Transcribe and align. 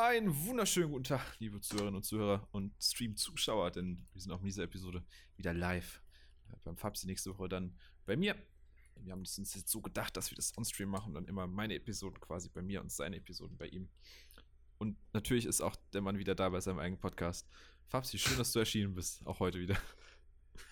Einen 0.00 0.46
wunderschönen 0.46 0.92
guten 0.92 1.02
Tag, 1.02 1.40
liebe 1.40 1.60
Zuhörerinnen 1.60 1.96
und 1.96 2.04
Zuhörer 2.04 2.46
und 2.52 2.72
Stream-Zuschauer, 2.80 3.72
denn 3.72 4.06
wir 4.12 4.22
sind 4.22 4.30
auch 4.30 4.38
in 4.38 4.44
dieser 4.44 4.62
Episode 4.62 5.02
wieder 5.36 5.52
live. 5.52 6.00
Äh, 6.52 6.56
beim 6.62 6.76
Fabsi 6.76 7.08
nächste 7.08 7.36
Woche 7.36 7.48
dann 7.48 7.76
bei 8.06 8.16
mir. 8.16 8.36
Wir 8.94 9.10
haben 9.10 9.18
uns 9.18 9.36
jetzt 9.36 9.68
so 9.68 9.80
gedacht, 9.80 10.16
dass 10.16 10.30
wir 10.30 10.36
das 10.36 10.56
on-stream 10.56 10.88
machen, 10.88 11.14
dann 11.14 11.24
immer 11.24 11.48
meine 11.48 11.74
Episoden 11.74 12.20
quasi 12.20 12.48
bei 12.48 12.62
mir 12.62 12.80
und 12.80 12.92
seine 12.92 13.16
Episoden 13.16 13.56
bei 13.58 13.66
ihm. 13.66 13.88
Und 14.78 14.96
natürlich 15.14 15.46
ist 15.46 15.60
auch 15.60 15.74
der 15.92 16.00
Mann 16.00 16.16
wieder 16.16 16.36
da 16.36 16.48
bei 16.48 16.60
seinem 16.60 16.78
eigenen 16.78 17.00
Podcast. 17.00 17.48
Fabsi, 17.88 18.20
schön, 18.20 18.38
dass 18.38 18.52
du 18.52 18.60
erschienen 18.60 18.94
bist, 18.94 19.26
auch 19.26 19.40
heute 19.40 19.58
wieder. 19.58 19.76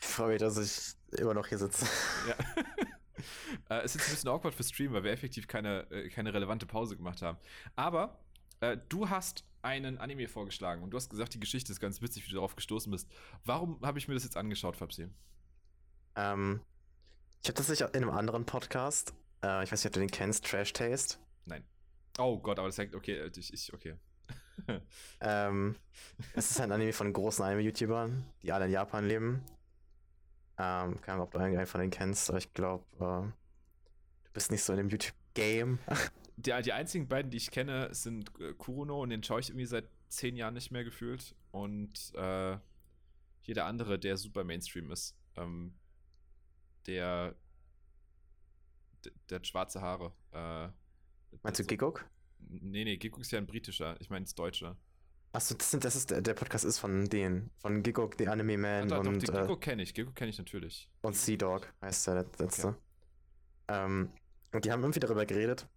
Ich 0.03 0.07
freue 0.07 0.35
mich, 0.35 0.39
dass 0.39 0.57
ich 0.57 1.19
immer 1.19 1.35
noch 1.35 1.49
hier 1.49 1.59
sitze. 1.59 1.85
Ja. 2.29 2.37
äh, 3.77 3.83
es 3.83 3.97
ist 3.97 4.03
jetzt 4.03 4.09
ein 4.09 4.15
bisschen 4.15 4.31
awkward 4.31 4.55
für 4.55 4.63
Stream, 4.63 4.93
weil 4.93 5.03
wir 5.03 5.11
effektiv 5.11 5.49
keine, 5.49 5.91
äh, 5.91 6.11
keine 6.11 6.33
relevante 6.33 6.65
Pause 6.65 6.97
gemacht 6.97 7.23
haben. 7.23 7.39
Aber 7.75 8.21
äh, 8.61 8.77
du 8.89 9.09
hast 9.09 9.45
einen 9.63 9.99
Anime 9.99 10.29
vorgeschlagen 10.29 10.83
und 10.83 10.91
du 10.91 10.97
hast 10.97 11.11
gesagt, 11.11 11.35
die 11.35 11.41
Geschichte 11.41 11.73
ist 11.73 11.81
ganz 11.81 12.01
witzig, 12.01 12.25
wie 12.25 12.31
du 12.31 12.37
darauf 12.37 12.55
gestoßen 12.55 12.91
bist. 12.91 13.09
Warum 13.45 13.81
habe 13.83 13.99
ich 13.99 14.07
mir 14.07 14.15
das 14.15 14.25
jetzt 14.25 14.37
angeschaut, 14.37 14.77
Fabsi? 14.77 15.09
Ähm, 16.15 16.61
ich 17.43 17.49
habe 17.49 17.57
das 17.57 17.69
nicht 17.69 17.81
in 17.81 17.89
einem 17.95 18.11
anderen 18.11 18.47
Podcast. 18.47 19.13
Äh, 19.43 19.65
ich 19.65 19.73
weiß 19.73 19.83
nicht, 19.83 19.91
ob 19.91 19.95
du 19.95 20.01
den 20.01 20.11
kennst, 20.11 20.45
Trash 20.45 20.73
Taste. 20.73 21.19
Nein. 21.45 21.65
Oh 22.19 22.39
Gott, 22.39 22.59
aber 22.59 22.69
das 22.69 22.77
sagt, 22.77 22.95
okay, 22.95 23.19
äh, 23.19 23.31
ich, 23.37 23.53
ich 23.53 23.75
okay. 23.75 23.97
ähm, 25.21 25.77
es 26.35 26.51
ist 26.51 26.61
ein 26.61 26.73
Anime 26.73 26.93
von 26.93 27.13
großen 27.13 27.45
Anime-YouTubern, 27.45 28.25
die 28.43 28.53
alle 28.53 28.67
in 28.67 28.73
Japan 28.73 29.07
leben. 29.07 29.45
Ähm, 30.59 31.01
keine 31.01 31.15
Ahnung, 31.15 31.27
ob 31.27 31.33
du 31.33 31.39
einen 31.39 31.67
von 31.67 31.81
denen 31.81 31.91
kennst, 31.91 32.31
aber 32.31 32.39
ich 32.39 32.55
glaube, 32.55 32.85
äh, 32.95 33.29
du 34.25 34.33
bist 34.33 34.51
nicht 34.51 34.63
so 34.63 34.73
in 34.73 34.79
dem 34.79 34.89
YouTube-Game. 34.89 35.79
die, 36.37 36.53
die 36.63 36.73
einzigen 36.73 37.09
beiden, 37.09 37.31
die 37.31 37.39
ich 37.39 37.51
kenne, 37.51 37.93
sind 37.95 38.31
äh, 38.41 38.53
Kurono 38.55 39.03
und 39.03 39.11
den 39.11 39.23
schaue 39.23 39.41
ich 39.41 39.49
irgendwie 39.49 39.67
seit 39.67 39.89
zehn 40.09 40.37
Jahren 40.37 40.55
nicht 40.55 40.71
mehr 40.71 40.85
gefühlt. 40.85 41.35
Und 41.51 42.15
äh, 42.15 42.59
jeder 43.43 43.67
andere, 43.67 43.99
der 43.99 44.17
super 44.17 44.45
Mainstream 44.45 44.91
ist. 44.91 45.17
Ähm, 45.37 45.75
der, 46.87 47.35
der, 49.05 49.13
der 49.31 49.37
hat 49.37 49.47
schwarze 49.47 49.81
Haare. 49.81 50.13
Äh, 50.33 50.69
Meinst 51.43 51.61
du 51.61 51.65
so, 51.65 51.69
Gigok? 51.69 52.09
Nee, 52.39 52.85
nee, 52.85 52.97
Gigok 52.97 53.21
ist 53.21 53.33
ja 53.33 53.39
ein 53.39 53.47
britischer. 53.47 53.97
Ich 54.01 54.11
meine, 54.11 54.25
das 54.25 54.35
Deutsche. 54.35 54.77
Achso, 55.33 55.55
das, 55.55 55.71
sind, 55.71 55.85
das 55.85 55.97
ist 55.97 56.11
der 56.11 56.35
Podcast 56.35 56.65
ist 56.65 56.79
von 56.79 57.07
denen, 57.07 57.51
von 57.59 57.83
Gigok, 57.83 58.15
The 58.17 58.29
Anime 58.29 58.57
Man 58.57 58.93
ah, 58.93 59.03
doch, 59.03 59.07
und. 59.07 59.29
Doch, 59.29 59.35
äh, 59.35 59.41
Gigok 59.43 59.61
kenne 59.61 59.83
ich, 59.83 59.95
Gigok 59.95 60.15
kenne 60.15 60.31
ich 60.31 60.39
natürlich. 60.39 60.89
Und 61.03 61.17
Sea 61.17 61.37
Dog 61.37 61.73
heißt 61.83 62.07
der 62.07 62.27
letzte. 62.39 62.69
Okay. 62.69 62.77
Ähm, 63.69 64.11
und 64.53 64.65
die 64.65 64.73
haben 64.73 64.81
irgendwie 64.81 65.01
darüber 65.01 65.27
geredet, 65.27 65.69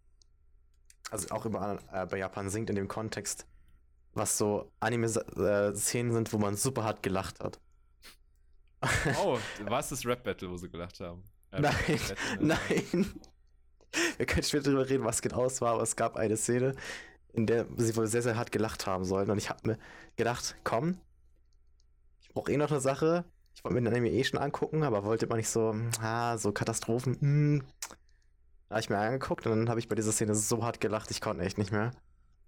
also 1.12 1.30
auch 1.34 1.46
über 1.46 1.80
äh, 1.92 2.06
bei 2.06 2.18
Japan 2.18 2.50
singt 2.50 2.70
in 2.70 2.76
dem 2.76 2.88
Kontext, 2.88 3.46
was 4.14 4.38
so 4.38 4.72
Anime-Szenen 4.80 6.14
sind, 6.14 6.34
wo 6.34 6.38
man 6.38 6.56
super 6.56 6.84
hart 6.84 7.04
gelacht 7.04 7.40
hat. 7.40 7.60
Oh, 9.22 9.38
war 9.66 9.80
es 9.80 9.90
das 9.90 10.06
Rap-Battle, 10.06 10.50
wo 10.50 10.58
sie 10.58 10.70
gelacht 10.70 11.00
haben? 11.00 11.24
Äh, 11.52 11.62
nein, 11.62 11.74
Battle, 11.88 12.16
nein. 12.40 13.22
Wir 14.18 14.26
können 14.26 14.44
später 14.44 14.66
darüber 14.66 14.88
reden, 14.88 15.04
was 15.04 15.22
genau 15.22 15.46
es 15.46 15.62
war, 15.62 15.74
aber 15.74 15.84
es 15.84 15.96
gab 15.96 16.16
eine 16.16 16.38
Szene, 16.38 16.76
in 17.34 17.46
der 17.46 17.66
sie 17.78 17.96
wohl 17.96 18.08
sehr, 18.08 18.22
sehr 18.22 18.38
hart 18.38 18.52
gelacht 18.52 18.86
haben 18.86 19.04
sollen. 19.04 19.30
Und 19.30 19.38
ich 19.38 19.50
habe 19.50 19.68
mir 19.68 19.80
gedacht, 20.16 20.56
komm, 20.64 21.00
ich 22.22 22.30
brauche 22.30 22.52
eh 22.52 22.58
noch 22.58 22.72
eine 22.72 22.82
Sache. 22.82 23.26
Ich 23.56 23.64
wollte 23.64 23.76
mir 23.76 23.82
den 23.82 23.94
Anime 23.94 24.12
eh 24.12 24.24
schon 24.24 24.40
angucken, 24.40 24.84
aber 24.84 25.04
wollte 25.04 25.28
man 25.28 25.38
nicht 25.38 25.50
so, 25.50 25.76
ah, 26.02 26.38
so 26.38 26.52
Katastrophen, 26.52 27.20
hm, 27.20 27.64
habe 28.70 28.80
ich 28.80 28.90
mir 28.90 28.98
angeguckt 28.98 29.46
und 29.46 29.52
dann 29.52 29.70
habe 29.70 29.80
ich 29.80 29.88
bei 29.88 29.96
dieser 29.96 30.12
Szene 30.12 30.36
so 30.36 30.64
hart 30.64 30.80
gelacht, 30.80 31.12
ich 31.12 31.22
konnte 31.22 31.44
echt 31.44 31.58
nicht 31.58 31.72
mehr. 31.72 31.92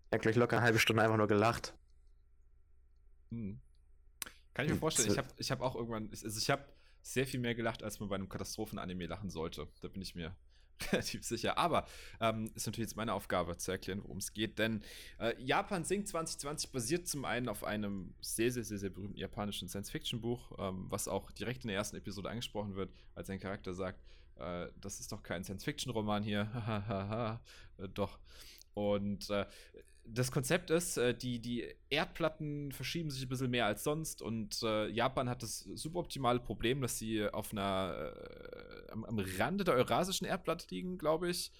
Ich 0.08 0.14
habe 0.14 0.22
gleich 0.22 0.36
locker 0.36 0.58
eine 0.58 0.66
halbe 0.66 0.80
Stunde 0.80 1.02
einfach 1.04 1.18
nur 1.18 1.28
gelacht. 1.28 1.74
Hm. 3.32 3.60
Kann 4.54 4.66
ich 4.66 4.72
mir 4.72 4.78
vorstellen. 4.78 5.10
Ich 5.10 5.18
habe 5.18 5.30
ich 5.38 5.52
hab 5.52 5.62
auch 5.62 5.76
irgendwann, 5.76 6.10
also 6.12 6.38
ich 6.38 6.50
habe 6.50 6.66
sehr 7.02 7.26
viel 7.26 7.40
mehr 7.40 7.56
gelacht, 7.56 7.84
als 7.84 8.00
man 8.00 8.10
bei 8.10 8.16
einem 8.16 8.30
Katastrophen-Anime 8.30 9.08
lachen 9.08 9.30
sollte. 9.30 9.68
Da 9.82 9.88
bin 9.88 10.02
ich 10.02 10.14
mir 10.16 10.36
relativ 10.92 11.24
sicher. 11.24 11.58
Aber 11.58 11.88
ähm, 12.20 12.52
ist 12.56 12.66
natürlich 12.66 12.90
jetzt 12.90 12.98
meine 12.98 13.14
Aufgabe 13.14 13.58
zu 13.58 13.72
erklären, 13.72 14.04
worum 14.04 14.18
es 14.18 14.34
geht. 14.34 14.60
Denn 14.60 14.84
äh, 15.20 15.34
Japan 15.42 15.84
Sing 15.84 16.06
2020 16.06 16.72
basiert 16.72 17.08
zum 17.08 17.26
einen 17.26 17.48
auf 17.48 17.64
einem 17.64 18.14
sehr, 18.22 18.52
sehr, 18.52 18.64
sehr, 18.64 18.78
sehr 18.78 18.90
berühmten 18.90 19.18
japanischen 19.18 19.70
Science-Fiction-Buch, 19.70 20.52
ähm, 20.60 20.86
was 20.90 21.08
auch 21.08 21.32
direkt 21.32 21.64
in 21.64 21.70
der 21.70 21.78
ersten 21.78 21.98
Episode 21.98 22.30
angesprochen 22.30 22.76
wird, 22.76 22.92
als 23.16 23.30
ein 23.30 23.40
Charakter 23.40 23.74
sagt, 23.74 24.04
äh, 24.40 24.68
das 24.80 25.00
ist 25.00 25.12
doch 25.12 25.24
kein 25.24 25.44
Science-Fiction-Roman 25.44 26.24
hier. 26.24 27.40
Äh, 27.78 27.88
doch. 27.88 28.20
Und 28.74 29.30
äh, 29.30 29.46
das 30.06 30.32
Konzept 30.32 30.70
ist, 30.70 30.98
äh, 30.98 31.16
die, 31.16 31.40
die 31.40 31.66
Erdplatten 31.90 32.72
verschieben 32.72 33.10
sich 33.10 33.24
ein 33.24 33.30
bisschen 33.30 33.50
mehr 33.50 33.66
als 33.66 33.84
sonst 33.84 34.22
und 34.22 34.62
äh, 34.64 34.88
Japan 34.88 35.30
hat 35.30 35.44
das 35.44 35.60
suboptimale 35.60 36.40
Problem, 36.40 36.82
dass 36.82 36.98
sie 36.98 37.28
auf 37.28 37.52
einer 37.52 38.14
äh, 38.16 38.92
am, 38.92 39.06
am, 39.06 39.20
Rande 39.20 39.64
der 39.64 39.76
eurasischen 39.76 40.28
Erdplatte 40.28 40.68
liegen, 40.70 40.98
glaube 40.98 41.30
ich. 41.30 41.52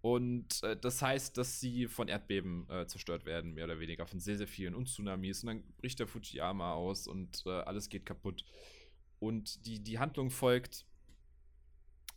Und 0.00 0.62
äh, 0.62 0.76
das 0.76 1.00
heißt, 1.02 1.36
dass 1.38 1.60
sie 1.60 1.86
von 1.86 2.08
Erdbeben 2.08 2.68
äh, 2.70 2.86
zerstört 2.86 3.24
werden, 3.24 3.54
mehr 3.54 3.66
oder 3.66 3.78
weniger, 3.78 4.06
von 4.06 4.20
sehr, 4.20 4.36
sehr 4.36 4.48
vielen 4.48 4.74
und 4.74 4.88
Tsunamis. 4.88 5.42
Und 5.42 5.48
dann 5.48 5.62
bricht 5.76 6.00
der 6.00 6.06
Fujiyama 6.06 6.72
aus 6.72 7.06
und 7.06 7.46
alles 7.46 7.88
geht 7.88 8.06
kaputt. 8.06 8.44
Und 9.20 9.64
die, 9.66 9.78
die 9.78 10.00
Handlung 10.00 10.30
folgt 10.30 10.86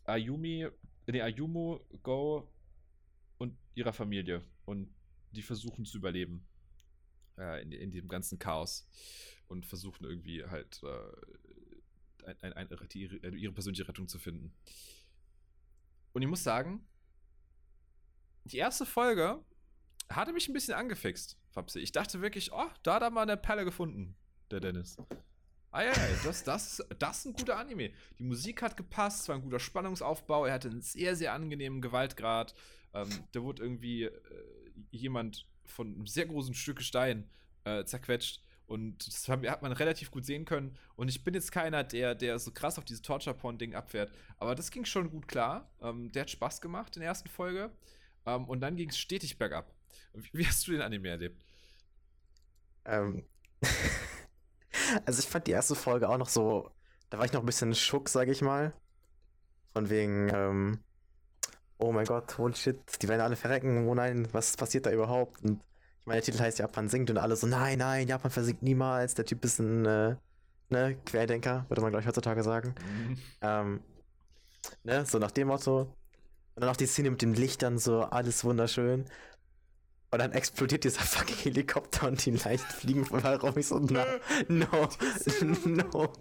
Ayumi, 0.06 0.68
nee, 1.06 1.20
Ayumu, 1.20 1.80
Go 2.02 2.48
und 3.38 3.56
ihrer 3.74 3.92
Familie. 3.92 4.42
Und 4.64 4.94
die 5.32 5.42
versuchen 5.42 5.84
zu 5.84 5.98
überleben. 5.98 6.46
Äh, 7.38 7.62
in, 7.62 7.72
in 7.72 7.90
diesem 7.90 8.08
ganzen 8.08 8.38
Chaos. 8.38 8.88
Und 9.48 9.66
versuchen 9.66 10.04
irgendwie 10.04 10.44
halt 10.44 10.82
äh, 10.82 12.26
ein, 12.40 12.52
ein, 12.54 12.70
ein, 12.70 12.88
die, 12.92 13.04
ihre 13.04 13.52
persönliche 13.52 13.86
Rettung 13.86 14.08
zu 14.08 14.18
finden. 14.18 14.52
Und 16.12 16.22
ich 16.22 16.28
muss 16.28 16.42
sagen, 16.42 16.86
die 18.44 18.56
erste 18.56 18.86
Folge 18.86 19.44
hatte 20.08 20.32
mich 20.32 20.48
ein 20.48 20.54
bisschen 20.54 20.74
angefixt, 20.74 21.38
Fabsi. 21.50 21.80
Ich 21.80 21.92
dachte 21.92 22.22
wirklich, 22.22 22.52
oh, 22.52 22.70
da 22.82 22.94
hat 22.94 23.02
er 23.02 23.10
mal 23.10 23.22
eine 23.22 23.36
Perle 23.36 23.64
gefunden, 23.64 24.16
der 24.50 24.60
Dennis. 24.60 24.96
Ah 25.76 25.84
ja, 25.84 25.92
das, 26.24 26.42
das, 26.42 26.82
das 26.98 27.18
ist 27.18 27.26
ein 27.26 27.32
guter 27.34 27.58
Anime. 27.58 27.90
Die 28.18 28.22
Musik 28.22 28.62
hat 28.62 28.78
gepasst, 28.78 29.20
es 29.20 29.28
war 29.28 29.34
ein 29.34 29.42
guter 29.42 29.60
Spannungsaufbau, 29.60 30.46
er 30.46 30.54
hatte 30.54 30.70
einen 30.70 30.80
sehr, 30.80 31.14
sehr 31.16 31.34
angenehmen 31.34 31.82
Gewaltgrad. 31.82 32.54
Ähm, 32.94 33.10
da 33.32 33.42
wurde 33.42 33.62
irgendwie 33.62 34.04
äh, 34.04 34.12
jemand 34.90 35.46
von 35.66 35.88
einem 35.88 36.06
sehr 36.06 36.24
großen 36.24 36.54
Stück 36.54 36.80
Stein 36.80 37.28
äh, 37.64 37.84
zerquetscht. 37.84 38.40
Und 38.66 39.06
das 39.06 39.28
hat 39.28 39.60
man 39.60 39.72
relativ 39.72 40.10
gut 40.10 40.24
sehen 40.24 40.46
können. 40.46 40.78
Und 40.94 41.08
ich 41.08 41.24
bin 41.24 41.34
jetzt 41.34 41.52
keiner, 41.52 41.84
der, 41.84 42.14
der 42.14 42.38
so 42.38 42.52
krass 42.52 42.78
auf 42.78 42.86
dieses 42.86 43.02
Torture-Porn-Ding 43.02 43.74
abfährt. 43.74 44.10
Aber 44.38 44.54
das 44.54 44.70
ging 44.70 44.86
schon 44.86 45.10
gut 45.10 45.28
klar. 45.28 45.70
Ähm, 45.82 46.10
der 46.10 46.22
hat 46.22 46.30
Spaß 46.30 46.62
gemacht 46.62 46.96
in 46.96 47.00
der 47.00 47.10
ersten 47.10 47.28
Folge. 47.28 47.70
Ähm, 48.24 48.46
und 48.46 48.60
dann 48.60 48.76
ging 48.76 48.88
es 48.88 48.96
stetig 48.96 49.36
bergab. 49.36 49.74
Wie, 50.14 50.30
wie, 50.32 50.46
hast 50.46 50.66
du 50.66 50.72
den 50.72 50.80
Anime 50.80 51.10
erlebt? 51.10 51.44
Ähm. 52.86 53.26
Also 55.04 55.20
ich 55.20 55.26
fand 55.28 55.46
die 55.46 55.52
erste 55.52 55.74
Folge 55.74 56.08
auch 56.08 56.18
noch 56.18 56.28
so, 56.28 56.70
da 57.10 57.18
war 57.18 57.24
ich 57.24 57.32
noch 57.32 57.40
ein 57.40 57.46
bisschen 57.46 57.74
schock, 57.74 58.08
sag 58.08 58.28
ich 58.28 58.42
mal. 58.42 58.72
Von 59.72 59.90
wegen, 59.90 60.30
ähm, 60.32 60.78
oh 61.78 61.92
mein 61.92 62.06
Gott, 62.06 62.38
holy 62.38 62.54
shit, 62.54 62.80
die 63.02 63.08
werden 63.08 63.20
alle 63.20 63.36
verrecken, 63.36 63.88
oh 63.88 63.94
nein, 63.94 64.28
was 64.32 64.56
passiert 64.56 64.86
da 64.86 64.92
überhaupt? 64.92 65.42
Und 65.42 65.60
ich 66.00 66.06
meine, 66.06 66.20
der 66.20 66.24
Titel 66.24 66.42
heißt 66.42 66.58
Japan 66.58 66.88
sinkt 66.88 67.10
und 67.10 67.18
alle 67.18 67.36
so, 67.36 67.46
nein, 67.46 67.78
nein, 67.78 68.08
Japan 68.08 68.30
versinkt 68.30 68.62
niemals, 68.62 69.14
der 69.14 69.24
Typ 69.26 69.44
ist 69.44 69.58
ein, 69.58 69.84
äh, 69.86 70.16
ne, 70.70 70.96
Querdenker, 71.04 71.66
würde 71.68 71.82
man 71.82 71.92
gleich 71.92 72.06
heutzutage 72.06 72.42
sagen. 72.42 72.74
Mhm. 72.84 73.18
Ähm, 73.42 73.80
ne, 74.84 75.04
so 75.06 75.18
nach 75.18 75.30
dem 75.30 75.48
Motto. 75.48 75.80
Und 76.54 76.62
dann 76.62 76.70
auch 76.70 76.76
die 76.76 76.86
Szene 76.86 77.10
mit 77.10 77.22
den 77.22 77.34
Lichtern, 77.34 77.78
so 77.78 78.02
alles 78.02 78.44
wunderschön. 78.44 79.04
Und 80.16 80.20
dann 80.20 80.32
explodiert 80.32 80.84
dieser 80.84 81.02
fucking 81.02 81.36
Helikopter 81.36 82.08
und 82.08 82.24
die 82.24 82.30
leicht 82.30 82.64
fliegen 82.64 83.04
von 83.04 83.20
rum. 83.20 83.58
Ich 83.58 83.66
so, 83.66 83.78
no, 83.78 84.02
no, 84.48 84.88
no. 85.66 86.12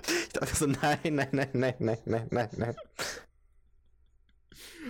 Ich 0.00 0.28
dachte 0.30 0.56
so, 0.56 0.64
nein, 0.64 0.98
nein, 1.04 1.28
nein, 1.30 1.50
nein, 1.52 1.74
nein, 1.78 1.98
nein, 2.06 2.28
nein, 2.30 2.48
nein. 2.56 2.76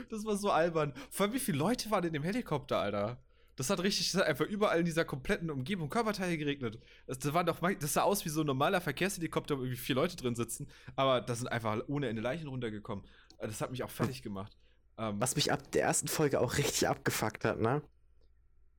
Das 0.08 0.24
war 0.24 0.36
so 0.36 0.52
albern. 0.52 0.94
Vor 1.10 1.26
allem, 1.26 1.32
wie 1.32 1.40
viele 1.40 1.58
Leute 1.58 1.90
waren 1.90 2.04
in 2.04 2.12
dem 2.12 2.22
Helikopter, 2.22 2.78
Alter? 2.78 3.20
Das 3.56 3.70
hat 3.70 3.82
richtig, 3.82 4.12
das 4.12 4.20
hat 4.20 4.28
einfach 4.28 4.46
überall 4.46 4.78
in 4.78 4.84
dieser 4.84 5.04
kompletten 5.04 5.50
Umgebung 5.50 5.88
Körperteile 5.88 6.38
geregnet. 6.38 6.78
Das, 7.08 7.18
das, 7.18 7.34
war 7.34 7.42
doch, 7.42 7.58
das 7.80 7.92
sah 7.92 8.02
aus 8.02 8.24
wie 8.24 8.28
so 8.28 8.42
ein 8.42 8.46
normaler 8.46 8.80
Verkehrshelikopter, 8.80 9.58
wo 9.58 9.62
irgendwie 9.62 9.80
vier 9.80 9.96
Leute 9.96 10.14
drin 10.14 10.36
sitzen. 10.36 10.68
Aber 10.94 11.22
da 11.22 11.34
sind 11.34 11.48
einfach 11.48 11.80
ohne 11.88 12.06
Ende 12.06 12.22
Leichen 12.22 12.46
runtergekommen. 12.46 13.04
Das 13.40 13.60
hat 13.60 13.72
mich 13.72 13.82
auch 13.82 13.90
fertig 13.90 14.22
gemacht. 14.22 14.56
Ähm, 14.96 15.20
Was 15.20 15.34
mich 15.34 15.50
ab 15.50 15.72
der 15.72 15.82
ersten 15.82 16.06
Folge 16.06 16.40
auch 16.40 16.56
richtig 16.56 16.86
abgefuckt 16.86 17.44
hat, 17.44 17.58
ne? 17.58 17.82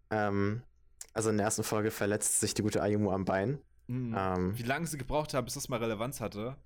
Ähm, 0.09 0.63
also 1.13 1.30
in 1.30 1.38
der 1.38 1.45
ersten 1.45 1.63
Folge 1.63 1.92
verletzt 1.92 2.39
sich 2.39 2.54
die 2.54 2.62
gute 2.62 2.81
Ayumu 2.81 3.12
am 3.12 3.25
Bein. 3.25 3.59
Mhm. 3.88 4.15
Ähm, 4.18 4.57
Wie 4.57 4.63
lange 4.63 4.88
sie 4.88 4.98
gebraucht 4.98 5.33
haben, 5.33 5.45
bis 5.45 5.56
das 5.56 5.69
mal 5.69 5.80
Relevanz 5.80 6.21
hatte. 6.21 6.57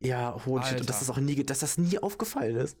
Ja, 0.00 0.34
holy 0.46 0.64
shit. 0.64 0.80
Und 0.80 0.88
dass 0.88 1.00
das 1.00 1.10
auch 1.10 1.18
nie, 1.18 1.44
dass 1.44 1.58
das 1.58 1.76
nie 1.78 1.98
aufgefallen 1.98 2.56
ist. 2.56 2.78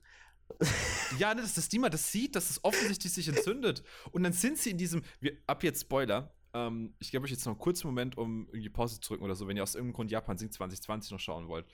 ja, 1.18 1.34
ne, 1.34 1.42
dass 1.42 1.54
das 1.54 1.70
niemand 1.70 1.94
das 1.94 2.10
sieht, 2.10 2.34
dass 2.34 2.50
es 2.50 2.64
offensichtlich 2.64 3.12
sich 3.12 3.28
entzündet. 3.28 3.82
Und 4.10 4.22
dann 4.22 4.32
sind 4.32 4.58
sie 4.58 4.70
in 4.70 4.78
diesem, 4.78 5.02
wir, 5.20 5.36
ab 5.46 5.62
jetzt 5.62 5.82
Spoiler, 5.82 6.32
ähm, 6.54 6.94
ich 6.98 7.10
gebe 7.10 7.24
euch 7.24 7.30
jetzt 7.30 7.44
noch 7.44 7.52
einen 7.52 7.60
kurzen 7.60 7.86
Moment, 7.86 8.16
um 8.16 8.46
irgendwie 8.48 8.70
Pause 8.70 9.00
zu 9.00 9.08
drücken 9.08 9.24
oder 9.24 9.34
so, 9.34 9.46
wenn 9.46 9.56
ihr 9.56 9.62
aus 9.62 9.74
irgendeinem 9.74 9.94
Grund 9.94 10.10
Japan 10.10 10.38
Sing 10.38 10.50
2020 10.50 11.12
noch 11.12 11.20
schauen 11.20 11.48
wollt. 11.48 11.66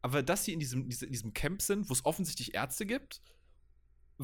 Aber 0.00 0.22
dass 0.22 0.44
sie 0.44 0.52
in 0.52 0.60
diesem, 0.60 0.82
in 0.82 1.12
diesem 1.12 1.32
Camp 1.32 1.62
sind, 1.62 1.88
wo 1.88 1.92
es 1.92 2.04
offensichtlich 2.04 2.54
Ärzte 2.54 2.86
gibt, 2.86 3.20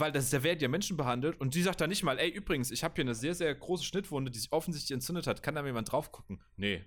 weil 0.01 0.13
das, 0.13 0.31
da 0.31 0.43
werden 0.43 0.61
ja 0.61 0.69
Menschen 0.69 0.97
behandelt 0.97 1.41
und 1.41 1.55
die 1.55 1.63
sagt 1.63 1.81
dann 1.81 1.91
nicht 1.91 2.03
mal, 2.03 2.19
ey, 2.19 2.29
übrigens, 2.29 2.71
ich 2.71 2.85
habe 2.85 2.95
hier 2.95 3.05
eine 3.05 3.15
sehr, 3.15 3.35
sehr 3.35 3.55
große 3.55 3.85
Schnittwunde, 3.85 4.31
die 4.31 4.39
sich 4.39 4.53
offensichtlich 4.53 4.93
entzündet 4.93 5.27
hat, 5.27 5.43
kann 5.43 5.55
da 5.55 5.65
jemand 5.65 5.91
drauf 5.91 6.13
gucken? 6.13 6.43
Nee. 6.57 6.85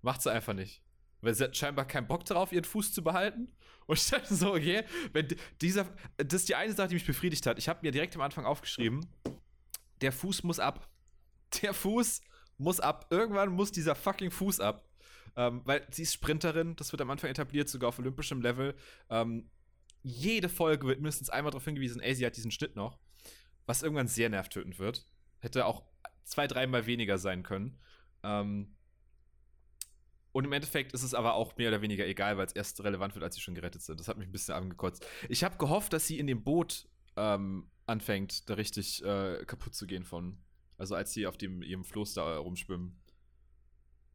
Macht 0.00 0.22
sie 0.22 0.32
einfach 0.32 0.54
nicht. 0.54 0.82
Weil 1.20 1.34
sie 1.34 1.44
hat 1.44 1.56
scheinbar 1.56 1.86
keinen 1.86 2.08
Bock 2.08 2.24
darauf, 2.24 2.52
ihren 2.52 2.64
Fuß 2.64 2.92
zu 2.92 3.02
behalten. 3.02 3.54
Und 3.86 3.98
ich 3.98 4.08
dachte 4.08 4.34
so, 4.34 4.52
okay, 4.52 4.84
wenn 5.12 5.28
dieser, 5.60 5.86
das 6.16 6.42
ist 6.42 6.48
die 6.48 6.56
eine 6.56 6.72
Sache, 6.72 6.88
die 6.88 6.94
mich 6.94 7.06
befriedigt 7.06 7.46
hat. 7.46 7.58
Ich 7.58 7.68
habe 7.68 7.80
mir 7.82 7.92
direkt 7.92 8.16
am 8.16 8.22
Anfang 8.22 8.44
aufgeschrieben, 8.44 9.06
der 10.00 10.12
Fuß 10.12 10.42
muss 10.42 10.58
ab. 10.58 10.88
Der 11.62 11.74
Fuß 11.74 12.22
muss 12.58 12.80
ab. 12.80 13.06
Irgendwann 13.10 13.50
muss 13.50 13.70
dieser 13.72 13.94
fucking 13.94 14.30
Fuß 14.30 14.60
ab. 14.60 14.88
Ähm, 15.36 15.62
weil 15.64 15.86
sie 15.90 16.02
ist 16.02 16.12
Sprinterin, 16.12 16.76
das 16.76 16.92
wird 16.92 17.00
am 17.00 17.10
Anfang 17.10 17.30
etabliert, 17.30 17.68
sogar 17.68 17.88
auf 17.88 17.98
olympischem 17.98 18.42
Level. 18.42 18.74
Ähm, 19.08 19.50
jede 20.02 20.48
Folge 20.48 20.86
wird 20.86 21.00
mindestens 21.00 21.30
einmal 21.30 21.50
darauf 21.50 21.64
hingewiesen, 21.64 22.00
ey, 22.00 22.14
sie 22.14 22.26
hat 22.26 22.36
diesen 22.36 22.50
Schnitt 22.50 22.76
noch. 22.76 22.98
Was 23.66 23.82
irgendwann 23.82 24.08
sehr 24.08 24.28
nervtötend 24.28 24.78
wird. 24.78 25.06
Hätte 25.38 25.66
auch 25.66 25.84
zwei, 26.24 26.46
dreimal 26.46 26.86
weniger 26.86 27.18
sein 27.18 27.42
können. 27.42 27.78
Ähm, 28.22 28.76
und 30.32 30.44
im 30.44 30.52
Endeffekt 30.52 30.92
ist 30.92 31.02
es 31.02 31.14
aber 31.14 31.34
auch 31.34 31.56
mehr 31.56 31.68
oder 31.68 31.82
weniger 31.82 32.06
egal, 32.06 32.38
weil 32.38 32.46
es 32.46 32.52
erst 32.52 32.82
relevant 32.82 33.14
wird, 33.14 33.22
als 33.22 33.34
sie 33.34 33.40
schon 33.42 33.54
gerettet 33.54 33.82
sind. 33.82 34.00
Das 34.00 34.08
hat 34.08 34.16
mich 34.16 34.28
ein 34.28 34.32
bisschen 34.32 34.54
angekotzt. 34.54 35.06
Ich 35.28 35.44
habe 35.44 35.58
gehofft, 35.58 35.92
dass 35.92 36.06
sie 36.06 36.18
in 36.18 36.26
dem 36.26 36.42
Boot 36.42 36.88
ähm, 37.16 37.70
anfängt, 37.86 38.48
da 38.48 38.54
richtig 38.54 39.04
äh, 39.04 39.44
kaputt 39.44 39.74
zu 39.74 39.86
gehen 39.86 40.04
von. 40.04 40.38
Also 40.78 40.94
als 40.94 41.12
sie 41.12 41.26
auf 41.26 41.36
dem, 41.36 41.62
ihrem 41.62 41.84
Floß 41.84 42.14
da 42.14 42.38
rumschwimmen. 42.38 42.98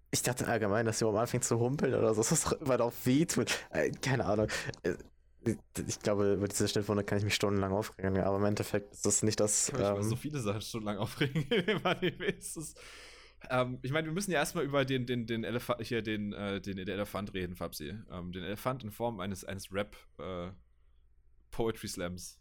Ich 0.09 0.23
dachte 0.23 0.47
allgemein, 0.47 0.85
dass 0.85 0.99
sie 0.99 1.07
am 1.07 1.15
anfängt 1.15 1.43
zu 1.43 1.59
humpeln 1.59 1.93
oder 1.93 2.13
so, 2.15 2.21
das 2.21 2.55
war 2.61 2.77
doch 2.77 2.93
wehtut. 3.03 3.59
Äh, 3.69 3.91
keine 3.91 4.25
Ahnung. 4.25 4.47
Ich 5.87 5.99
glaube, 5.99 6.33
über 6.33 6.47
diese 6.47 6.67
Schnittwunde 6.67 7.03
kann 7.03 7.17
ich 7.17 7.23
mich 7.23 7.35
stundenlang 7.35 7.71
aufregen, 7.71 8.17
aber 8.19 8.37
im 8.37 8.45
Endeffekt 8.45 8.93
ist 8.93 9.05
das 9.05 9.23
nicht 9.23 9.39
das. 9.39 9.69
Ich 9.69 9.79
ähm, 9.79 10.03
so 10.03 10.15
viele 10.15 10.39
Sachen 10.39 10.61
stundenlang 10.61 10.97
aufregen. 10.97 11.45
ähm, 13.49 13.79
ich 13.81 13.91
meine, 13.91 14.07
wir 14.07 14.13
müssen 14.13 14.31
ja 14.31 14.39
erstmal 14.39 14.63
über 14.63 14.85
den, 14.85 15.05
den, 15.05 15.27
den 15.27 15.43
Elefant, 15.43 15.81
hier 15.81 16.01
den, 16.01 16.33
äh, 16.33 16.61
den, 16.61 16.77
den 16.77 16.87
Elefant 16.87 17.33
reden, 17.33 17.55
Fabsi. 17.55 17.95
Ähm, 18.11 18.31
den 18.31 18.43
Elefant 18.43 18.83
in 18.83 18.91
Form 18.91 19.19
eines, 19.19 19.43
eines 19.43 19.73
Rap 19.73 19.95
äh, 20.19 20.51
Poetry 21.51 21.87
Slams. 21.87 22.39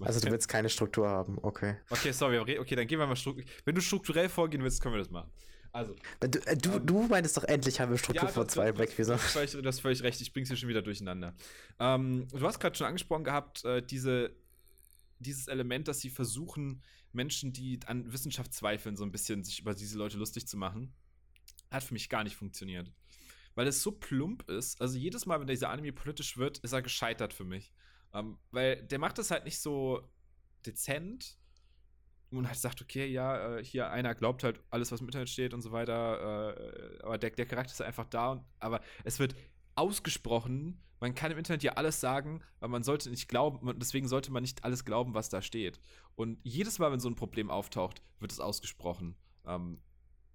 Also 0.00 0.20
du 0.20 0.32
willst 0.32 0.48
keine 0.48 0.68
Struktur 0.68 1.08
haben, 1.08 1.38
okay. 1.42 1.76
Okay, 1.90 2.10
sorry, 2.10 2.40
okay, 2.40 2.74
dann 2.74 2.88
gehen 2.88 2.98
wir 2.98 3.06
mal 3.06 3.14
strukturell. 3.14 3.48
Wenn 3.64 3.76
du 3.76 3.80
strukturell 3.80 4.28
vorgehen 4.28 4.64
willst, 4.64 4.82
können 4.82 4.94
wir 4.94 4.98
das 4.98 5.10
machen. 5.10 5.30
Also. 5.72 5.94
Du, 6.20 6.38
äh, 6.46 6.56
du, 6.56 6.72
ähm, 6.72 6.86
du 6.86 7.02
meinst 7.02 7.36
doch 7.36 7.44
endlich 7.44 7.80
haben 7.80 7.90
wir 7.90 7.98
Struktur 7.98 8.28
ja, 8.28 8.32
vor 8.32 8.48
zwei 8.48 8.72
Black 8.72 8.90
Wieso? 8.96 9.14
Du 9.14 9.68
hast 9.68 9.80
völlig 9.80 10.02
recht, 10.02 10.20
ich 10.20 10.32
bring's 10.32 10.48
hier 10.48 10.56
schon 10.56 10.68
wieder 10.68 10.82
durcheinander. 10.82 11.34
Ähm, 11.78 12.26
du 12.28 12.46
hast 12.46 12.58
gerade 12.58 12.76
schon 12.76 12.86
angesprochen 12.86 13.24
gehabt, 13.24 13.64
äh, 13.64 13.82
diese, 13.82 14.34
dieses 15.18 15.46
Element, 15.46 15.86
dass 15.86 16.00
sie 16.00 16.10
versuchen, 16.10 16.82
Menschen, 17.12 17.52
die 17.52 17.78
an 17.86 18.12
Wissenschaft 18.12 18.52
zweifeln, 18.52 18.96
so 18.96 19.04
ein 19.04 19.12
bisschen 19.12 19.44
sich 19.44 19.60
über 19.60 19.74
diese 19.74 19.98
Leute 19.98 20.16
lustig 20.16 20.46
zu 20.46 20.56
machen, 20.56 20.92
hat 21.70 21.84
für 21.84 21.94
mich 21.94 22.08
gar 22.08 22.24
nicht 22.24 22.36
funktioniert. 22.36 22.90
Weil 23.54 23.66
es 23.66 23.82
so 23.82 23.92
plump 23.92 24.48
ist. 24.48 24.80
Also 24.80 24.96
jedes 24.96 25.26
Mal, 25.26 25.40
wenn 25.40 25.46
dieser 25.46 25.70
Anime 25.70 25.92
politisch 25.92 26.36
wird, 26.36 26.58
ist 26.58 26.72
er 26.72 26.82
gescheitert 26.82 27.32
für 27.32 27.44
mich. 27.44 27.72
Ähm, 28.12 28.38
weil 28.50 28.82
der 28.82 28.98
macht 28.98 29.18
das 29.18 29.30
halt 29.30 29.44
nicht 29.44 29.60
so 29.60 30.08
dezent, 30.66 31.36
und 32.38 32.46
halt 32.46 32.58
sagt, 32.58 32.80
okay, 32.80 33.06
ja, 33.06 33.56
äh, 33.56 33.64
hier 33.64 33.90
einer 33.90 34.14
glaubt 34.14 34.44
halt 34.44 34.60
alles, 34.70 34.92
was 34.92 35.00
im 35.00 35.06
Internet 35.06 35.28
steht 35.28 35.54
und 35.54 35.62
so 35.62 35.72
weiter, 35.72 36.56
äh, 36.56 37.02
aber 37.02 37.18
der, 37.18 37.30
der 37.30 37.46
Charakter 37.46 37.72
ist 37.72 37.82
einfach 37.82 38.06
da, 38.06 38.32
und, 38.32 38.44
aber 38.58 38.80
es 39.04 39.18
wird 39.18 39.34
ausgesprochen, 39.74 40.80
man 41.00 41.14
kann 41.14 41.32
im 41.32 41.38
Internet 41.38 41.62
ja 41.62 41.72
alles 41.72 42.00
sagen, 42.00 42.42
aber 42.60 42.68
man 42.68 42.82
sollte 42.82 43.10
nicht 43.10 43.28
glauben, 43.28 43.78
deswegen 43.78 44.06
sollte 44.06 44.30
man 44.30 44.42
nicht 44.42 44.64
alles 44.64 44.84
glauben, 44.84 45.14
was 45.14 45.30
da 45.30 45.40
steht. 45.40 45.80
Und 46.14 46.38
jedes 46.42 46.78
Mal, 46.78 46.92
wenn 46.92 47.00
so 47.00 47.08
ein 47.08 47.14
Problem 47.14 47.50
auftaucht, 47.50 48.02
wird 48.18 48.30
es 48.30 48.40
ausgesprochen. 48.40 49.16
Ähm, 49.46 49.80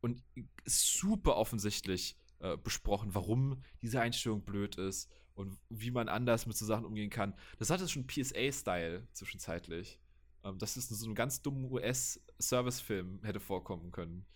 und 0.02 0.24
super 0.66 1.38
offensichtlich 1.38 2.18
äh, 2.40 2.58
besprochen, 2.58 3.14
warum 3.14 3.64
diese 3.82 4.02
Einstellung 4.02 4.44
blöd 4.44 4.76
ist 4.78 5.12
und 5.36 5.58
wie 5.70 5.92
man 5.92 6.10
anders 6.10 6.48
mit 6.48 6.58
so 6.58 6.66
Sachen 6.66 6.86
umgehen 6.86 7.10
kann. 7.10 7.36
Das 7.60 7.70
hat 7.70 7.82
es 7.82 7.92
schon 7.92 8.08
PSA-Style 8.08 9.08
zwischenzeitlich. 9.14 10.00
Ähm, 10.46 10.60
dass 10.60 10.78
es 10.78 10.92
in 10.92 10.96
so 10.96 11.06
einem 11.06 11.16
ganz 11.16 11.42
dummen 11.42 11.72
US-Service-Film 11.72 13.22
hätte 13.24 13.40
vorkommen 13.40 13.92
können. 13.92 14.28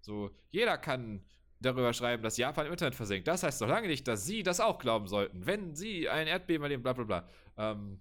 So, 0.00 0.30
jeder 0.50 0.78
kann 0.78 1.24
darüber 1.60 1.92
schreiben, 1.92 2.22
dass 2.22 2.36
Japan 2.36 2.66
im 2.66 2.72
Internet 2.72 2.94
versinkt. 2.94 3.26
Das 3.26 3.42
heißt 3.42 3.60
doch 3.60 3.66
lange 3.66 3.88
nicht, 3.88 4.06
dass 4.06 4.24
Sie 4.24 4.44
das 4.44 4.60
auch 4.60 4.78
glauben 4.78 5.08
sollten. 5.08 5.44
Wenn 5.44 5.74
Sie 5.74 6.08
ein 6.08 6.28
Erdbeben 6.28 6.62
erleben, 6.62 6.84
bla 6.84 6.92
bla 6.92 7.04
bla. 7.04 7.28
Ähm, 7.56 8.00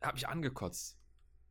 hab 0.00 0.14
mich 0.14 0.28
angekotzt. 0.28 0.96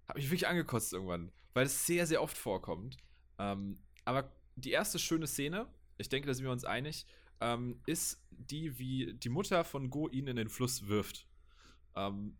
Hab 0.08 0.16
mich 0.16 0.28
wirklich 0.28 0.48
angekotzt 0.48 0.94
irgendwann, 0.94 1.32
weil 1.54 1.66
es 1.66 1.86
sehr, 1.86 2.08
sehr 2.08 2.22
oft 2.22 2.38
vorkommt. 2.38 2.96
Ähm, 3.38 3.78
aber 4.06 4.32
die 4.56 4.72
erste 4.72 5.00
schöne 5.00 5.28
Szene, 5.28 5.68
ich 5.98 6.08
denke, 6.08 6.28
da 6.28 6.34
sind 6.34 6.46
wir 6.46 6.52
uns 6.52 6.64
einig, 6.64 7.06
ähm, 7.42 7.82
ist 7.86 8.26
die, 8.30 8.80
wie 8.80 9.14
die 9.16 9.30
Mutter 9.30 9.66
von 9.66 9.90
Go 9.90 10.08
ihn 10.08 10.28
in 10.28 10.38
den 10.38 10.50
Fluss 10.50 10.88
wirft. 10.88 11.28
Ähm, 11.96 12.38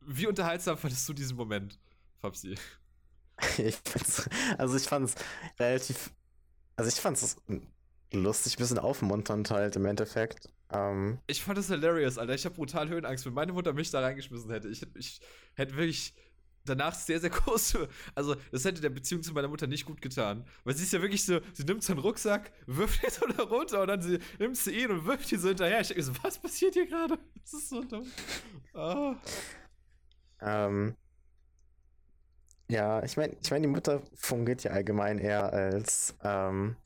wie 0.00 0.26
unterhaltsam 0.26 0.76
fandest 0.76 1.08
du 1.08 1.14
diesen 1.14 1.36
Moment? 1.36 1.78
Fabsi. 2.20 2.54
Ich 3.56 3.76
fand's, 3.76 4.28
also 4.58 4.76
ich 4.76 4.82
fand's 4.82 5.14
relativ, 5.58 6.10
also 6.76 6.90
ich 6.90 7.00
fand's 7.00 7.38
lustig, 8.12 8.54
ein 8.54 8.58
bisschen 8.58 8.78
aufmunternd 8.78 9.50
halt 9.50 9.76
im 9.76 9.86
Endeffekt. 9.86 10.50
Ähm, 10.72 11.18
ich 11.26 11.42
fand 11.42 11.58
es 11.58 11.68
hilarious, 11.68 12.18
Alter. 12.18 12.34
Ich 12.34 12.44
habe 12.44 12.54
brutal 12.54 12.88
Höhenangst, 12.88 13.24
wenn 13.26 13.32
meine 13.32 13.52
Mutter 13.52 13.72
mich 13.72 13.90
da 13.90 14.00
reingeschmissen 14.00 14.50
hätte. 14.50 14.68
Ich, 14.68 14.86
ich 14.94 15.20
hätte 15.54 15.74
wirklich 15.76 16.14
danach 16.64 16.94
sehr, 16.94 17.20
sehr 17.20 17.30
große. 17.30 17.88
Also, 18.14 18.36
das 18.52 18.64
hätte 18.64 18.80
der 18.80 18.90
Beziehung 18.90 19.22
zu 19.22 19.32
meiner 19.32 19.48
Mutter 19.48 19.66
nicht 19.66 19.86
gut 19.86 20.00
getan. 20.00 20.44
Weil 20.64 20.76
sie 20.76 20.84
ist 20.84 20.92
ja 20.92 21.00
wirklich 21.00 21.24
so, 21.24 21.40
sie 21.52 21.64
nimmt 21.64 21.82
so 21.82 21.92
einen 21.92 22.02
Rucksack, 22.02 22.52
wirft 22.66 23.02
ihn 23.02 23.10
so 23.20 23.26
da 23.26 23.42
runter 23.44 23.82
und 23.82 23.88
dann 23.88 24.02
sie, 24.02 24.18
nimmt 24.38 24.56
sie 24.56 24.72
ihn 24.72 24.90
und 24.90 25.06
wirft 25.06 25.30
ihn 25.32 25.40
so 25.40 25.48
hinterher. 25.48 25.80
Ich 25.80 25.88
denke 25.88 26.02
so, 26.02 26.12
was 26.22 26.38
passiert 26.38 26.74
hier 26.74 26.86
gerade? 26.86 27.18
Das 27.40 27.52
ist 27.52 27.68
so 27.68 27.82
dumm. 27.82 28.06
Oh. 28.74 29.14
Ähm, 30.42 30.96
ja, 32.70 33.02
ich 33.02 33.16
meine, 33.16 33.36
ich 33.42 33.50
mein, 33.50 33.62
die 33.62 33.68
Mutter 33.68 34.02
fungiert 34.14 34.62
ja 34.62 34.70
allgemein 34.70 35.18
eher 35.18 35.52
als, 35.52 36.16
ähm, 36.22 36.76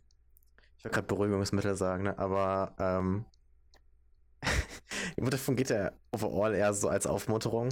ich 0.78 0.84
will 0.84 0.90
gerade 0.90 1.06
Beruhigungsmittel 1.06 1.76
sagen, 1.76 2.04
ne? 2.04 2.18
aber 2.18 2.74
ähm, 2.78 3.24
die 5.16 5.20
Mutter 5.20 5.38
fungiert 5.38 5.70
ja 5.70 5.92
overall 6.12 6.54
eher 6.54 6.72
so 6.72 6.88
als 6.88 7.06
Aufmunterung. 7.06 7.68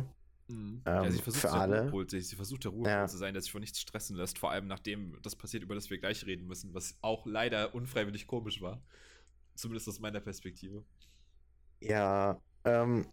Mhm. 0.49 0.83
Ähm, 0.85 1.05
ja, 1.05 1.11
sie 1.11 1.23
versucht 1.23 1.41
für 1.41 1.53
alle. 1.53 1.83
Ruhepol, 1.83 2.11
sie 2.11 2.37
versucht 2.37 2.65
der 2.65 2.73
Ruhepol 2.73 2.91
ja. 2.91 3.07
zu 3.07 3.17
sein, 3.17 3.33
der 3.33 3.43
sich 3.43 3.51
vor 3.51 3.61
nichts 3.61 3.81
stressen 3.81 4.17
lässt, 4.17 4.39
vor 4.39 4.51
allem 4.51 4.67
nachdem 4.67 5.19
das 5.23 5.35
passiert, 5.35 5.63
über 5.63 5.75
das 5.75 5.89
wir 5.89 5.99
gleich 5.99 6.27
reden 6.27 6.47
müssen, 6.47 6.75
was 6.75 6.99
auch 7.01 7.25
leider 7.27 7.75
unfreiwillig 7.75 8.27
komisch 8.27 8.61
war. 8.61 8.83
Zumindest 9.55 9.89
aus 9.89 10.01
meiner 10.01 10.21
Perspektive. 10.21 10.85
Ja, 11.81 12.41
ähm, 12.65 13.07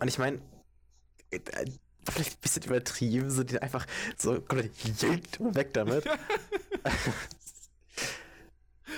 und 0.00 0.08
ich 0.08 0.18
meine, 0.18 0.40
äh, 1.30 1.40
vielleicht 2.12 2.34
ein 2.34 2.40
bisschen 2.40 2.62
übertrieben, 2.64 3.30
so 3.30 3.44
die 3.44 3.60
einfach 3.60 3.86
so 4.16 4.40
komplett 4.40 4.72
weg 5.54 5.72
damit. 5.74 6.04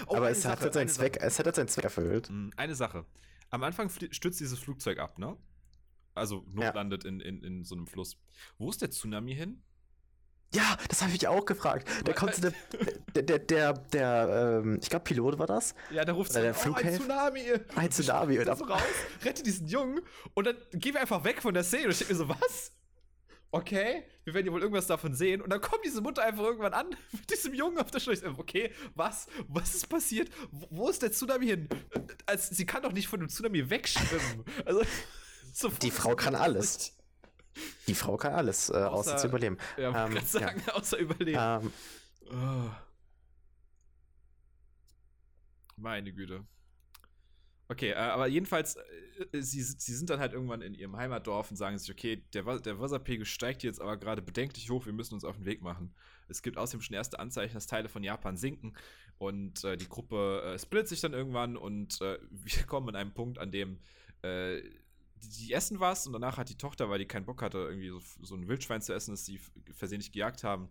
oh, 0.06 0.16
Aber 0.16 0.30
es 0.30 0.42
Sache, 0.42 0.64
hat 0.64 0.75
seinen 0.75 0.88
Zweck, 0.88 1.18
es 1.20 1.38
hat 1.38 1.54
seinen 1.54 1.68
Zweck 1.68 1.84
erfüllt. 1.84 2.28
Hm, 2.28 2.52
eine 2.56 2.75
Sache. 2.75 3.04
Am 3.50 3.62
Anfang 3.62 3.88
stürzt 3.88 4.40
dieses 4.40 4.58
Flugzeug 4.58 4.98
ab, 4.98 5.18
ne? 5.18 5.36
Also 6.14 6.44
notlandet 6.52 7.04
ja. 7.04 7.10
in, 7.10 7.20
in, 7.20 7.42
in 7.42 7.64
so 7.64 7.75
einem 7.75 7.86
Fluss. 7.86 8.16
Wo 8.58 8.70
ist 8.70 8.80
der 8.80 8.90
Tsunami 8.90 9.34
hin? 9.34 9.62
Ja, 10.54 10.76
das 10.88 11.02
habe 11.02 11.12
ich 11.12 11.26
auch 11.28 11.44
gefragt. 11.44 11.88
Der 12.06 12.14
konnte 12.14 12.40
der, 12.40 12.52
der, 13.14 13.22
der, 13.22 13.38
der, 13.38 13.72
der 13.72 14.60
ähm, 14.64 14.78
ich 14.80 14.88
glaube, 14.88 15.04
Pilot 15.04 15.38
war 15.38 15.46
das. 15.46 15.75
Ja, 15.90 16.04
der 16.04 16.14
ruft 16.14 16.32
so, 16.32 16.40
der 16.40 16.54
oh, 16.56 16.72
ein 16.72 16.94
Tsunami. 16.94 17.42
Ein 17.75 17.90
Tsunami. 17.90 18.38
Und 18.38 18.58
so 18.58 18.64
raus, 18.64 18.80
rette 19.25 19.42
diesen 19.42 19.66
Jungen 19.66 20.00
und 20.34 20.46
dann 20.46 20.56
gehen 20.72 20.94
wir 20.94 21.00
einfach 21.00 21.25
weg 21.25 21.42
von 21.42 21.52
der 21.52 21.64
Szene. 21.64 21.86
Und 21.86 21.90
ich 21.92 21.98
denke 21.98 22.14
mir 22.14 22.18
so, 22.18 22.28
was? 22.28 22.72
Okay, 23.56 24.04
wir 24.25 24.34
werden 24.34 24.46
ja 24.46 24.52
wohl 24.52 24.60
irgendwas 24.60 24.86
davon 24.86 25.14
sehen. 25.14 25.40
Und 25.40 25.50
dann 25.50 25.60
kommt 25.60 25.84
diese 25.84 26.00
Mutter 26.00 26.22
einfach 26.22 26.44
irgendwann 26.44 26.75
an 26.75 26.90
mit 27.12 27.30
diesem 27.30 27.54
Jungen 27.54 27.78
auf 27.78 27.90
der 27.90 28.00
Schulter. 28.00 28.38
Okay, 28.38 28.72
was? 28.94 29.28
Was 29.48 29.75
ist 29.75 29.88
passiert? 29.88 30.30
Wo, 30.50 30.88
ist 30.88 31.02
der 31.02 31.12
Tsunami 31.12 31.46
hin? 31.46 31.68
Also, 32.26 32.54
sie 32.54 32.66
kann 32.66 32.82
doch 32.82 32.92
nicht 32.92 33.08
von 33.08 33.20
dem 33.20 33.28
Tsunami 33.28 33.68
wegschwimmen. 33.68 34.44
Also, 34.64 34.82
so 35.52 35.68
Die 35.68 35.90
Frau 35.90 36.14
kann 36.16 36.34
alles. 36.34 36.96
Die 37.86 37.94
Frau 37.94 38.16
kann 38.16 38.34
alles, 38.34 38.68
äh, 38.68 38.75
außer, 38.75 38.90
außer, 38.90 39.16
zu 39.16 39.28
überleben. 39.28 39.56
Ja, 39.76 40.06
ähm, 40.06 40.18
sagen, 40.26 40.62
ja. 40.66 40.75
außer 40.75 40.98
überleben. 40.98 41.38
Ähm, 41.40 41.72
oh. 42.30 42.70
Meine 45.76 46.12
Güte. 46.12 46.44
Okay, 47.68 47.90
äh, 47.90 47.94
aber 47.94 48.28
jedenfalls, 48.28 48.76
äh, 48.76 49.42
sie, 49.42 49.62
sie 49.62 49.94
sind 49.94 50.08
dann 50.08 50.20
halt 50.20 50.32
irgendwann 50.32 50.62
in 50.62 50.75
ihrem 50.75 50.96
Heimatdorf 50.96 51.50
und 51.50 51.56
sagen 51.56 51.76
sich, 51.78 51.90
okay, 51.90 52.23
der, 52.32 52.61
der 52.61 52.78
Wasserpegel 52.78 53.26
steigt 53.26 53.64
jetzt 53.64 53.80
aber 53.80 53.96
gerade 53.96 54.23
bedenklich 54.23 54.70
hoch, 54.70 54.87
wir 54.87 54.92
müssen 54.92 55.14
uns 55.14 55.25
auf 55.25 55.37
den 55.37 55.46
Weg 55.46 55.62
machen. 55.62 55.92
Es 56.28 56.42
gibt 56.42 56.58
außerdem 56.58 56.80
schon 56.80 56.94
erste 56.94 57.18
Anzeichen, 57.18 57.54
dass 57.54 57.66
Teile 57.66 57.88
von 57.88 58.04
Japan 58.04 58.37
sinken 58.37 58.75
und 59.18 59.64
äh, 59.64 59.76
die 59.76 59.88
Gruppe 59.88 60.42
äh, 60.44 60.58
splittet 60.58 60.88
sich 60.88 61.00
dann 61.00 61.12
irgendwann 61.12 61.56
und 61.56 62.00
äh, 62.02 62.18
wir 62.30 62.62
kommen 62.64 62.88
an 62.90 62.96
einem 62.96 63.12
Punkt, 63.12 63.38
an 63.38 63.50
dem 63.50 63.80
äh, 64.23 64.62
die, 65.16 65.52
essen 65.52 65.80
was 65.80 66.06
und 66.06 66.12
danach 66.12 66.37
hat 66.38 66.49
die 66.50 66.58
Tochter, 66.58 66.88
weil 66.88 67.00
die 67.00 67.06
keinen 67.06 67.25
Bock 67.25 67.42
hatte, 67.42 67.58
irgendwie 67.58 67.88
so, 67.88 68.00
so 68.23 68.37
ein 68.37 68.46
Wildschwein 68.46 68.82
zu 68.82 68.94
essen, 68.94 69.12
das 69.12 69.26
sie 69.26 69.40
versehentlich 69.73 70.12
gejagt 70.12 70.44
haben, 70.44 70.68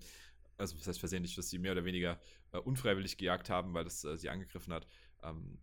also 0.58 0.78
das 0.78 0.88
heißt 0.88 1.00
versehentlich, 1.00 1.36
dass 1.36 1.50
sie 1.50 1.58
mehr 1.58 1.74
oder 1.74 1.84
weniger 1.84 2.22
unfreiwillig 2.64 3.18
gejagt 3.18 3.50
haben, 3.50 3.74
weil 3.74 3.84
das 3.84 4.02
sie 4.02 4.30
angegriffen 4.30 4.72
hat, 4.72 4.88
ähm, 5.24 5.60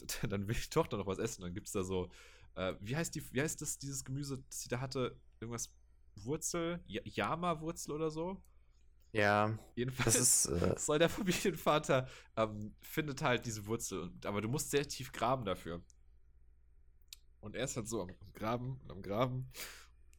dann 0.28 0.48
will 0.48 0.54
die 0.54 0.70
Tochter 0.70 0.96
noch 0.96 1.06
was 1.06 1.18
essen. 1.18 1.42
Dann 1.42 1.54
gibt 1.54 1.66
es 1.66 1.72
da 1.72 1.82
so, 1.82 2.10
äh, 2.54 2.74
wie 2.80 2.96
heißt 2.96 3.14
die, 3.14 3.22
wie 3.32 3.40
heißt 3.40 3.60
das, 3.60 3.78
dieses 3.78 4.04
Gemüse, 4.04 4.38
das 4.38 4.60
sie 4.60 4.68
da 4.68 4.80
hatte? 4.80 5.18
Irgendwas 5.40 5.70
Wurzel, 6.16 6.80
Yama-Wurzel 6.86 7.92
oder 7.92 8.10
so? 8.10 8.42
Ja. 9.12 9.58
Jedenfalls 9.74 10.16
ist, 10.16 10.46
äh... 10.46 10.74
soll 10.78 10.98
der 10.98 11.08
Familienvater 11.08 12.08
ähm, 12.36 12.74
findet 12.82 13.22
halt 13.22 13.46
diese 13.46 13.66
Wurzel, 13.66 14.00
und, 14.00 14.26
aber 14.26 14.40
du 14.40 14.48
musst 14.48 14.70
sehr 14.70 14.86
tief 14.86 15.12
graben 15.12 15.44
dafür. 15.44 15.82
Und 17.40 17.54
er 17.54 17.64
ist 17.64 17.76
halt 17.76 17.88
so 17.88 18.02
am, 18.02 18.08
am 18.08 18.32
Graben 18.32 18.80
und 18.82 18.90
am 18.90 19.02
Graben. 19.02 19.50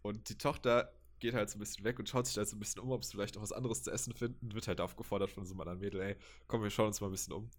Und 0.02 0.30
die 0.30 0.38
Tochter 0.38 0.94
geht 1.20 1.34
halt 1.34 1.50
so 1.50 1.58
ein 1.58 1.60
bisschen 1.60 1.84
weg 1.84 2.00
und 2.00 2.08
schaut 2.08 2.28
sich 2.28 2.38
halt 2.38 2.48
so 2.48 2.56
ein 2.56 2.60
bisschen 2.60 2.82
um, 2.82 2.92
ob 2.92 3.04
sie 3.04 3.12
vielleicht 3.12 3.36
noch 3.36 3.42
was 3.42 3.52
anderes 3.52 3.84
zu 3.84 3.92
essen 3.92 4.14
finden. 4.14 4.54
Wird 4.54 4.68
halt 4.68 4.80
aufgefordert 4.80 5.32
von 5.32 5.46
so 5.46 5.54
einem 5.54 5.62
anderen 5.62 5.80
Mädel, 5.80 6.02
ey, 6.02 6.16
komm, 6.48 6.64
wir 6.64 6.70
schauen 6.70 6.88
uns 6.88 7.02
mal 7.02 7.08
ein 7.08 7.12
bisschen 7.12 7.34
um. 7.34 7.50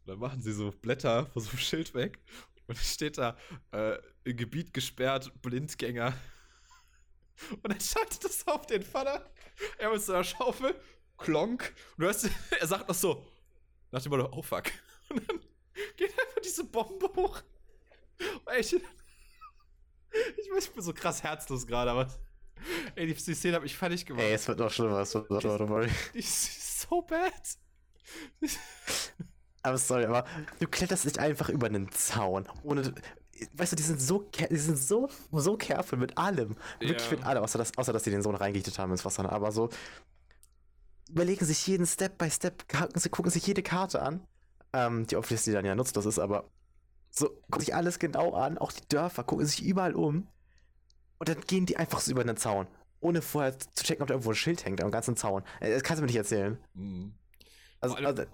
Und 0.00 0.08
dann 0.08 0.18
machen 0.18 0.40
sie 0.42 0.52
so 0.52 0.70
Blätter 0.70 1.26
von 1.32 1.42
so 1.42 1.50
einem 1.50 1.58
Schild 1.58 1.94
weg. 1.94 2.18
Und 2.66 2.76
dann 2.76 2.84
steht 2.84 3.18
da, 3.18 3.36
äh, 3.72 3.98
Gebiet 4.24 4.72
gesperrt, 4.72 5.32
Blindgänger. 5.42 6.14
Und 7.62 7.72
dann 7.72 7.80
schaltet 7.80 8.24
das 8.24 8.46
auf 8.46 8.66
den 8.66 8.82
Vater. 8.82 9.30
Er 9.78 9.90
mit 9.90 10.02
so 10.02 10.12
einer 10.12 10.24
Schaufel, 10.24 10.74
klonk. 11.18 11.74
Und 11.96 12.02
du 12.02 12.06
hörst, 12.06 12.28
er 12.60 12.66
sagt 12.66 12.88
noch 12.88 12.94
so, 12.94 13.26
nach 13.90 14.02
dem 14.02 14.10
Motto, 14.10 14.28
oh 14.32 14.42
fuck. 14.42 14.64
Und 15.08 15.28
dann 15.28 15.40
geht 15.96 16.10
einfach 16.10 16.40
diese 16.44 16.64
Bombe 16.64 17.10
hoch. 17.16 17.42
Ey, 18.46 18.60
ich, 18.60 18.74
ich 18.74 18.82
weiß, 20.52 20.64
ich 20.64 20.70
bin 20.70 20.82
so 20.82 20.92
krass 20.92 21.22
herzlos 21.22 21.66
gerade, 21.66 21.90
aber 21.90 22.06
ey, 22.94 23.06
die, 23.06 23.14
die 23.14 23.34
Szene 23.34 23.56
hat 23.56 23.62
mich 23.62 23.76
fertig 23.76 24.04
gemacht. 24.04 24.22
Ey, 24.22 24.34
es 24.34 24.46
wird 24.46 24.58
noch 24.58 24.70
schlimmer, 24.70 25.00
es 25.00 25.14
wird 25.14 25.30
noch 25.30 25.40
schlimmer, 25.40 25.86
Die 26.14 26.18
ist 26.18 26.80
so 26.82 27.02
bad. 27.02 27.58
Aber 29.62 29.78
sorry, 29.78 30.06
aber 30.06 30.24
du 30.58 30.66
kletterst 30.66 31.04
nicht 31.04 31.18
einfach 31.18 31.48
über 31.48 31.66
einen 31.66 31.90
Zaun. 31.92 32.46
Ohne. 32.62 32.94
Weißt 33.54 33.72
du, 33.72 33.76
die 33.76 33.82
sind 33.82 34.00
so, 34.00 34.28
die 34.50 34.56
sind 34.56 34.76
so, 34.76 35.08
so 35.32 35.56
careful 35.56 35.98
mit 35.98 36.16
allem. 36.18 36.56
Wirklich 36.78 37.10
ja. 37.10 37.16
mit 37.16 37.26
allem, 37.26 37.42
außer 37.42 37.58
dass, 37.58 37.76
außer 37.76 37.92
dass 37.92 38.02
die 38.02 38.10
den 38.10 38.22
Sohn 38.22 38.34
reingerichtet 38.34 38.78
haben 38.78 38.90
ins 38.90 39.04
Wasser. 39.04 39.30
Aber 39.30 39.52
so. 39.52 39.70
Überlegen 41.08 41.44
sich 41.44 41.66
jeden 41.66 41.86
Step 41.86 42.18
by 42.18 42.30
Step, 42.30 42.68
gucken, 42.68 43.10
gucken 43.10 43.30
sich 43.30 43.46
jede 43.46 43.62
Karte 43.62 44.00
an. 44.02 44.26
Ähm, 44.72 45.06
die 45.06 45.16
obviously 45.16 45.52
dann 45.52 45.64
ja 45.64 45.74
nutzlos 45.74 46.06
ist, 46.06 46.20
aber 46.20 46.44
so, 47.10 47.28
gucken 47.28 47.60
sich 47.60 47.74
alles 47.74 47.98
genau 47.98 48.34
an, 48.34 48.56
auch 48.56 48.70
die 48.70 48.86
Dörfer, 48.88 49.24
gucken 49.24 49.46
sich 49.46 49.64
überall 49.64 49.94
um. 49.94 50.28
Und 51.18 51.28
dann 51.28 51.40
gehen 51.40 51.66
die 51.66 51.76
einfach 51.76 52.00
so 52.00 52.12
über 52.12 52.24
den 52.24 52.36
Zaun. 52.36 52.66
Ohne 53.00 53.20
vorher 53.22 53.58
zu 53.58 53.84
checken, 53.84 54.02
ob 54.02 54.08
da 54.08 54.14
irgendwo 54.14 54.30
ein 54.30 54.36
Schild 54.36 54.64
hängt 54.64 54.82
am 54.82 54.90
ganzen 54.90 55.16
Zaun. 55.16 55.42
Äh, 55.60 55.72
das 55.72 55.82
kannst 55.82 55.98
du 55.98 56.02
mir 56.02 56.06
nicht 56.06 56.16
erzählen. 56.16 56.58
Mhm. 56.74 57.14
Also, 57.80 57.96
also, 57.96 58.24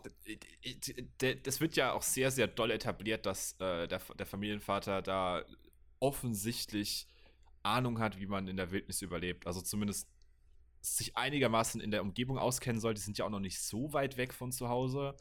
das 1.18 1.60
wird 1.60 1.76
ja 1.76 1.92
auch 1.92 2.02
sehr, 2.02 2.30
sehr 2.32 2.48
doll 2.48 2.72
etabliert, 2.72 3.26
dass 3.26 3.52
äh, 3.60 3.86
der, 3.86 4.00
der 4.18 4.26
Familienvater 4.26 5.02
da 5.02 5.44
offensichtlich 6.00 7.06
Ahnung 7.62 7.98
hat, 7.98 8.18
wie 8.20 8.26
man 8.26 8.48
in 8.48 8.56
der 8.56 8.70
Wildnis 8.70 9.02
überlebt. 9.02 9.46
Also 9.46 9.60
zumindest 9.60 10.08
sich 10.80 11.16
einigermaßen 11.16 11.80
in 11.80 11.90
der 11.90 12.02
Umgebung 12.02 12.38
auskennen 12.38 12.80
soll. 12.80 12.94
Die 12.94 13.00
sind 13.00 13.18
ja 13.18 13.24
auch 13.24 13.30
noch 13.30 13.40
nicht 13.40 13.60
so 13.60 13.92
weit 13.92 14.16
weg 14.16 14.32
von 14.32 14.52
zu 14.52 14.68
Hause. 14.68 15.16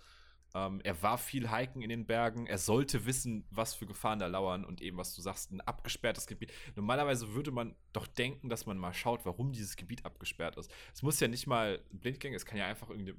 Ähm, 0.53 0.79
er 0.83 1.01
war 1.01 1.17
viel 1.17 1.51
hiken 1.51 1.81
in 1.81 1.89
den 1.89 2.05
Bergen. 2.05 2.47
Er 2.47 2.57
sollte 2.57 3.05
wissen, 3.05 3.45
was 3.49 3.73
für 3.73 3.85
Gefahren 3.85 4.19
da 4.19 4.27
lauern 4.27 4.63
und 4.63 4.81
eben, 4.81 4.97
was 4.97 5.15
du 5.15 5.21
sagst, 5.21 5.51
ein 5.51 5.61
abgesperrtes 5.61 6.27
Gebiet. 6.27 6.53
Normalerweise 6.75 7.33
würde 7.33 7.51
man 7.51 7.75
doch 7.93 8.07
denken, 8.07 8.47
dass 8.47 8.65
man 8.65 8.77
mal 8.77 8.93
schaut, 8.93 9.25
warum 9.25 9.51
dieses 9.51 9.75
Gebiet 9.75 10.05
abgesperrt 10.05 10.55
ist. 10.57 10.71
Es 10.93 11.01
muss 11.01 11.19
ja 11.19 11.27
nicht 11.27 11.47
mal 11.47 11.83
Blindgänger, 11.91 12.35
es 12.35 12.45
kann 12.45 12.57
ja 12.57 12.67
einfach 12.67 12.89
irgendeine 12.89 13.17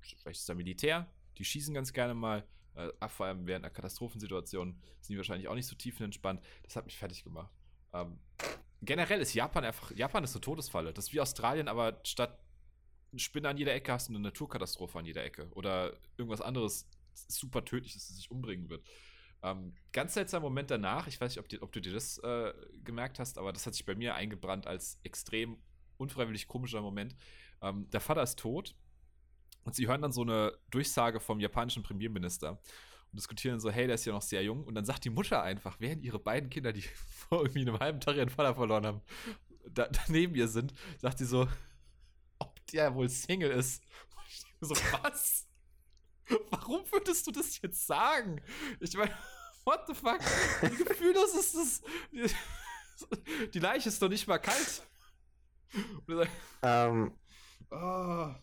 vielleicht 0.00 0.40
ist 0.40 0.48
da 0.48 0.54
Militär, 0.54 1.06
die 1.38 1.44
schießen 1.44 1.74
ganz 1.74 1.92
gerne 1.92 2.14
mal. 2.14 2.46
Äh, 2.74 3.08
vor 3.08 3.26
allem 3.26 3.46
während 3.46 3.64
einer 3.64 3.74
Katastrophensituation 3.74 4.80
sind 5.00 5.12
die 5.12 5.16
wahrscheinlich 5.16 5.48
auch 5.48 5.54
nicht 5.54 5.66
so 5.66 5.76
tiefenentspannt. 5.76 6.42
Das 6.62 6.76
hat 6.76 6.84
mich 6.84 6.96
fertig 6.96 7.24
gemacht. 7.24 7.52
Ähm, 7.92 8.18
generell 8.82 9.20
ist 9.20 9.34
Japan 9.34 9.64
einfach, 9.64 9.90
Japan 9.92 10.24
ist 10.24 10.34
eine 10.34 10.40
Todesfalle. 10.40 10.92
Das 10.92 11.06
ist 11.06 11.12
wie 11.12 11.20
Australien, 11.20 11.68
aber 11.68 12.00
statt 12.04 12.38
Spinne 13.16 13.48
an 13.48 13.56
jeder 13.56 13.74
Ecke 13.74 13.92
hast 13.92 14.08
du 14.08 14.12
eine 14.12 14.20
Naturkatastrophe 14.20 14.98
an 14.98 15.06
jeder 15.06 15.24
Ecke. 15.24 15.48
Oder 15.52 15.96
irgendwas 16.16 16.40
anderes 16.40 16.88
super 17.14 17.64
tödlich, 17.64 17.94
dass 17.94 18.08
es 18.10 18.16
sich 18.16 18.30
umbringen 18.30 18.68
wird. 18.68 18.86
Ähm, 19.42 19.74
ganz 19.92 20.14
seltsamer 20.14 20.44
Moment 20.44 20.70
danach, 20.70 21.06
ich 21.06 21.20
weiß 21.20 21.32
nicht, 21.32 21.40
ob, 21.40 21.48
die, 21.48 21.62
ob 21.62 21.72
du 21.72 21.80
dir 21.80 21.92
das 21.92 22.18
äh, 22.18 22.52
gemerkt 22.84 23.18
hast, 23.18 23.38
aber 23.38 23.52
das 23.52 23.66
hat 23.66 23.74
sich 23.74 23.84
bei 23.84 23.94
mir 23.94 24.14
eingebrannt 24.14 24.66
als 24.66 24.98
extrem 25.04 25.58
unfreiwillig 25.96 26.48
komischer 26.48 26.80
Moment. 26.80 27.14
Ähm, 27.62 27.88
der 27.90 28.00
Vater 28.00 28.22
ist 28.22 28.38
tot 28.38 28.74
und 29.68 29.74
sie 29.74 29.86
hören 29.86 30.00
dann 30.00 30.12
so 30.12 30.22
eine 30.22 30.56
Durchsage 30.70 31.20
vom 31.20 31.40
japanischen 31.40 31.82
Premierminister 31.82 32.52
und 32.52 33.18
diskutieren 33.18 33.60
so, 33.60 33.70
hey, 33.70 33.86
der 33.86 33.96
ist 33.96 34.06
ja 34.06 34.14
noch 34.14 34.22
sehr 34.22 34.42
jung. 34.42 34.64
Und 34.64 34.74
dann 34.74 34.86
sagt 34.86 35.04
die 35.04 35.10
Mutter 35.10 35.42
einfach, 35.42 35.78
während 35.78 36.02
ihre 36.02 36.18
beiden 36.18 36.48
Kinder, 36.48 36.72
die 36.72 36.80
vor 37.28 37.42
irgendwie 37.42 37.60
einem 37.60 37.78
halben 37.78 38.00
Tag 38.00 38.16
ihren 38.16 38.30
Vater 38.30 38.54
verloren 38.54 38.86
haben, 38.86 39.02
da, 39.66 39.86
neben 40.08 40.34
ihr 40.34 40.48
sind, 40.48 40.72
sagt 40.96 41.18
sie 41.18 41.26
so, 41.26 41.46
ob 42.38 42.66
der 42.68 42.94
wohl 42.94 43.10
Single 43.10 43.50
ist. 43.50 43.84
Und 44.16 44.22
ich 44.26 44.42
denke 44.42 44.74
so, 44.74 44.74
was? 45.02 45.46
Warum 46.48 46.90
würdest 46.90 47.26
du 47.26 47.30
das 47.30 47.60
jetzt 47.60 47.86
sagen? 47.86 48.40
Ich 48.80 48.96
meine, 48.96 49.14
what 49.64 49.82
the 49.86 49.92
fuck? 49.92 50.20
Wie 50.62 50.82
gefühllos 50.82 51.34
ist 51.34 51.54
das? 51.54 51.82
Die 53.52 53.58
Leiche 53.58 53.90
ist 53.90 54.00
doch 54.00 54.08
nicht 54.08 54.26
mal 54.26 54.38
kalt. 54.38 54.82
Ähm. 56.62 57.12
Oh. 57.70 58.34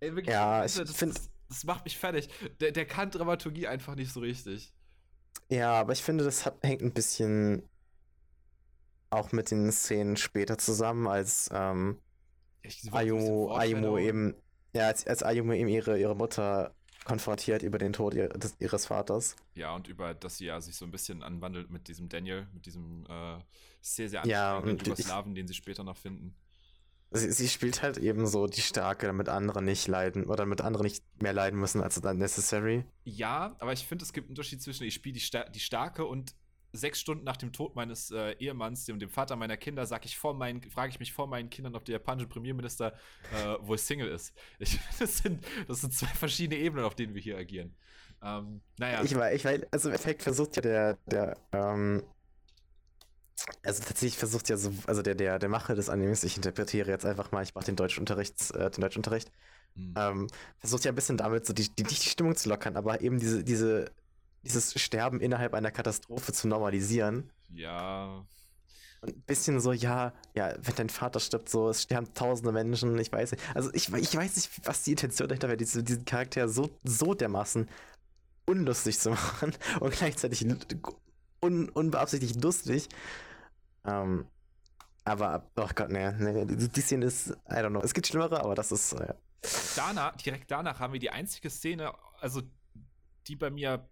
Ey, 0.00 0.14
wirklich, 0.14 0.34
ja, 0.34 0.64
ich 0.64 0.72
finde. 0.72 1.14
Das, 1.14 1.30
das, 1.48 1.64
macht 1.64 1.84
mich 1.84 1.98
fertig. 1.98 2.28
Der, 2.60 2.72
der 2.72 2.86
kann 2.86 3.10
Dramaturgie 3.10 3.66
einfach 3.66 3.94
nicht 3.94 4.12
so 4.12 4.20
richtig. 4.20 4.72
Ja, 5.48 5.72
aber 5.72 5.92
ich 5.92 6.02
finde, 6.02 6.24
das 6.24 6.46
hat, 6.46 6.56
hängt 6.62 6.82
ein 6.82 6.92
bisschen 6.92 7.68
auch 9.10 9.32
mit 9.32 9.50
den 9.50 9.70
Szenen 9.70 10.16
später 10.16 10.58
zusammen, 10.58 11.06
als 11.06 11.48
ähm, 11.52 12.00
Ayumu, 12.90 13.52
Ayumu 13.52 13.98
eben, 13.98 14.34
ja, 14.74 14.88
als, 14.88 15.06
als 15.06 15.22
Ayumu 15.22 15.52
eben 15.52 15.68
ihre, 15.68 15.98
ihre 15.98 16.16
Mutter 16.16 16.74
konfrontiert 17.04 17.62
über 17.62 17.78
den 17.78 17.92
Tod 17.92 18.14
ihr, 18.14 18.28
des, 18.30 18.56
ihres 18.58 18.86
Vaters. 18.86 19.36
Ja, 19.54 19.74
und 19.74 19.88
über, 19.88 20.14
dass 20.14 20.38
sie 20.38 20.46
ja 20.46 20.60
sich 20.60 20.74
so 20.74 20.84
ein 20.84 20.90
bisschen 20.90 21.22
anwandelt 21.22 21.70
mit 21.70 21.86
diesem 21.88 22.08
Daniel, 22.08 22.48
mit 22.52 22.66
diesem 22.66 23.04
äh, 23.08 23.38
sehr, 23.80 24.08
sehr 24.08 24.22
anstrengenden 24.22 24.78
ja, 24.78 24.84
Jugoslawen, 24.84 25.34
den 25.34 25.46
sie 25.46 25.54
später 25.54 25.84
noch 25.84 25.96
finden. 25.96 26.34
Sie, 27.10 27.30
sie, 27.30 27.48
spielt 27.48 27.82
halt 27.82 27.96
eben 27.98 28.26
so 28.26 28.46
die 28.46 28.60
Starke, 28.60 29.06
damit 29.06 29.28
andere 29.28 29.62
nicht 29.62 29.86
leiden 29.86 30.24
oder 30.24 30.38
damit 30.38 30.62
andere 30.62 30.82
nicht 30.82 31.04
mehr 31.22 31.32
leiden 31.32 31.60
müssen 31.60 31.80
als 31.80 32.00
dann 32.00 32.18
necessary. 32.18 32.84
Ja, 33.04 33.54
aber 33.60 33.72
ich 33.72 33.86
finde, 33.86 34.04
es 34.04 34.12
gibt 34.12 34.26
einen 34.26 34.32
Unterschied 34.32 34.60
zwischen 34.62 34.84
ich 34.84 34.94
spiele 34.94 35.14
die, 35.14 35.20
Star 35.20 35.48
die 35.48 35.60
Starke 35.60 36.04
und 36.04 36.34
sechs 36.74 37.00
Stunden 37.00 37.24
nach 37.24 37.36
dem 37.36 37.52
Tod 37.52 37.76
meines 37.76 38.10
äh, 38.10 38.32
Ehemanns, 38.32 38.84
dem, 38.84 38.98
dem 38.98 39.08
Vater 39.08 39.36
meiner 39.36 39.56
Kinder, 39.56 39.86
sage 39.86 40.06
ich 40.06 40.18
vor 40.18 40.34
meinen, 40.34 40.60
frage 40.62 40.90
ich 40.90 40.98
mich 40.98 41.12
vor 41.12 41.28
meinen 41.28 41.48
Kindern, 41.48 41.76
ob 41.76 41.84
der 41.84 41.94
japanische 41.94 42.28
Premierminister 42.28 42.92
äh, 43.32 43.54
wohl 43.60 43.78
Single 43.78 44.08
ist. 44.08 44.34
Ich, 44.58 44.78
das, 44.98 45.18
sind, 45.18 45.44
das 45.68 45.80
sind 45.80 45.94
zwei 45.94 46.08
verschiedene 46.08 46.60
Ebenen, 46.60 46.84
auf 46.84 46.94
denen 46.94 47.14
wir 47.14 47.22
hier 47.22 47.38
agieren. 47.38 47.76
Ähm, 48.22 48.60
naja. 48.78 49.02
Ich 49.04 49.14
weiß, 49.14 49.34
ich 49.34 49.44
weiß, 49.44 49.60
also 49.70 49.88
im 49.88 49.94
Effekt 49.94 50.22
versucht 50.22 50.56
ja 50.56 50.62
der, 50.62 50.98
der 51.06 51.36
ähm, 51.52 52.02
also 53.62 53.82
tatsächlich 53.82 54.16
versucht 54.16 54.48
ja 54.48 54.56
so, 54.56 54.72
also 54.86 55.02
der, 55.02 55.14
der, 55.14 55.38
der 55.38 55.48
Macher 55.48 55.74
des 55.74 55.88
Animes, 55.88 56.24
ich 56.24 56.36
interpretiere 56.36 56.90
jetzt 56.90 57.04
einfach 57.04 57.32
mal, 57.32 57.42
ich 57.42 57.54
mache 57.54 57.66
den 57.66 57.76
Deutschunterricht, 57.76 58.54
äh, 58.54 58.70
den 58.70 58.80
Deutschunterricht, 58.80 59.30
mhm. 59.74 59.94
ähm, 59.96 60.26
versucht 60.58 60.84
ja 60.84 60.92
ein 60.92 60.94
bisschen 60.94 61.16
damit 61.16 61.46
so 61.46 61.52
die, 61.52 61.68
die, 61.68 61.82
die 61.82 61.94
Stimmung 61.94 62.36
zu 62.36 62.48
lockern, 62.48 62.76
aber 62.76 63.00
eben 63.00 63.18
diese, 63.18 63.44
diese, 63.44 63.90
dieses 64.42 64.80
Sterben 64.80 65.20
innerhalb 65.20 65.54
einer 65.54 65.70
Katastrophe 65.70 66.32
zu 66.32 66.48
normalisieren. 66.48 67.30
Ja. 67.50 68.24
Und 69.00 69.16
ein 69.16 69.22
bisschen 69.26 69.60
so, 69.60 69.72
ja, 69.72 70.14
ja, 70.34 70.54
wenn 70.62 70.74
dein 70.76 70.88
Vater 70.88 71.20
stirbt, 71.20 71.48
so, 71.48 71.68
es 71.68 71.82
sterben 71.82 72.12
tausende 72.14 72.52
Menschen, 72.52 72.98
ich 72.98 73.12
weiß 73.12 73.32
nicht. 73.32 73.44
Also 73.54 73.70
ich, 73.74 73.92
ich 73.92 74.16
weiß 74.16 74.36
nicht, 74.36 74.50
was 74.66 74.82
die 74.82 74.92
Intention 74.92 75.28
dahinter 75.28 75.48
wäre, 75.48 75.58
diese, 75.58 75.82
diesen 75.82 76.04
Charakter 76.04 76.48
so, 76.48 76.70
so 76.84 77.14
dermaßen 77.14 77.68
unlustig 78.46 78.98
zu 78.98 79.10
machen 79.10 79.54
und 79.80 79.92
gleichzeitig 79.92 80.46
un, 81.44 81.68
unbeabsichtigt 81.68 82.42
lustig. 82.42 82.88
Ähm, 83.84 84.26
aber, 85.04 85.50
oh 85.56 85.68
Gott, 85.74 85.90
nee, 85.90 86.10
nee, 86.12 86.46
die, 86.46 86.68
die 86.68 86.80
Szene 86.80 87.06
ist, 87.06 87.30
I 87.48 87.56
don't 87.56 87.70
know. 87.70 87.82
Es 87.82 87.92
gibt 87.92 88.06
schlimmere, 88.06 88.40
aber 88.40 88.54
das 88.54 88.72
ist. 88.72 88.94
Äh, 88.94 89.14
danach, 89.76 90.16
direkt 90.16 90.50
danach 90.50 90.80
haben 90.80 90.92
wir 90.92 91.00
die 91.00 91.10
einzige 91.10 91.50
Szene, 91.50 91.92
also 92.20 92.42
die 93.26 93.36
bei 93.36 93.50
mir 93.50 93.88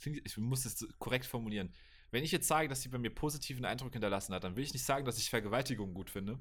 klingt, 0.00 0.20
ich 0.24 0.36
muss 0.38 0.64
es 0.64 0.86
korrekt 0.98 1.26
formulieren. 1.26 1.72
Wenn 2.10 2.22
ich 2.22 2.30
jetzt 2.30 2.46
sage, 2.46 2.68
dass 2.68 2.80
sie 2.80 2.88
bei 2.88 2.98
mir 2.98 3.12
positiven 3.12 3.64
Eindruck 3.64 3.92
hinterlassen 3.92 4.34
hat, 4.34 4.44
dann 4.44 4.54
will 4.54 4.62
ich 4.62 4.72
nicht 4.72 4.84
sagen, 4.84 5.04
dass 5.04 5.18
ich 5.18 5.30
Vergewaltigung 5.30 5.94
gut 5.94 6.10
finde. 6.10 6.38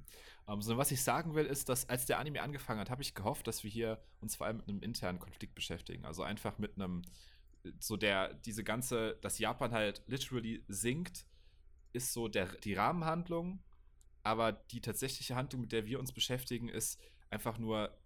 Ähm, 0.48 0.62
sondern 0.62 0.78
was 0.78 0.92
ich 0.92 1.02
sagen 1.02 1.34
will, 1.34 1.46
ist, 1.46 1.68
dass 1.68 1.90
als 1.90 2.06
der 2.06 2.20
Anime 2.20 2.44
angefangen 2.44 2.80
hat, 2.80 2.92
habe 2.92 3.02
ich 3.02 3.16
gehofft, 3.16 3.48
dass 3.48 3.64
wir 3.64 3.72
hier 3.72 4.00
uns 4.20 4.36
vor 4.36 4.46
allem 4.46 4.58
mit 4.58 4.70
einem 4.70 4.84
internen 4.84 5.18
Konflikt 5.18 5.56
beschäftigen. 5.56 6.06
Also 6.06 6.22
einfach 6.22 6.60
mit 6.60 6.76
einem, 6.76 7.02
so 7.80 7.98
der, 7.98 8.34
diese 8.34 8.64
ganze, 8.64 9.18
dass 9.22 9.40
Japan 9.40 9.72
halt 9.72 10.04
literally 10.08 10.64
sinkt, 10.68 11.26
ist 11.94 12.14
so 12.14 12.28
der, 12.28 12.48
die 12.48 12.74
Rahmenhandlung. 12.74 13.64
Aber 14.24 14.52
die 14.52 14.82
tatsächliche 14.82 15.36
Handlung, 15.36 15.62
mit 15.62 15.72
der 15.72 15.86
wir 15.86 16.00
uns 16.00 16.12
beschäftigen, 16.12 16.70
ist 16.70 17.00
einfach 17.30 17.58
nur, 17.58 17.98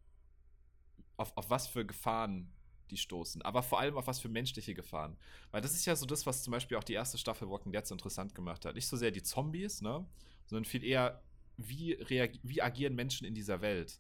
auf, 1.18 1.36
auf 1.36 1.50
was 1.50 1.68
für 1.68 1.86
Gefahren 1.86 2.54
die 2.90 2.98
stoßen. 2.98 3.42
Aber 3.42 3.64
vor 3.64 3.80
allem 3.80 3.98
auf 3.98 4.08
was 4.08 4.20
für 4.20 4.30
menschliche 4.30 4.74
Gefahren. 4.74 5.18
Weil 5.52 5.62
das 5.62 5.74
ist 5.74 5.86
ja 5.86 5.96
so 5.96 6.06
das, 6.06 6.26
was 6.26 6.44
zum 6.44 6.52
Beispiel 6.52 6.78
auch 6.78 6.84
die 6.84 6.94
erste 6.94 7.18
Staffel 7.18 7.50
Walking 7.50 7.74
Dead 7.74 7.86
so 7.86 7.94
interessant 7.94 8.34
gemacht 8.34 8.64
hat. 8.66 8.76
Nicht 8.76 8.88
so 8.88 8.96
sehr 8.96 9.12
die 9.12 9.24
Zombies, 9.24 9.82
ne? 9.82 10.06
Sondern 10.46 10.64
viel 10.64 10.84
eher, 10.84 11.22
wie, 11.58 11.98
wie 12.44 12.62
agieren 12.62 12.96
Menschen 12.96 13.28
in 13.28 13.36
dieser 13.36 13.62
Welt? 13.62 14.00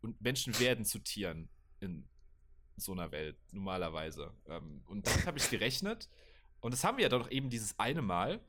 Und 0.00 0.20
Menschen 0.20 0.58
werden 0.58 0.84
zu 0.84 0.98
Tieren 0.98 1.48
in 1.80 2.08
so 2.80 2.92
einer 2.92 3.10
Welt, 3.12 3.36
normalerweise. 3.52 4.32
Ähm, 4.46 4.82
und 4.86 5.06
damit 5.06 5.26
habe 5.26 5.38
ich 5.38 5.50
gerechnet. 5.50 6.08
Und 6.60 6.72
das 6.72 6.84
haben 6.84 6.96
wir 6.96 7.04
ja 7.04 7.08
doch 7.08 7.30
eben 7.30 7.50
dieses 7.50 7.78
eine 7.78 8.02
Mal 8.02 8.40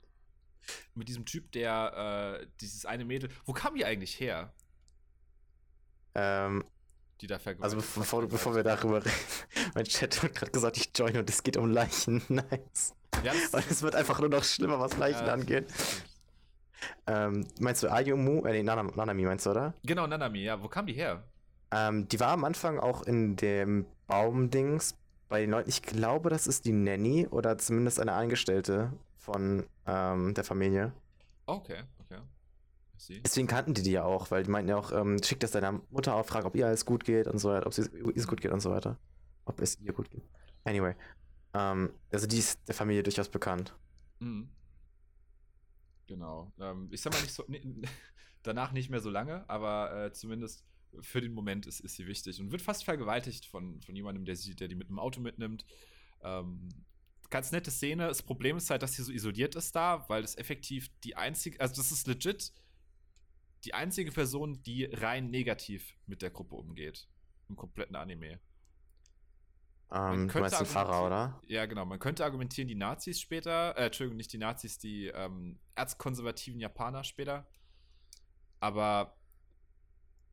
mit 0.96 1.08
diesem 1.08 1.26
Typ, 1.26 1.52
der 1.52 2.40
äh, 2.42 2.48
dieses 2.62 2.86
eine 2.86 3.06
Mädel. 3.06 3.30
Wo 3.46 3.54
kam 3.54 3.76
die 3.76 3.86
eigentlich 3.86 4.20
her? 4.20 4.54
Ähm, 6.16 6.66
die 7.22 7.28
da 7.28 7.38
Also 7.60 7.78
bevor, 7.78 8.28
bevor 8.28 8.56
wir 8.56 8.64
darüber 8.64 9.04
reden, 9.04 9.16
mein 9.76 9.86
Chat 9.86 10.24
hat 10.24 10.36
gerade 10.36 10.52
gesagt, 10.52 10.78
ich 10.78 10.92
join 10.96 11.18
und 11.18 11.30
es 11.30 11.44
geht 11.44 11.58
um 11.58 11.72
Leichen. 11.72 12.22
Nice. 12.30 12.96
Ja, 13.24 13.34
und 13.34 13.70
es 13.70 13.82
wird 13.82 13.96
einfach 13.96 14.20
nur 14.20 14.30
noch 14.30 14.44
schlimmer, 14.44 14.80
was 14.80 14.96
Leichen 14.98 15.26
ja, 15.26 15.34
angeht. 15.34 15.68
Ähm, 17.08 17.46
meinst 17.60 17.84
du 17.84 17.92
Ayumu? 17.92 18.46
Äh, 18.46 18.52
nee, 18.52 18.64
Nanami 18.64 19.24
meinst 19.24 19.46
du, 19.46 19.50
oder? 19.50 19.74
Genau, 19.84 20.08
Nanami, 20.08 20.44
ja. 20.44 20.62
Wo 20.62 20.70
kam 20.70 20.86
die 20.86 20.94
her? 20.94 21.24
Ähm, 21.72 22.08
die 22.08 22.20
war 22.20 22.30
am 22.30 22.44
Anfang 22.44 22.80
auch 22.80 23.04
in 23.04 23.36
dem 23.36 23.86
Baumdings 24.08 24.96
bei 25.28 25.42
den 25.42 25.52
Leuten. 25.52 25.70
Ich 25.70 25.84
glaube, 25.84 26.30
das 26.30 26.48
ist 26.48 26.66
die 26.66 26.72
Nanny 26.72 27.28
oder 27.28 27.58
zumindest 27.58 28.00
eine 28.00 28.14
Angestellte 28.14 28.92
von 29.18 29.66
ähm, 29.86 30.34
der 30.34 30.44
Familie. 30.44 30.92
Okay, 31.46 31.84
okay. 32.00 32.22
Deswegen 33.24 33.48
kannten 33.48 33.74
die 33.74 33.82
die 33.82 33.92
ja 33.92 34.04
auch, 34.04 34.30
weil 34.32 34.44
die 34.44 34.50
meinten 34.50 34.70
ja 34.70 34.78
auch, 34.78 34.92
ähm, 34.92 35.22
schick 35.24 35.40
das 35.40 35.52
deiner 35.52 35.82
Mutter 35.90 36.16
auf, 36.16 36.28
frag, 36.28 36.46
ob 36.46 36.56
ihr 36.56 36.68
alles 36.68 36.86
gut 36.86 37.06
geht 37.06 37.28
und 37.28 37.38
so 37.38 37.50
weiter, 37.50 37.68
ob 37.68 37.78
es 37.78 37.92
ihr 37.92 38.26
gut 38.26 38.42
geht 38.42 38.52
und 38.52 38.60
so 38.60 38.72
weiter. 38.72 38.98
Ob 39.46 39.62
es 39.62 39.80
ihr 39.80 39.94
gut 39.94 40.10
geht. 40.12 40.24
Anyway. 40.64 40.96
Ähm, 41.54 41.94
also 42.12 42.28
die 42.28 42.40
ist 42.40 42.60
der 42.68 42.76
Familie 42.76 43.04
durchaus 43.04 43.30
bekannt. 43.30 43.74
Mhm. 44.20 44.50
Genau. 46.08 46.52
Ähm, 46.60 46.90
ich 46.92 47.02
sag 47.02 47.14
mal 47.14 47.22
nicht 47.22 47.34
so, 47.34 47.46
danach 48.44 48.72
nicht 48.72 48.90
mehr 48.90 49.00
so 49.00 49.10
lange, 49.10 49.48
aber 49.48 50.06
äh, 50.06 50.12
zumindest 50.12 50.64
für 51.02 51.22
den 51.22 51.34
Moment 51.34 51.66
ist, 51.66 51.80
ist 51.80 51.96
sie 51.96 52.08
wichtig 52.08 52.40
und 52.40 52.52
wird 52.52 52.62
fast 52.62 52.84
vergewaltigt 52.84 53.46
von, 53.46 53.82
von 53.82 53.96
jemandem, 53.96 54.26
der 54.26 54.36
sie, 54.36 54.56
der 54.56 54.68
die 54.68 54.76
mit 54.76 54.90
dem 54.90 55.00
Auto 55.00 55.22
mitnimmt. 55.22 55.66
Ähm, 56.22 56.70
ganz 57.30 57.52
nette 57.52 57.72
Szene. 57.72 58.08
Das 58.08 58.24
Problem 58.24 58.58
ist 58.58 58.70
halt, 58.70 58.82
dass 58.82 58.94
sie 58.94 59.04
so 59.04 59.12
isoliert 59.12 59.56
ist 59.56 59.76
da, 59.76 60.06
weil 60.10 60.22
das 60.22 60.38
effektiv 60.38 60.90
die 61.04 61.16
einzige, 61.16 61.60
also 61.60 61.76
das 61.76 61.92
ist 61.92 62.08
legit 62.08 62.52
die 63.66 63.74
einzige 63.74 64.12
Person, 64.12 64.62
die 64.64 64.86
rein 64.86 65.30
negativ 65.30 65.98
mit 66.06 66.22
der 66.22 66.30
Gruppe 66.30 66.56
umgeht. 66.56 67.08
Im 67.50 67.56
kompletten 67.56 67.96
Anime. 67.96 68.40
Ähm, 69.92 70.28
du 70.28 70.40
meinst 70.40 70.60
den 70.60 70.68
Pfarrer, 70.68 71.06
oder? 71.06 71.42
Ja, 71.48 71.66
genau. 71.66 71.86
Man 71.86 72.00
könnte 72.00 72.24
argumentieren, 72.24 72.68
die 72.68 72.76
Nazis 72.76 73.20
später, 73.20 73.76
äh, 73.76 73.88
Entschuldigung, 73.88 74.18
nicht 74.18 74.32
die 74.32 74.38
Nazis, 74.38 74.78
die 74.78 75.08
ähm, 75.08 75.60
erzkonservativen 75.76 76.60
Japaner 76.60 77.04
später. 77.04 77.48
Aber 78.60 79.19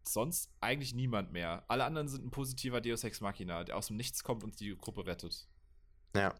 sonst 0.08 0.50
eigentlich 0.60 0.94
niemand 0.94 1.32
mehr. 1.32 1.64
Alle 1.68 1.84
anderen 1.84 2.08
sind 2.08 2.24
ein 2.24 2.30
positiver 2.30 2.80
Deus 2.80 3.04
Ex 3.04 3.20
Machina, 3.20 3.64
der 3.64 3.76
aus 3.76 3.88
dem 3.88 3.96
Nichts 3.96 4.22
kommt 4.22 4.44
und 4.44 4.60
die 4.60 4.76
Gruppe 4.76 5.06
rettet. 5.06 5.48
Ja. 6.14 6.34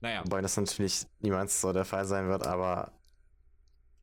Naja. 0.00 0.24
Wobei 0.24 0.40
das 0.40 0.56
natürlich 0.56 1.06
niemals 1.20 1.60
so 1.60 1.72
der 1.72 1.84
Fall 1.84 2.04
sein 2.04 2.28
wird, 2.28 2.46
aber 2.46 2.92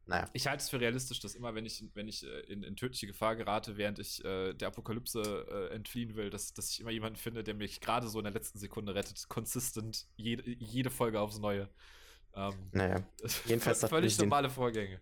naja. 0.09 0.27
Ich 0.33 0.47
halte 0.47 0.63
es 0.63 0.69
für 0.69 0.79
realistisch, 0.79 1.19
dass 1.19 1.35
immer, 1.35 1.53
wenn 1.53 1.67
ich, 1.67 1.83
wenn 1.93 2.07
ich 2.07 2.25
äh, 2.25 2.39
in, 2.51 2.63
in 2.63 2.75
tödliche 2.75 3.05
Gefahr 3.05 3.35
gerate, 3.35 3.77
während 3.77 3.99
ich 3.99 4.25
äh, 4.25 4.53
der 4.53 4.69
Apokalypse 4.69 5.21
äh, 5.21 5.75
entfliehen 5.75 6.15
will, 6.15 6.31
dass, 6.31 6.51
dass 6.51 6.71
ich 6.71 6.79
immer 6.79 6.89
jemanden 6.89 7.17
finde, 7.17 7.43
der 7.43 7.53
mich 7.53 7.79
gerade 7.79 8.07
so 8.07 8.17
in 8.17 8.23
der 8.23 8.33
letzten 8.33 8.57
Sekunde 8.57 8.95
rettet. 8.95 9.29
Consistent, 9.29 10.07
jede, 10.15 10.49
jede 10.49 10.89
Folge 10.89 11.19
aufs 11.19 11.37
Neue. 11.37 11.69
Ähm, 12.33 12.53
naja. 12.71 13.03
Jedenfalls 13.45 13.87
völlig 13.87 14.17
normale 14.17 14.49
Vorgänge. 14.49 14.99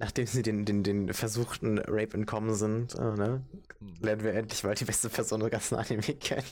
Nachdem 0.00 0.26
sie 0.26 0.42
den, 0.42 0.64
den, 0.64 0.82
den 0.82 1.12
versuchten 1.12 1.78
Rape 1.78 2.14
entkommen 2.14 2.54
sind, 2.54 2.94
äh, 2.94 3.02
ne, 3.02 3.44
hm. 3.78 3.94
lernen 4.00 4.24
wir 4.24 4.32
endlich 4.32 4.64
mal 4.64 4.74
die 4.74 4.86
beste 4.86 5.10
Person 5.10 5.40
der 5.40 5.50
ganzen 5.50 5.76
Anime 5.76 6.02
kennen. 6.02 6.46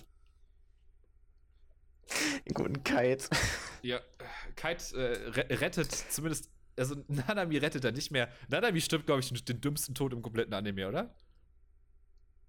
Den 2.47 2.55
guten 2.55 2.85
Kite. 2.85 3.29
Ja, 3.83 4.01
Kite 4.55 4.97
äh, 4.97 5.55
rettet 5.55 5.93
zumindest 5.93 6.51
also 6.77 6.95
Nanami 7.09 7.59
rettet 7.59 7.85
er 7.85 7.93
nicht 7.93 8.11
mehr. 8.11 8.29
Nanami 8.49 8.81
stirbt, 8.81 9.07
glaube 9.07 9.21
ich, 9.21 9.45
den 9.45 9.61
dümmsten 9.61 9.95
Tod 9.95 10.13
im 10.13 10.23
kompletten 10.23 10.55
Anime, 10.55 10.89
oder? 10.89 11.15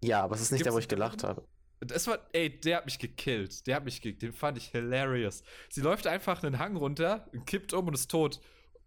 Ja, 0.04 0.24
aber 0.24 0.36
es 0.36 0.42
ist 0.42 0.52
nicht 0.52 0.60
Gibt's 0.60 0.66
der, 0.66 0.74
wo 0.74 0.80
ich 0.80 0.88
gelacht 0.88 1.24
habe. 1.24 1.44
Das 1.82 2.08
war, 2.08 2.20
ey, 2.34 2.60
der 2.60 2.78
hat 2.78 2.86
mich 2.86 3.00
gekillt. 3.00 3.66
Der 3.66 3.78
hat 3.78 3.86
mich 3.86 4.02
gekillt. 4.02 4.22
Den 4.22 4.34
fand 4.34 4.58
ich 4.58 4.68
hilarious. 4.68 5.44
Sie 5.70 5.82
läuft 5.82 6.08
einfach 6.08 6.44
einen 6.44 6.60
Hang 6.60 6.76
runter, 6.76 7.30
kippt 7.46 7.74
um 7.74 7.88
und 7.88 7.94
ist 7.94 8.12
tot. 8.12 8.42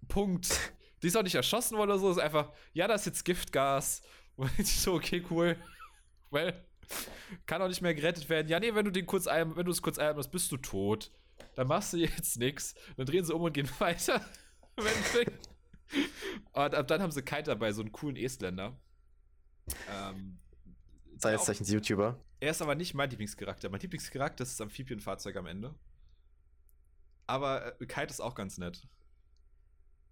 Punkt. 0.09 0.73
Die 1.03 1.09
ist 1.09 1.17
auch 1.17 1.23
nicht 1.23 1.35
erschossen 1.35 1.77
worden 1.77 1.91
oder 1.91 1.99
so. 1.99 2.11
Ist 2.11 2.19
einfach, 2.19 2.53
ja, 2.73 2.87
da 2.87 2.95
ist 2.95 3.07
jetzt 3.07 3.25
Giftgas. 3.25 4.03
Und 4.37 4.51
ich 4.59 4.81
so, 4.81 4.95
okay, 4.95 5.25
cool. 5.31 5.57
Well, 6.31 6.55
kann 7.45 7.61
auch 7.61 7.69
nicht 7.69 7.83
mehr 7.83 7.95
gerettet 7.95 8.31
werden. 8.31 8.49
Ja, 8.49 8.59
nee, 8.59 8.75
wenn 8.75 8.87
du 8.87 8.91
den 8.91 9.05
kurz 9.05 9.27
ein, 9.27 9.55
wenn 9.55 9.67
du 9.67 9.71
es 9.71 9.83
kurz 9.83 9.99
einatmest, 9.99 10.31
bist 10.31 10.51
du 10.51 10.57
tot. 10.57 11.11
Dann 11.57 11.67
machst 11.67 11.93
du 11.93 11.97
jetzt 11.99 12.39
nichts. 12.39 12.75
Dann 12.97 13.05
drehen 13.05 13.23
sie 13.23 13.35
um 13.35 13.43
und 13.43 13.53
gehen 13.53 13.69
weiter. 13.79 14.25
Und 16.53 16.75
ab 16.75 16.89
dann 16.89 17.03
haben 17.03 17.11
sie 17.11 17.21
Kite 17.21 17.45
dabei, 17.45 17.71
so 17.73 17.83
einen 17.83 17.93
coolen 17.93 18.17
Estländer. 18.17 18.81
Ähm, 19.91 20.39
Zeichens 21.19 21.71
YouTuber. 21.71 22.19
Er 22.41 22.51
ist 22.51 22.63
aber 22.63 22.75
nicht 22.75 22.95
mein 22.95 23.11
Lieblingscharakter. 23.11 23.69
Mein 23.69 23.81
Lieblingscharakter 23.81 24.43
ist 24.43 24.59
das 24.59 24.61
Amphibienfahrzeug 24.61 25.37
am 25.37 25.47
Ende. 25.47 25.75
Aber 27.27 27.81
äh, 27.81 27.87
Kite 27.87 28.07
ist 28.07 28.21
auch 28.21 28.35
ganz 28.35 28.59
nett. 28.59 28.89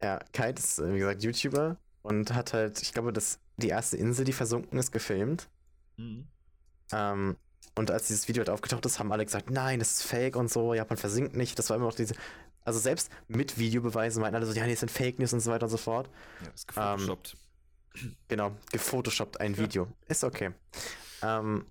Ja, 0.02 0.18
Kite 0.32 0.58
ist, 0.58 0.82
wie 0.82 0.98
gesagt, 0.98 1.22
YouTuber 1.22 1.76
und 2.02 2.32
hat 2.34 2.52
halt, 2.52 2.80
ich 2.82 2.92
glaube, 2.92 3.12
das, 3.12 3.38
die 3.56 3.68
erste 3.68 3.96
Insel, 3.96 4.24
die 4.24 4.32
versunken 4.32 4.78
ist, 4.78 4.92
gefilmt. 4.92 5.48
Mhm. 5.96 6.26
Ähm, 6.92 7.36
und 7.74 7.90
als 7.90 8.08
dieses 8.08 8.26
Video 8.26 8.40
halt 8.40 8.50
aufgetaucht 8.50 8.84
ist, 8.86 8.98
haben 8.98 9.12
alle 9.12 9.24
gesagt, 9.24 9.50
nein, 9.50 9.78
das 9.78 9.92
ist 9.92 10.02
fake 10.02 10.36
und 10.36 10.50
so, 10.50 10.74
Japan 10.74 10.96
versinkt 10.96 11.36
nicht. 11.36 11.58
Das 11.58 11.70
war 11.70 11.76
immer 11.76 11.86
noch 11.86 11.94
diese 11.94 12.14
also 12.64 12.78
selbst 12.78 13.10
mit 13.28 13.58
Videobeweisen 13.58 14.20
meinten 14.20 14.36
alle 14.36 14.46
so, 14.46 14.52
ja, 14.52 14.64
nee, 14.64 14.72
das 14.72 14.80
sind 14.80 14.90
Fake 14.90 15.18
News 15.18 15.32
und 15.32 15.40
so 15.40 15.50
weiter 15.50 15.64
und 15.64 15.70
so 15.70 15.76
fort. 15.76 16.10
Ja, 16.44 16.50
ist 16.50 16.68
gefotoshoppt. 16.68 17.36
Ähm, 17.96 18.16
genau, 18.28 18.52
gefotoshoppt 18.70 19.40
ein 19.40 19.54
ja. 19.54 19.58
Video. 19.58 19.88
Ist 20.08 20.24
okay. 20.24 20.52
Ähm, 21.22 21.66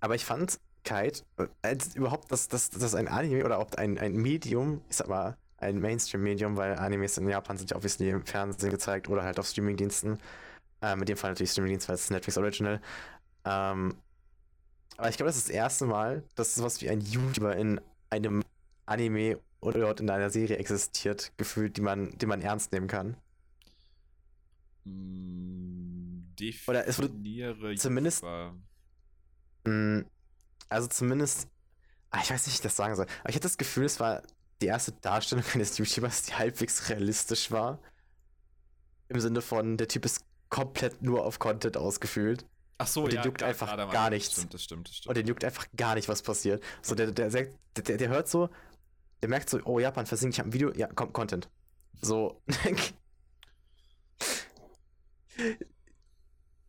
aber 0.00 0.14
ich 0.14 0.24
fand 0.24 0.60
Kite, 0.84 1.22
als 1.60 1.94
überhaupt, 1.96 2.30
dass 2.30 2.48
das, 2.48 2.70
das 2.70 2.94
ein 2.94 3.08
Anime 3.08 3.44
oder 3.44 3.58
auch 3.58 3.70
ein, 3.76 3.98
ein 3.98 4.14
Medium, 4.14 4.80
ist 4.88 5.02
aber 5.02 5.36
ein 5.58 5.80
Mainstream-Medium, 5.80 6.56
weil 6.56 6.76
Animes 6.76 7.18
in 7.18 7.28
Japan 7.28 7.56
sind 7.56 7.70
ja 7.70 7.76
obviously 7.76 8.10
im 8.10 8.24
Fernsehen 8.24 8.70
gezeigt 8.70 9.08
oder 9.08 9.22
halt 9.22 9.38
auf 9.38 9.46
Streamingdiensten. 9.46 10.18
Ähm, 10.80 11.00
in 11.00 11.06
dem 11.06 11.16
Fall 11.16 11.30
natürlich 11.30 11.50
Streamingdienst, 11.50 11.88
weil 11.88 11.96
es 11.96 12.04
ist 12.04 12.10
Netflix 12.10 12.38
Original. 12.38 12.80
Ähm, 13.44 13.94
aber 14.96 15.08
ich 15.08 15.16
glaube, 15.16 15.28
das 15.28 15.36
ist 15.36 15.48
das 15.48 15.54
erste 15.54 15.86
Mal, 15.86 16.24
dass 16.34 16.54
sowas 16.54 16.80
wie 16.80 16.88
ein 16.88 17.00
YouTuber 17.00 17.56
in 17.56 17.80
einem 18.10 18.42
Anime 18.86 19.40
oder 19.60 19.80
dort 19.80 20.00
in 20.00 20.10
einer 20.10 20.30
Serie 20.30 20.56
existiert, 20.56 21.32
gefühlt, 21.36 21.76
die 21.76 21.80
man, 21.80 22.16
die 22.18 22.26
man 22.26 22.40
ernst 22.40 22.72
nehmen 22.72 22.86
kann. 22.86 23.16
Mm, 24.84 26.22
oder 26.66 26.86
es 26.86 26.98
wurde 26.98 27.74
zumindest. 27.76 28.22
Mh, 28.22 28.52
mm, 29.64 30.06
also 30.68 30.88
zumindest. 30.88 31.48
Ah, 32.10 32.20
ich 32.22 32.30
weiß 32.30 32.46
nicht, 32.46 32.54
wie 32.54 32.58
ich 32.58 32.62
das 32.62 32.76
sagen 32.76 32.94
soll. 32.94 33.06
Aber 33.20 33.30
ich 33.30 33.36
hatte 33.36 33.42
das 33.42 33.58
Gefühl, 33.58 33.84
es 33.84 34.00
war 34.00 34.22
die 34.60 34.66
erste 34.66 34.92
Darstellung 34.92 35.44
eines 35.54 35.78
YouTubers, 35.78 36.22
die 36.22 36.34
halbwegs 36.34 36.88
realistisch 36.88 37.50
war. 37.50 37.78
Im 39.08 39.20
Sinne 39.20 39.40
von, 39.40 39.76
der 39.76 39.88
Typ 39.88 40.04
ist 40.04 40.24
komplett 40.48 41.02
nur 41.02 41.24
auf 41.24 41.38
Content 41.38 41.76
ausgefühlt. 41.76 42.44
Ach 42.78 42.86
so, 42.86 43.04
und 43.04 43.12
den 43.12 43.18
ja, 43.18 43.24
juckt 43.24 43.42
einfach 43.42 43.76
gar 43.90 44.10
nichts. 44.10 44.30
Das 44.30 44.38
stimmt, 44.38 44.54
das 44.54 44.62
stimmt, 44.62 44.88
das 44.88 44.96
stimmt. 44.96 45.08
Und 45.08 45.16
den 45.16 45.26
juckt 45.26 45.44
einfach 45.44 45.66
gar 45.76 45.94
nicht, 45.94 46.08
was 46.08 46.22
passiert. 46.22 46.62
So, 46.80 46.94
der, 46.94 47.10
der, 47.10 47.30
der, 47.30 47.96
der, 47.96 48.08
hört 48.08 48.28
so, 48.28 48.50
der 49.20 49.28
merkt 49.28 49.50
so, 49.50 49.60
oh, 49.64 49.78
Japan 49.80 50.06
versinkt, 50.06 50.36
ich 50.36 50.38
habe 50.38 50.50
ein 50.50 50.52
Video, 50.52 50.72
ja, 50.72 50.88
komm, 50.94 51.12
Content. 51.12 51.50
So. 52.00 52.40
ich 55.36 55.64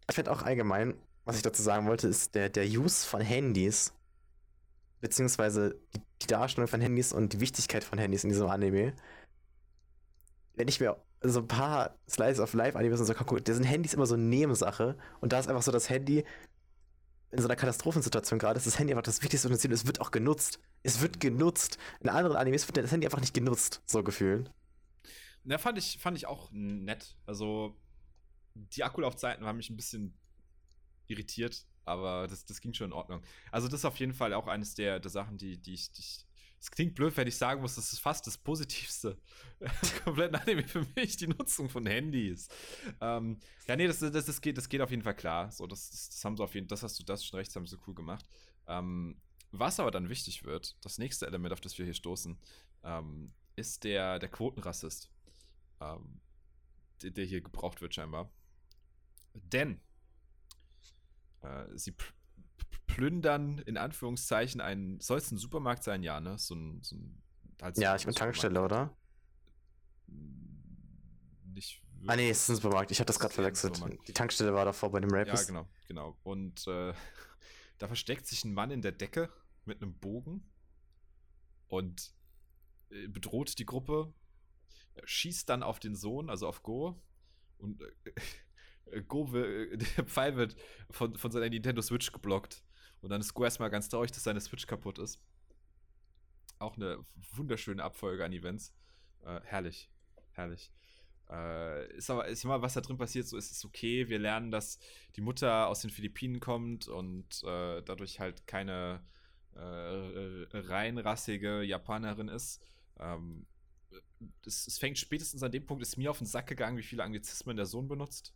finde 0.09 0.31
auch 0.31 0.41
allgemein, 0.41 0.95
was 1.25 1.35
ich 1.35 1.43
dazu 1.43 1.61
sagen 1.61 1.85
wollte, 1.87 2.07
ist 2.07 2.33
der, 2.33 2.49
der 2.49 2.65
Use 2.65 3.05
von 3.05 3.21
Handys 3.21 3.93
beziehungsweise 5.01 5.79
die, 6.21 6.27
Darstellung 6.27 6.67
von 6.67 6.81
Handys 6.81 7.13
und 7.13 7.33
die 7.33 7.39
Wichtigkeit 7.39 7.83
von 7.83 7.97
Handys 7.97 8.23
in 8.23 8.29
diesem 8.29 8.47
Anime. 8.47 8.93
Wenn 10.55 10.67
ich 10.67 10.79
mir 10.79 10.97
so 11.21 11.39
ein 11.39 11.47
paar 11.47 11.95
Slices 12.09 12.39
of 12.39 12.53
Life 12.53 12.77
Animes 12.77 12.99
und 12.99 13.05
so 13.05 13.13
gucke, 13.13 13.41
da 13.41 13.53
sind 13.53 13.63
Handys 13.63 13.93
immer 13.93 14.05
so 14.05 14.15
eine 14.15 14.23
Nebensache 14.23 14.97
und 15.21 15.33
da 15.33 15.39
ist 15.39 15.47
einfach 15.47 15.63
so 15.63 15.71
das 15.71 15.89
Handy 15.89 16.23
in 17.31 17.39
so 17.39 17.47
einer 17.47 17.55
Katastrophensituation 17.55 18.39
gerade 18.39 18.57
ist 18.57 18.65
das 18.65 18.79
Handy 18.79 18.93
einfach 18.93 19.03
das 19.03 19.21
wichtigste 19.21 19.47
und 19.47 19.53
es 19.53 19.87
wird 19.87 20.01
auch 20.01 20.11
genutzt. 20.11 20.59
Es 20.81 21.01
wird 21.01 21.19
genutzt. 21.19 21.77
In 21.99 22.09
anderen 22.09 22.37
Animes 22.37 22.67
wird 22.67 22.77
das 22.77 22.91
Handy 22.91 23.05
einfach 23.05 23.19
nicht 23.19 23.33
genutzt, 23.33 23.81
so 23.85 24.03
gefühlt. 24.03 24.51
Na, 25.43 25.57
fand 25.57 25.77
ich, 25.77 25.99
fand 25.99 26.17
ich 26.17 26.25
auch 26.25 26.49
nett. 26.51 27.15
Also, 27.25 27.77
die 28.55 28.83
Akkulaufzeiten 28.83 29.45
haben 29.45 29.57
mich 29.57 29.69
ein 29.69 29.75
bisschen 29.75 30.17
irritiert, 31.07 31.65
aber 31.89 32.27
das, 32.27 32.45
das 32.45 32.61
ging 32.61 32.73
schon 32.73 32.87
in 32.87 32.93
Ordnung. 32.93 33.21
Also, 33.51 33.67
das 33.67 33.81
ist 33.81 33.85
auf 33.85 33.97
jeden 33.97 34.13
Fall 34.13 34.33
auch 34.33 34.47
eines 34.47 34.75
der, 34.75 34.99
der 34.99 35.11
Sachen, 35.11 35.37
die, 35.37 35.57
die 35.57 35.73
ich, 35.73 35.91
die 35.91 36.03
es 36.61 36.71
klingt 36.71 36.95
blöd, 36.95 37.15
wenn 37.15 37.27
ich 37.27 37.37
sagen 37.37 37.61
muss, 37.61 37.75
das 37.75 37.93
ist 37.93 37.99
fast 37.99 38.27
das 38.27 38.37
Positivste 38.37 39.17
kompletten 40.03 40.35
Anime 40.35 40.67
für 40.67 40.85
mich, 40.95 41.15
die 41.15 41.27
Nutzung 41.27 41.69
von 41.69 41.85
Handys. 41.85 42.49
Ähm, 42.99 43.39
ja, 43.65 43.77
nee, 43.77 43.87
das, 43.87 43.99
das, 43.99 44.25
das, 44.25 44.41
geht, 44.41 44.57
das 44.57 44.67
geht 44.67 44.81
auf 44.81 44.91
jeden 44.91 45.03
Fall 45.03 45.15
klar. 45.15 45.51
So, 45.51 45.67
das, 45.67 45.89
das, 45.89 46.25
haben 46.25 46.35
sie 46.35 46.43
auf 46.43 46.53
jeden 46.55 46.67
das 46.67 46.83
hast 46.83 46.99
du 46.99 47.03
das 47.03 47.25
schon 47.25 47.37
recht, 47.37 47.49
das 47.49 47.55
haben 47.55 47.65
sie 47.65 47.77
cool 47.87 47.95
gemacht. 47.95 48.25
Ähm, 48.67 49.21
was 49.51 49.79
aber 49.79 49.91
dann 49.91 50.09
wichtig 50.09 50.43
wird, 50.43 50.75
das 50.81 50.97
nächste 50.97 51.25
Element, 51.27 51.53
auf 51.53 51.61
das 51.61 51.77
wir 51.77 51.85
hier 51.85 51.93
stoßen, 51.93 52.37
ähm, 52.83 53.31
ist 53.55 53.83
der, 53.85 54.19
der 54.19 54.29
Quotenrassist, 54.29 55.09
ähm, 55.79 56.19
der, 57.01 57.11
der, 57.11 57.25
hier 57.25 57.41
gebraucht 57.41 57.81
wird 57.81 57.95
scheinbar. 57.95 58.29
Denn 59.33 59.79
äh, 61.41 61.65
sie 61.75 61.95
plündern 62.87 63.59
in 63.59 63.77
Anführungszeichen 63.77 64.61
einen, 64.61 64.99
soll 64.99 65.17
es 65.17 65.31
ein 65.31 65.37
Supermarkt 65.37 65.83
sein? 65.83 66.03
Ja, 66.03 66.19
ne? 66.19 66.37
So 66.37 66.55
ein, 66.55 66.81
so 66.83 66.95
ein 66.95 67.21
halt 67.61 67.77
Ja, 67.77 67.95
ich 67.95 68.05
bin 68.05 68.15
Tankstelle, 68.15 68.61
oder? 68.61 68.95
Nicht 71.45 71.81
ah, 72.07 72.15
nee, 72.15 72.29
es 72.29 72.43
ist 72.43 72.49
ein 72.49 72.55
Supermarkt. 72.55 72.91
Ich 72.91 72.99
hatte 72.99 73.07
das 73.07 73.19
gerade 73.19 73.33
verwechselt. 73.33 73.81
Die 74.07 74.13
Tankstelle 74.13 74.53
war 74.53 74.65
davor 74.65 74.91
bei 74.91 74.99
dem 74.99 75.13
Rapist. 75.13 75.49
Ja, 75.49 75.53
genau, 75.53 75.69
genau. 75.87 76.17
Und 76.23 76.67
äh, 76.67 76.93
da 77.77 77.87
versteckt 77.87 78.27
sich 78.27 78.43
ein 78.43 78.53
Mann 78.53 78.71
in 78.71 78.81
der 78.81 78.91
Decke 78.91 79.29
mit 79.65 79.81
einem 79.81 79.93
Bogen 79.93 80.49
und 81.67 82.13
äh, 82.89 83.07
bedroht 83.07 83.57
die 83.59 83.65
Gruppe, 83.65 84.13
schießt 85.03 85.47
dann 85.49 85.63
auf 85.63 85.79
den 85.79 85.95
Sohn, 85.95 86.29
also 86.29 86.47
auf 86.47 86.63
Go 86.63 87.01
und 87.57 87.81
äh, 87.81 88.11
Go 89.07 89.31
will, 89.31 89.77
der 89.97 90.05
Pfeil 90.05 90.35
wird 90.35 90.55
von, 90.89 91.15
von 91.17 91.31
seiner 91.31 91.49
Nintendo 91.49 91.81
Switch 91.81 92.11
geblockt. 92.11 92.63
Und 93.01 93.09
dann 93.09 93.21
ist 93.21 93.33
Go 93.33 93.43
erstmal 93.43 93.69
ganz 93.69 93.89
traurig, 93.89 94.11
dass 94.11 94.23
seine 94.23 94.41
Switch 94.41 94.67
kaputt 94.67 94.99
ist. 94.99 95.21
Auch 96.57 96.75
eine 96.75 97.05
wunderschöne 97.35 97.83
Abfolge 97.83 98.25
an 98.25 98.33
Events. 98.33 98.73
Äh, 99.23 99.39
herrlich. 99.43 99.89
Herrlich. 100.31 100.71
Äh, 101.29 101.95
ist 101.95 102.09
aber, 102.09 102.27
ist 102.27 102.43
immer, 102.43 102.61
was 102.61 102.73
da 102.73 102.81
drin 102.81 102.97
passiert, 102.97 103.27
so 103.27 103.37
ist 103.37 103.51
es 103.51 103.63
okay. 103.63 104.09
Wir 104.09 104.19
lernen, 104.19 104.51
dass 104.51 104.79
die 105.15 105.21
Mutter 105.21 105.67
aus 105.67 105.81
den 105.81 105.91
Philippinen 105.91 106.39
kommt 106.39 106.87
und 106.87 107.43
äh, 107.43 107.81
dadurch 107.83 108.19
halt 108.19 108.47
keine 108.47 109.01
äh, 109.55 110.57
reinrassige 110.57 111.61
Japanerin 111.61 112.29
ist. 112.29 112.61
Ähm, 112.99 113.45
es, 114.45 114.77
fängt 114.79 114.97
spätestens 114.97 115.43
an 115.43 115.51
dem 115.51 115.65
Punkt, 115.65 115.81
ist 115.81 115.97
mir 115.97 116.11
auf 116.11 116.17
den 116.17 116.27
Sack 116.27 116.47
gegangen, 116.47 116.77
wie 116.77 116.83
viele 116.83 117.03
Anglizismen 117.03 117.55
der 117.55 117.65
Sohn 117.65 117.87
benutzt. 117.87 118.33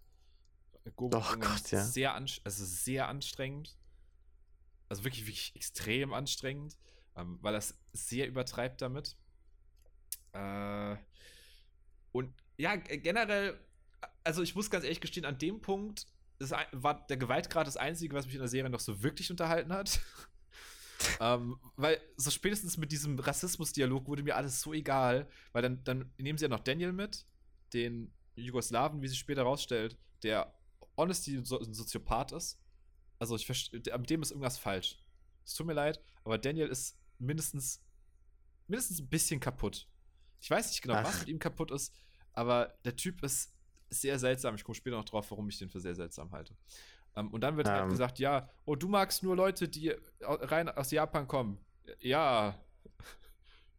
Gobo 0.91 1.17
oh 1.17 1.35
Gott, 1.39 1.71
ja. 1.71 1.83
Sehr, 1.83 2.13
also 2.13 2.39
sehr 2.43 3.07
anstrengend. 3.07 3.77
Also 4.89 5.03
wirklich, 5.03 5.25
wirklich 5.25 5.55
extrem 5.55 6.13
anstrengend, 6.13 6.77
ähm, 7.15 7.39
weil 7.41 7.53
das 7.53 7.77
sehr 7.93 8.27
übertreibt 8.27 8.81
damit. 8.81 9.15
Äh, 10.33 10.97
und 12.11 12.33
ja, 12.57 12.75
generell, 12.75 13.59
also 14.23 14.43
ich 14.43 14.55
muss 14.55 14.69
ganz 14.69 14.83
ehrlich 14.83 15.01
gestehen, 15.01 15.25
an 15.25 15.37
dem 15.37 15.61
Punkt 15.61 16.07
ist, 16.39 16.53
war 16.71 17.07
der 17.07 17.17
Gewaltgrad 17.17 17.65
das 17.65 17.77
Einzige, 17.77 18.15
was 18.15 18.25
mich 18.25 18.35
in 18.35 18.41
der 18.41 18.49
Serie 18.49 18.69
noch 18.69 18.79
so 18.79 19.01
wirklich 19.01 19.31
unterhalten 19.31 19.73
hat. 19.73 19.99
ähm, 21.19 21.57
weil 21.75 21.99
so 22.17 22.29
spätestens 22.29 22.77
mit 22.77 22.91
diesem 22.91 23.17
Rassismus-Dialog 23.17 24.07
wurde 24.07 24.23
mir 24.23 24.35
alles 24.35 24.61
so 24.61 24.73
egal, 24.73 25.29
weil 25.53 25.61
dann, 25.61 25.83
dann 25.83 26.11
nehmen 26.17 26.37
sie 26.37 26.45
ja 26.45 26.49
noch 26.49 26.59
Daniel 26.59 26.91
mit, 26.91 27.25
den 27.73 28.13
Jugoslawen, 28.35 29.01
wie 29.01 29.07
sich 29.07 29.19
später 29.19 29.43
rausstellt, 29.43 29.97
der 30.23 30.53
honestly 30.97 31.37
ein 31.37 31.45
Soziopath 31.45 32.31
ist 32.31 32.59
also 33.23 33.37
ich 33.37 33.45
verstehe, 33.45 33.79
mit 33.97 34.09
dem 34.09 34.21
ist 34.21 34.31
irgendwas 34.31 34.57
falsch. 34.57 34.99
Es 35.45 35.53
tut 35.53 35.65
mir 35.65 35.73
leid, 35.73 36.01
aber 36.25 36.37
Daniel 36.37 36.67
ist 36.67 36.99
mindestens, 37.19 37.81
mindestens 38.67 38.99
ein 38.99 39.07
bisschen 39.07 39.39
kaputt. 39.39 39.87
Ich 40.41 40.51
weiß 40.51 40.69
nicht 40.69 40.81
genau, 40.81 40.95
Ach. 40.95 41.05
was 41.05 41.19
mit 41.19 41.29
ihm 41.29 41.39
kaputt 41.39 41.71
ist, 41.71 41.95
aber 42.33 42.77
der 42.83 42.97
Typ 42.97 43.23
ist 43.23 43.55
sehr 43.89 44.19
seltsam. 44.19 44.55
Ich 44.55 44.63
komme 44.65 44.75
später 44.75 44.97
noch 44.97 45.05
drauf, 45.05 45.31
warum 45.31 45.47
ich 45.47 45.57
den 45.57 45.69
für 45.69 45.79
sehr 45.79 45.95
seltsam 45.95 46.31
halte. 46.33 46.53
Um, 47.15 47.27
ähm, 47.27 47.33
und 47.33 47.41
dann 47.41 47.55
wird 47.55 47.67
um. 47.67 47.73
halt 47.73 47.83
ähm. 47.83 47.89
gesagt, 47.91 48.19
ja, 48.19 48.49
oh, 48.65 48.75
du 48.75 48.89
magst 48.89 49.23
nur 49.23 49.37
Leute, 49.37 49.69
die 49.69 49.95
rein 50.19 50.67
aus 50.67 50.91
Japan 50.91 51.25
kommen. 51.25 51.59
Ja, 51.99 52.59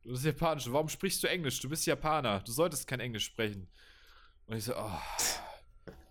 du 0.02 0.10
bist 0.10 0.24
Japanisch. 0.24 0.70
Warum 0.72 0.88
sprichst 0.88 1.22
du 1.22 1.28
Englisch? 1.28 1.60
Du 1.60 1.68
bist 1.68 1.84
Japaner. 1.84 2.40
Du 2.40 2.52
solltest 2.52 2.86
kein 2.86 3.00
Englisch 3.00 3.26
sprechen. 3.26 3.68
Und 4.46 4.56
ich 4.56 4.64
so, 4.64 4.74
oh, 4.74 5.00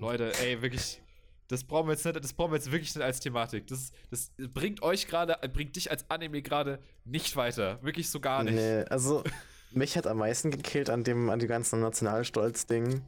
Leute, 0.04 0.34
ey, 0.42 0.62
wirklich, 0.62 1.02
das 1.48 1.64
brauchen 1.64 1.88
wir 1.88 1.94
jetzt 1.94 2.06
nicht, 2.06 2.22
das 2.22 2.34
brauchen 2.34 2.52
wir 2.52 2.58
jetzt 2.58 2.72
wirklich 2.72 2.94
nicht 2.94 3.04
als 3.04 3.22
Thematik. 3.22 3.68
Das, 3.68 3.92
das 4.12 4.32
bringt 4.54 4.82
euch 4.84 5.08
gerade, 5.08 5.38
bringt 5.48 5.78
dich 5.78 5.90
als 5.90 6.10
Anime 6.10 6.42
gerade 6.42 6.80
nicht 7.06 7.38
weiter. 7.38 7.82
Wirklich 7.82 8.10
so 8.10 8.20
gar 8.20 8.44
nicht. 8.44 8.56
Nee, 8.56 8.84
also 8.90 9.24
mich 9.72 9.96
hat 9.98 10.06
am 10.06 10.18
meisten 10.18 10.52
gekillt 10.52 10.90
an 10.90 11.06
dem, 11.06 11.30
an 11.30 11.40
dem 11.40 11.48
ganzen 11.48 11.80
Nationalstolz-Ding. 11.80 13.02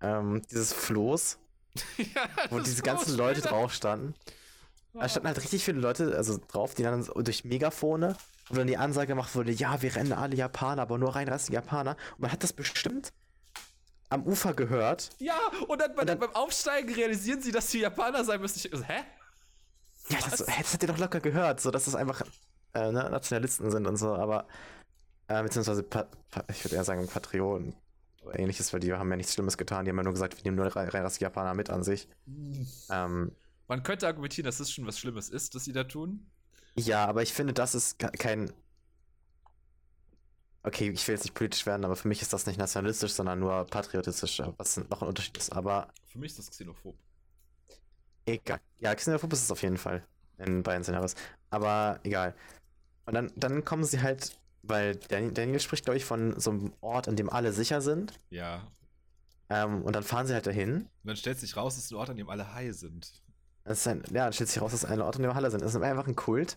Ähm, 0.00 0.42
dieses 0.50 0.72
Floß. 0.72 1.38
ja, 1.98 2.28
wo 2.50 2.58
diese 2.58 2.82
Floß 2.82 2.82
ganzen 2.82 3.16
Leute 3.16 3.40
drauf 3.40 3.72
standen. 3.72 4.14
Da 4.92 5.08
standen 5.08 5.28
halt 5.28 5.42
richtig 5.42 5.64
viele 5.64 5.78
Leute 5.80 6.16
also 6.16 6.38
drauf, 6.48 6.74
die 6.74 6.82
dann 6.82 7.04
durch 7.04 7.44
Megafone, 7.44 8.16
wo 8.48 8.56
dann 8.56 8.66
die 8.66 8.76
Ansage 8.76 9.08
gemacht 9.08 9.34
wurde, 9.34 9.52
ja, 9.52 9.80
wir 9.80 9.94
rennen 9.94 10.12
alle 10.12 10.36
Japaner, 10.36 10.82
aber 10.82 10.98
nur 10.98 11.10
rein 11.10 11.28
reinrassige 11.28 11.54
Japaner. 11.54 11.96
Und 12.12 12.20
man 12.20 12.32
hat 12.32 12.42
das 12.42 12.52
bestimmt 12.52 13.12
am 14.14 14.24
Ufer 14.24 14.54
gehört. 14.54 15.10
Ja, 15.18 15.38
und 15.68 15.80
dann, 15.80 15.92
und 15.92 16.08
dann, 16.08 16.18
beim 16.18 16.34
Aufsteigen 16.34 16.94
realisieren 16.94 17.42
sie, 17.42 17.52
dass 17.52 17.70
sie 17.70 17.80
Japaner 17.80 18.24
sein 18.24 18.40
müssen. 18.40 18.58
Ich, 18.58 18.88
hä? 18.88 19.02
Ja, 20.08 20.18
das, 20.22 20.38
das 20.38 20.58
hättet 20.58 20.82
ihr 20.82 20.88
doch 20.88 20.98
locker 20.98 21.20
gehört, 21.20 21.60
so 21.60 21.70
dass 21.70 21.84
das 21.84 21.94
einfach 21.94 22.22
äh, 22.74 22.92
ne, 22.92 23.08
Nationalisten 23.10 23.70
sind 23.70 23.86
und 23.86 23.96
so, 23.96 24.14
aber 24.14 24.46
äh, 25.28 25.42
beziehungsweise 25.42 25.82
pa 25.82 26.06
ich 26.48 26.64
würde 26.64 26.76
eher 26.76 26.84
sagen 26.84 27.06
Patrioten 27.08 27.74
oder 28.22 28.38
ähnliches, 28.38 28.72
weil 28.72 28.80
die 28.80 28.92
haben 28.92 29.10
ja 29.10 29.16
nichts 29.16 29.34
Schlimmes 29.34 29.56
getan, 29.56 29.84
die 29.84 29.90
haben 29.90 29.96
ja 29.96 30.02
nur 30.02 30.12
gesagt, 30.12 30.36
wir 30.36 30.44
nehmen 30.44 30.56
nur 30.56 30.74
reinrassige 30.74 31.24
Japaner 31.24 31.54
mit 31.54 31.70
an 31.70 31.82
sich. 31.82 32.08
Ähm, 32.90 33.32
Man 33.66 33.82
könnte 33.82 34.06
argumentieren, 34.06 34.46
dass 34.46 34.58
das 34.58 34.70
schon 34.70 34.86
was 34.86 34.98
Schlimmes 34.98 35.30
ist, 35.30 35.54
dass 35.54 35.64
sie 35.64 35.72
da 35.72 35.84
tun. 35.84 36.30
Ja, 36.76 37.06
aber 37.06 37.22
ich 37.22 37.32
finde, 37.32 37.52
das 37.52 37.74
ist 37.74 37.98
kein 37.98 38.52
okay, 40.64 40.90
ich 40.90 41.06
will 41.06 41.14
jetzt 41.14 41.24
nicht 41.24 41.34
politisch 41.34 41.66
werden, 41.66 41.84
aber 41.84 41.94
für 41.94 42.08
mich 42.08 42.22
ist 42.22 42.32
das 42.32 42.46
nicht 42.46 42.58
nationalistisch, 42.58 43.12
sondern 43.12 43.38
nur 43.38 43.64
patriotistisch, 43.66 44.42
was 44.56 44.76
noch 44.76 45.02
ein 45.02 45.08
Unterschied 45.08 45.36
ist. 45.36 45.52
Aber. 45.52 45.88
Für 46.06 46.18
mich 46.18 46.32
ist 46.32 46.38
das 46.38 46.50
xenophob. 46.50 46.96
Egal. 48.26 48.60
Ja, 48.78 48.94
xenophob 48.94 49.32
ist 49.32 49.42
es 49.42 49.50
auf 49.50 49.62
jeden 49.62 49.76
Fall. 49.76 50.02
In 50.38 50.62
beiden 50.62 50.82
Szenarios. 50.82 51.14
Aber 51.50 52.00
egal. 52.02 52.34
Und 53.06 53.14
dann, 53.14 53.30
dann 53.36 53.64
kommen 53.64 53.84
sie 53.84 54.00
halt, 54.00 54.36
weil 54.62 54.96
Daniel, 54.96 55.60
spricht, 55.60 55.84
glaube 55.84 55.98
ich, 55.98 56.04
von 56.04 56.38
so 56.40 56.50
einem 56.50 56.72
Ort, 56.80 57.06
an 57.06 57.16
dem 57.16 57.30
alle 57.30 57.52
sicher 57.52 57.80
sind. 57.80 58.18
Ja. 58.30 58.66
Ähm, 59.50 59.82
und 59.82 59.94
dann 59.94 60.02
fahren 60.02 60.26
sie 60.26 60.32
halt 60.32 60.46
dahin. 60.46 60.76
Und 60.76 60.90
dann 61.04 61.16
stellt 61.16 61.38
sich 61.38 61.56
raus, 61.56 61.76
es 61.76 61.84
ist 61.84 61.92
ein 61.92 61.96
Ort, 61.96 62.10
an 62.10 62.16
dem 62.16 62.30
alle 62.30 62.54
high 62.54 62.74
sind. 62.74 63.22
Das 63.64 63.78
ist 63.78 63.86
ein, 63.86 64.02
ja, 64.10 64.24
dann 64.24 64.32
stellt 64.32 64.48
sich 64.48 64.60
raus, 64.60 64.72
dass 64.72 64.84
es 64.84 64.90
ein 64.90 65.02
Ort, 65.02 65.16
an 65.16 65.22
dem 65.22 65.30
alle 65.30 65.50
sind. 65.50 65.62
Das 65.62 65.74
ist 65.74 65.80
einfach 65.80 66.06
ein 66.06 66.16
Kult. 66.16 66.56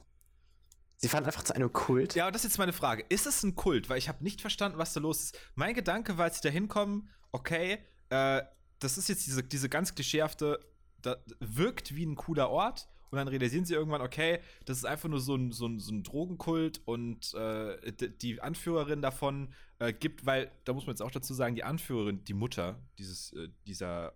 Sie 0.98 1.10
fahren 1.10 1.26
einfach 1.26 1.44
zu 1.44 1.56
einem 1.56 1.72
Kult. 1.72 2.16
Ja, 2.16 2.28
und 2.28 2.36
das 2.36 2.44
ist 2.44 2.52
jetzt 2.52 2.58
meine 2.58 2.74
Frage. 2.74 3.06
Ist 3.10 3.28
es 3.28 3.44
ein 3.44 3.56
Kult? 3.56 3.88
Weil 3.88 4.00
ich 4.00 4.10
habe 4.10 4.24
nicht 4.24 4.42
verstanden, 4.42 4.80
was 4.80 4.94
da 4.94 5.00
los 5.00 5.26
ist. 5.26 5.40
Mein 5.54 5.76
Gedanke 5.76 6.18
war, 6.18 6.26
als 6.26 6.38
sie 6.38 6.48
da 6.48 6.50
hinkommen, 6.50 7.10
okay, 7.32 7.80
äh, 8.10 8.42
das 8.80 8.98
ist 8.98 9.08
jetzt 9.08 9.28
diese, 9.28 9.44
diese 9.44 9.70
ganz 9.70 9.94
klischeehafte, 9.94 10.60
da 11.02 11.18
wirkt 11.40 11.96
wie 11.96 12.06
ein 12.06 12.16
cooler 12.16 12.50
Ort. 12.50 12.88
Und 13.10 13.18
dann 13.18 13.28
realisieren 13.28 13.64
sie 13.64 13.74
irgendwann, 13.74 14.02
okay, 14.02 14.40
das 14.66 14.80
ist 14.80 14.86
einfach 14.86 15.08
nur 15.08 15.22
so 15.22 15.36
ein, 15.36 15.52
so 15.52 15.66
ein, 15.68 15.80
so 15.80 15.94
ein 15.94 16.04
Drogenkult 16.04 16.82
und 16.86 17.34
äh, 17.36 17.94
die 17.94 18.42
Anführerin 18.42 19.02
davon 19.02 19.54
äh, 19.80 19.94
gibt, 19.94 20.26
weil, 20.26 20.52
da 20.66 20.74
muss 20.74 20.88
man 20.88 20.94
jetzt 20.94 21.02
auch 21.02 21.12
dazu 21.12 21.34
sagen, 21.34 21.56
die 21.56 21.64
Anführerin, 21.64 22.26
die 22.26 22.34
Mutter 22.34 22.82
dieses, 22.98 23.32
äh, 23.32 23.48
dieser, 23.66 24.14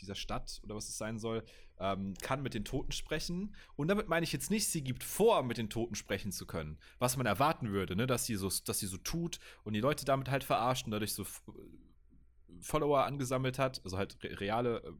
dieser 0.00 0.14
Stadt 0.14 0.60
oder 0.64 0.74
was 0.74 0.88
es 0.88 0.98
sein 0.98 1.18
soll, 1.18 1.44
ähm, 1.78 2.14
kann 2.22 2.42
mit 2.42 2.54
den 2.54 2.64
Toten 2.64 2.92
sprechen. 2.92 3.54
Und 3.76 3.88
damit 3.88 4.08
meine 4.08 4.24
ich 4.24 4.32
jetzt 4.32 4.50
nicht, 4.50 4.68
sie 4.68 4.82
gibt 4.82 5.02
vor, 5.02 5.42
mit 5.42 5.58
den 5.58 5.70
Toten 5.70 5.94
sprechen 5.94 6.32
zu 6.32 6.46
können. 6.46 6.78
Was 6.98 7.16
man 7.16 7.26
erwarten 7.26 7.72
würde, 7.72 7.96
ne? 7.96 8.06
dass, 8.06 8.26
sie 8.26 8.36
so, 8.36 8.50
dass 8.64 8.78
sie 8.78 8.86
so 8.86 8.96
tut 8.98 9.40
und 9.64 9.72
die 9.72 9.80
Leute 9.80 10.04
damit 10.04 10.30
halt 10.30 10.44
verarscht 10.44 10.86
und 10.86 10.92
dadurch 10.92 11.14
so 11.14 11.24
Follower 12.60 13.04
angesammelt 13.04 13.58
hat, 13.58 13.80
also 13.84 13.98
halt 13.98 14.22
re 14.22 14.40
reale 14.40 14.82
äh, 14.82 14.92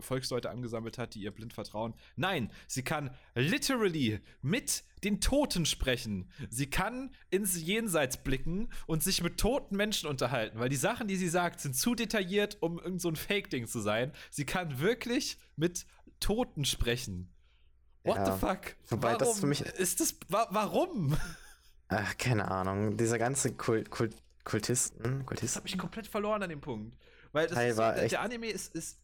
Volksleute 0.00 0.50
angesammelt 0.50 0.98
hat, 0.98 1.14
die 1.14 1.20
ihr 1.20 1.30
blind 1.30 1.52
vertrauen. 1.52 1.94
Nein, 2.16 2.50
sie 2.66 2.82
kann 2.82 3.10
literally 3.34 4.20
mit 4.42 4.84
den 5.04 5.20
Toten 5.20 5.66
sprechen. 5.66 6.30
Sie 6.50 6.68
kann 6.68 7.10
ins 7.30 7.60
Jenseits 7.60 8.16
blicken 8.16 8.68
und 8.86 9.02
sich 9.02 9.22
mit 9.22 9.38
toten 9.38 9.76
Menschen 9.76 10.08
unterhalten, 10.08 10.58
weil 10.58 10.68
die 10.68 10.76
Sachen, 10.76 11.08
die 11.08 11.16
sie 11.16 11.28
sagt, 11.28 11.60
sind 11.60 11.76
zu 11.76 11.94
detailliert, 11.94 12.58
um 12.60 12.78
irgend 12.78 13.00
so 13.00 13.08
ein 13.08 13.16
Fake-Ding 13.16 13.66
zu 13.66 13.80
sein. 13.80 14.12
Sie 14.30 14.44
kann 14.44 14.80
wirklich 14.80 15.38
mit 15.56 15.86
Toten 16.20 16.64
sprechen. 16.64 17.30
What 18.02 18.16
ja, 18.16 18.32
the 18.32 18.38
fuck? 18.38 18.76
Wobei 18.88 19.12
warum 19.12 19.18
das 19.18 19.40
für 19.40 19.46
mich 19.46 19.62
ist 19.62 20.00
das 20.00 20.16
wa 20.28 20.46
warum? 20.50 21.16
Ach, 21.88 22.16
keine 22.18 22.50
Ahnung. 22.50 22.96
Dieser 22.96 23.18
ganze 23.18 23.54
Kult, 23.54 23.90
Kult, 23.90 24.14
Kultisten, 24.44 25.24
Kultisten. 25.24 25.46
Das 25.46 25.56
hat 25.56 25.64
mich 25.64 25.78
komplett 25.78 26.06
verloren 26.06 26.42
an 26.42 26.50
dem 26.50 26.60
Punkt. 26.60 26.96
Weil 27.32 27.48
das 27.48 27.58
ist 27.58 27.78
der, 27.78 28.08
der 28.08 28.20
Anime 28.20 28.48
ist, 28.48 28.74
ist 28.74 28.98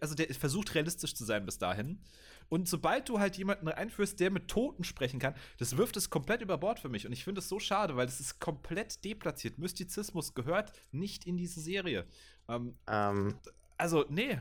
also 0.00 0.14
der 0.14 0.34
versucht 0.34 0.74
realistisch 0.74 1.14
zu 1.14 1.24
sein 1.24 1.44
bis 1.44 1.58
dahin. 1.58 2.00
Und 2.48 2.68
sobald 2.68 3.08
du 3.08 3.18
halt 3.18 3.36
jemanden 3.36 3.68
einführst, 3.68 4.20
der 4.20 4.30
mit 4.30 4.48
Toten 4.48 4.84
sprechen 4.84 5.18
kann, 5.18 5.34
das 5.58 5.76
wirft 5.76 5.96
es 5.96 6.10
komplett 6.10 6.42
über 6.42 6.58
Bord 6.58 6.78
für 6.78 6.88
mich. 6.88 7.06
Und 7.06 7.12
ich 7.12 7.24
finde 7.24 7.40
es 7.40 7.48
so 7.48 7.58
schade, 7.58 7.96
weil 7.96 8.06
es 8.06 8.20
ist 8.20 8.38
komplett 8.38 9.04
deplatziert. 9.04 9.58
Mystizismus 9.58 10.34
gehört 10.34 10.72
nicht 10.92 11.26
in 11.26 11.36
diese 11.36 11.60
Serie. 11.60 12.06
Ähm, 12.48 12.76
ähm. 12.88 13.34
Also, 13.76 14.04
nee. 14.08 14.40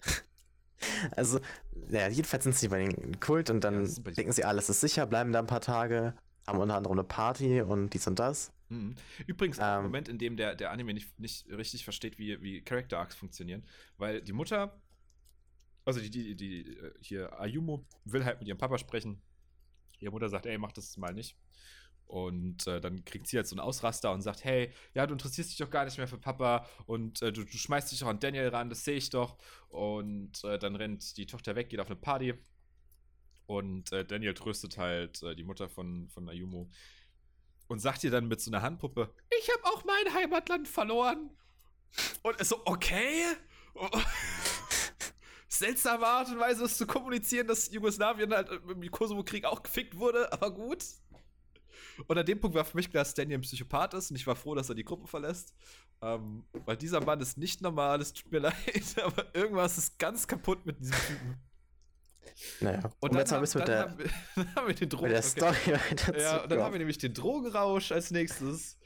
Also, 1.16 1.40
ja, 1.90 2.08
jedenfalls 2.08 2.44
sind 2.44 2.56
sie 2.56 2.68
bei 2.68 2.78
den 2.78 3.20
Kult 3.20 3.50
und 3.50 3.62
dann 3.62 3.84
ja, 3.84 4.12
denken 4.12 4.32
sie, 4.32 4.44
alles 4.44 4.70
ist 4.70 4.80
sicher, 4.80 5.06
bleiben 5.06 5.32
da 5.32 5.40
ein 5.40 5.46
paar 5.46 5.60
Tage, 5.60 6.14
haben 6.46 6.58
unter 6.58 6.76
anderem 6.76 6.98
eine 6.98 7.04
Party 7.06 7.60
und 7.60 7.92
dies 7.92 8.06
und 8.06 8.18
das. 8.18 8.52
Mhm. 8.68 8.94
Übrigens, 9.26 9.58
ähm, 9.58 9.64
ein 9.64 9.82
Moment, 9.82 10.08
in 10.08 10.18
dem 10.18 10.36
der, 10.36 10.54
der 10.54 10.70
Anime 10.70 10.94
nicht, 10.94 11.18
nicht 11.18 11.48
richtig 11.48 11.84
versteht, 11.84 12.18
wie, 12.18 12.40
wie 12.42 12.62
Character 12.62 12.98
Arcs 12.98 13.16
funktionieren. 13.16 13.64
Weil 13.96 14.22
die 14.22 14.32
Mutter, 14.32 14.80
also 15.84 16.00
die, 16.00 16.10
die, 16.10 16.36
die 16.36 16.76
äh, 16.76 16.94
hier, 17.00 17.38
Ayumu, 17.40 17.84
will 18.04 18.24
halt 18.24 18.40
mit 18.40 18.48
ihrem 18.48 18.58
Papa 18.58 18.78
sprechen. 18.78 19.22
Ihre 20.00 20.12
Mutter 20.12 20.28
sagt, 20.28 20.46
ey, 20.46 20.58
mach 20.58 20.72
das 20.72 20.96
mal 20.96 21.14
nicht. 21.14 21.36
Und 22.08 22.66
äh, 22.66 22.80
dann 22.80 23.04
kriegt 23.04 23.26
sie 23.26 23.36
halt 23.36 23.46
so 23.46 23.54
einen 23.54 23.60
Ausraster 23.60 24.12
und 24.12 24.22
sagt, 24.22 24.42
hey, 24.42 24.72
ja, 24.94 25.06
du 25.06 25.12
interessierst 25.12 25.50
dich 25.50 25.58
doch 25.58 25.70
gar 25.70 25.84
nicht 25.84 25.98
mehr 25.98 26.08
für 26.08 26.16
Papa 26.16 26.66
und 26.86 27.20
äh, 27.20 27.30
du, 27.32 27.44
du, 27.44 27.58
schmeißt 27.58 27.92
dich 27.92 27.98
doch 27.98 28.06
an 28.06 28.18
Daniel 28.18 28.48
ran, 28.48 28.70
das 28.70 28.82
sehe 28.84 28.96
ich 28.96 29.10
doch. 29.10 29.36
Und 29.68 30.42
äh, 30.44 30.58
dann 30.58 30.74
rennt 30.74 31.18
die 31.18 31.26
Tochter 31.26 31.54
weg, 31.54 31.68
geht 31.68 31.80
auf 31.80 31.88
eine 31.88 31.96
Party. 31.96 32.32
Und 33.44 33.92
äh, 33.92 34.06
Daniel 34.06 34.32
tröstet 34.32 34.78
halt 34.78 35.22
äh, 35.22 35.34
die 35.34 35.44
Mutter 35.44 35.68
von, 35.68 36.08
von 36.08 36.28
Ayumu 36.30 36.68
und 37.68 37.78
sagt 37.78 38.02
ihr 38.04 38.10
dann 38.10 38.26
mit 38.28 38.40
so 38.40 38.50
einer 38.50 38.62
Handpuppe, 38.62 39.12
ich 39.38 39.50
habe 39.50 39.64
auch 39.64 39.84
mein 39.84 40.14
Heimatland 40.14 40.66
verloren. 40.66 41.30
Und 42.22 42.40
ist 42.40 42.48
so, 42.48 42.60
okay. 42.64 43.24
Seltsame 45.48 46.06
Art 46.06 46.28
und 46.28 46.38
Weise, 46.38 46.64
es 46.64 46.76
zu 46.76 46.86
kommunizieren, 46.86 47.46
dass 47.46 47.70
Jugoslawien 47.70 48.32
halt 48.32 48.50
im 48.68 48.90
Kosovo-Krieg 48.90 49.44
auch 49.44 49.62
gefickt 49.62 49.96
wurde, 49.96 50.32
aber 50.32 50.50
gut. 50.52 50.84
Und 52.06 52.16
an 52.16 52.26
dem 52.26 52.40
Punkt 52.40 52.56
war 52.56 52.64
für 52.64 52.76
mich 52.76 52.90
klar, 52.90 53.04
dass 53.04 53.14
Danny 53.14 53.34
ein 53.34 53.40
Psychopath 53.40 53.94
ist 53.94 54.10
und 54.10 54.16
ich 54.16 54.26
war 54.26 54.36
froh, 54.36 54.54
dass 54.54 54.68
er 54.68 54.74
die 54.74 54.84
Gruppe 54.84 55.08
verlässt. 55.08 55.54
Ähm, 56.00 56.44
weil 56.52 56.76
dieser 56.76 57.00
Mann 57.00 57.20
ist 57.20 57.38
nicht 57.38 57.60
normal, 57.60 58.00
es 58.00 58.12
tut 58.12 58.30
mir 58.30 58.38
leid, 58.40 58.54
aber 59.02 59.34
irgendwas 59.34 59.78
ist 59.78 59.98
ganz 59.98 60.26
kaputt 60.26 60.64
mit 60.64 60.78
diesem 60.78 60.96
Typen. 60.96 61.47
Naja, 62.60 62.78
und, 63.00 63.10
und 63.10 63.14
dann, 63.14 63.30
haben, 63.30 63.46
dann, 63.52 63.66
der, 63.66 63.80
haben 63.80 63.98
wir, 63.98 64.10
dann 64.36 64.54
haben 64.54 64.68
wir 64.68 64.74
den 64.74 64.88
Drogen. 64.88 65.08
Der 65.10 65.22
Story 65.22 65.56
okay. 65.66 66.20
Ja, 66.20 66.42
und 66.42 66.52
dann 66.52 66.60
haben 66.60 66.72
wir 66.72 66.78
nämlich 66.78 66.98
den 66.98 67.14
Drogenrausch 67.14 67.92
als 67.92 68.10
nächstes. 68.10 68.76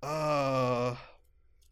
Ah. 0.00 0.96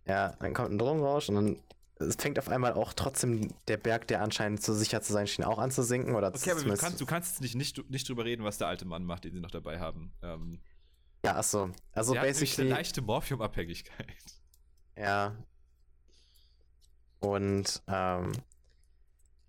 Ja, 0.07 0.37
dann 0.39 0.55
kommt 0.55 0.71
ein 0.71 0.79
Drogenrausch 0.79 1.29
und 1.29 1.35
dann 1.35 1.57
es 1.99 2.17
fängt 2.17 2.39
auf 2.39 2.49
einmal 2.49 2.75
auch 2.75 2.93
trotzdem 2.93 3.55
der 3.69 3.79
Berg, 3.79 4.07
der 4.09 4.23
anscheinend 4.23 4.63
so 4.63 4.75
sicher 4.75 5.01
zu 5.01 5.13
sein 5.13 5.27
schien, 5.27 5.45
auch 5.45 5.59
an 5.59 5.71
zu 5.71 5.83
sinken. 5.83 6.15
Oder 6.15 6.29
okay, 6.29 6.51
aber 6.51 6.63
du 6.63 6.77
kannst, 6.77 7.01
du 7.01 7.07
kannst 7.07 7.33
jetzt 7.33 7.41
nicht, 7.41 7.55
nicht, 7.55 7.91
nicht 7.91 8.09
drüber 8.09 8.25
reden, 8.25 8.45
was 8.45 8.59
der 8.59 8.69
alte 8.69 8.85
Mann 8.85 9.05
macht, 9.05 9.25
den 9.25 9.33
sie 9.33 9.41
noch 9.41 9.51
dabei 9.51 9.81
haben. 9.81 10.13
Ähm, 10.23 10.61
ja, 11.25 11.37
achso. 11.37 11.71
Also 11.93 12.13
der 12.13 12.21
basically. 12.21 12.69
Hat 12.69 12.73
eine 12.73 12.81
leichte 12.83 13.03
Morphium-Abhängigkeit. 13.03 14.07
Ja. 14.99 15.37
Und, 17.21 17.83
ähm, 17.89 18.33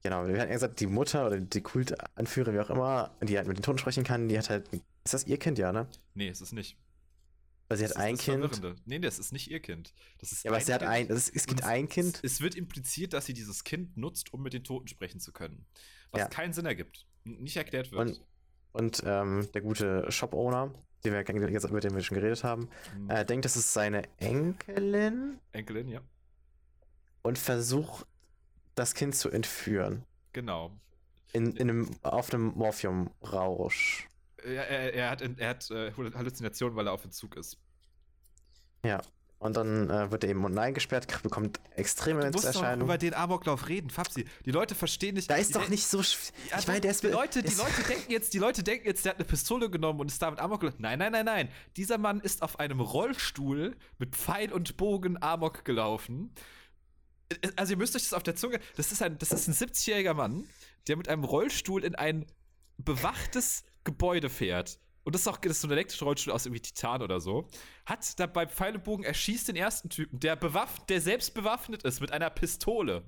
Genau, 0.08 0.26
wir 0.26 0.40
hatten 0.40 0.48
ja 0.48 0.56
gesagt, 0.56 0.80
die 0.80 0.88
Mutter 0.88 1.28
oder 1.28 1.38
die 1.38 1.60
Kultanführerin, 1.60 2.56
wie 2.56 2.62
auch 2.62 2.70
immer, 2.70 3.14
die 3.22 3.36
halt 3.36 3.46
mit 3.46 3.58
den 3.58 3.62
Toten 3.62 3.78
sprechen 3.78 4.06
kann, 4.06 4.30
die 4.30 4.38
hat 4.38 4.50
halt. 4.50 4.70
Ist 5.04 5.14
das 5.14 5.28
ihr 5.28 5.38
Kind, 5.38 5.58
ja, 5.58 5.74
ne? 5.74 5.86
Nee, 6.14 6.30
ist 6.30 6.40
es 6.40 6.54
nicht. 6.54 6.78
Weil 7.68 7.78
sie 7.78 7.84
das 7.84 7.98
hat 7.98 8.04
ein 8.06 8.18
Kind. 8.18 8.62
Nee, 8.86 9.00
das 9.00 9.20
ist 9.20 9.34
nicht 9.34 9.52
ihr 9.52 9.60
Kind. 9.60 9.94
Das 10.20 10.32
ist 10.32 10.46
ja, 10.46 10.52
aber 10.52 10.62
sie 10.62 10.74
hat 10.74 10.84
ein. 10.84 11.08
Ist, 11.08 11.36
es 11.36 11.46
gibt 11.46 11.66
ein 11.66 11.90
Kind. 11.90 12.22
Es, 12.24 12.36
es, 12.36 12.42
wird 12.42 12.56
impliziert, 12.56 13.12
dass 13.12 13.26
sie 13.26 13.34
dieses 13.34 13.66
Kind 13.66 13.98
nutzt, 13.98 14.32
um 14.34 14.42
mit 14.44 14.54
den 14.54 14.64
Toten 14.64 14.88
sprechen 14.88 15.20
zu 15.20 15.34
können. 15.34 15.66
Was 16.12 16.22
ja. 16.22 16.28
keinen 16.30 16.54
Sinn 16.54 16.66
ergibt. 16.66 17.06
Nicht 17.26 17.58
erklärt 17.58 17.92
wird. 17.92 18.00
Und, 18.00 18.22
und 18.72 19.04
ähm, 19.06 19.50
der 19.54 19.62
gute 19.62 20.10
Shop-Owner, 20.10 20.74
den 21.04 21.12
wir 21.12 21.52
jetzt, 21.52 21.70
mit 21.70 21.84
dem 21.84 21.96
wir 21.96 22.02
schon 22.02 22.16
geredet 22.16 22.46
haben, 22.46 22.70
mhm. 22.98 23.10
äh, 23.10 23.26
denkt, 23.26 23.44
das 23.44 23.58
ist 23.58 23.74
seine 23.74 24.04
Enkelin. 24.20 25.42
Enkelin, 25.52 25.90
ja. 25.90 26.00
Und 27.24 27.38
versucht 27.38 28.08
das 28.78 28.94
Kind 28.94 29.16
zu 29.16 29.30
entführen. 29.30 30.04
Genau. 30.34 30.72
In, 31.34 31.56
in 31.56 31.70
einem, 31.70 31.90
auf 32.04 32.34
einem 32.34 32.54
Morphium-Rausch. 32.56 34.08
Er, 34.44 34.68
er, 34.68 34.94
er, 34.94 35.10
hat, 35.10 35.22
er 35.22 35.50
hat 35.50 35.72
äh, 35.72 35.92
Halluzinationen, 35.92 36.76
weil 36.78 36.88
er 36.88 36.94
auf 36.94 37.04
Entzug 37.04 37.36
ist. 37.36 37.58
Ja. 38.86 39.02
Und 39.40 39.56
dann 39.56 39.90
äh, 39.90 40.10
wird 40.10 40.24
er 40.24 40.32
eben 40.32 40.44
unten 40.44 40.58
eingesperrt, 40.58 41.22
bekommt 41.22 41.60
extreme 41.76 42.22
Du 42.22 42.32
musst 42.32 42.56
doch 42.56 42.76
über 42.78 42.98
den 42.98 43.14
Amoklauf 43.14 43.68
reden, 43.68 43.92
Fabsi. 43.92 44.26
Die 44.46 44.52
Leute 44.52 44.74
verstehen 44.74 45.14
nicht. 45.14 45.30
Da 45.30 45.36
ist 45.36 45.56
doch 45.56 45.70
nicht 45.70 45.86
so. 45.86 46.00
Ich 46.00 46.32
ja, 46.50 46.58
meine, 46.66 46.82
der 46.82 46.90
ist 46.90 47.04
die 47.04 47.08
Leute, 47.08 47.44
die 47.44 47.54
Leute 47.54 47.84
denken 47.88 48.12
jetzt, 48.12 48.34
die 48.34 48.40
Leute 48.40 48.64
denken 48.64 48.88
jetzt, 48.88 49.06
der 49.06 49.12
hat 49.12 49.20
eine 49.20 49.26
Pistole 49.26 49.70
genommen 49.70 50.00
und 50.00 50.08
ist 50.08 50.20
damit 50.20 50.40
Amok 50.40 50.62
gelaufen. 50.62 50.82
Nein, 50.82 50.98
nein, 50.98 51.12
nein, 51.12 51.26
nein. 51.26 51.50
Dieser 51.76 52.00
Mann 52.00 52.20
ist 52.20 52.42
auf 52.42 52.60
einem 52.60 52.80
Rollstuhl 52.80 53.76
mit 54.00 54.16
Pfeil 54.16 54.52
und 54.52 54.76
Bogen 54.76 55.22
Amok 55.22 55.64
gelaufen 55.66 56.32
also 57.56 57.74
ihr 57.74 57.78
müsst 57.78 57.96
euch 57.96 58.04
das 58.04 58.14
auf 58.14 58.24
der 58.24 58.36
Zunge, 58.36 58.60
das 58.76 58.92
ist 58.92 59.02
ein, 59.02 59.18
das 59.18 59.32
ist 59.32 59.48
ein 59.48 59.54
70-jähriger 59.54 60.14
Mann, 60.14 60.48
der 60.88 60.98
mit 60.98 61.10
einem 61.10 61.24
Rollstuhl 61.24 61.84
in 61.84 61.96
ein 61.96 62.26
bewachtes 62.78 63.64
Gebäude 63.84 64.30
fährt. 64.30 64.80
Und 65.04 65.14
das 65.14 65.22
ist 65.22 65.28
auch 65.28 65.38
das 65.38 65.54
ist 65.54 65.62
so 65.62 65.68
ein 65.70 65.72
elektrischer 65.72 66.06
Rollstuhl 66.06 66.34
aus 66.34 66.46
irgendwie 66.46 66.62
Titan 66.62 67.02
oder 67.02 67.22
so. 67.22 67.48
Hat 67.86 68.20
dabei 68.20 68.46
Pfeilebogen, 68.46 69.06
erschießt 69.06 69.48
den 69.48 69.56
ersten 69.56 69.90
Typen, 69.90 70.20
der 70.20 70.36
bewaffnet, 70.36 70.90
der 70.90 71.02
selbst 71.02 71.34
bewaffnet 71.34 71.84
ist 71.84 72.02
mit 72.02 72.12
einer 72.12 72.30
Pistole. 72.30 73.04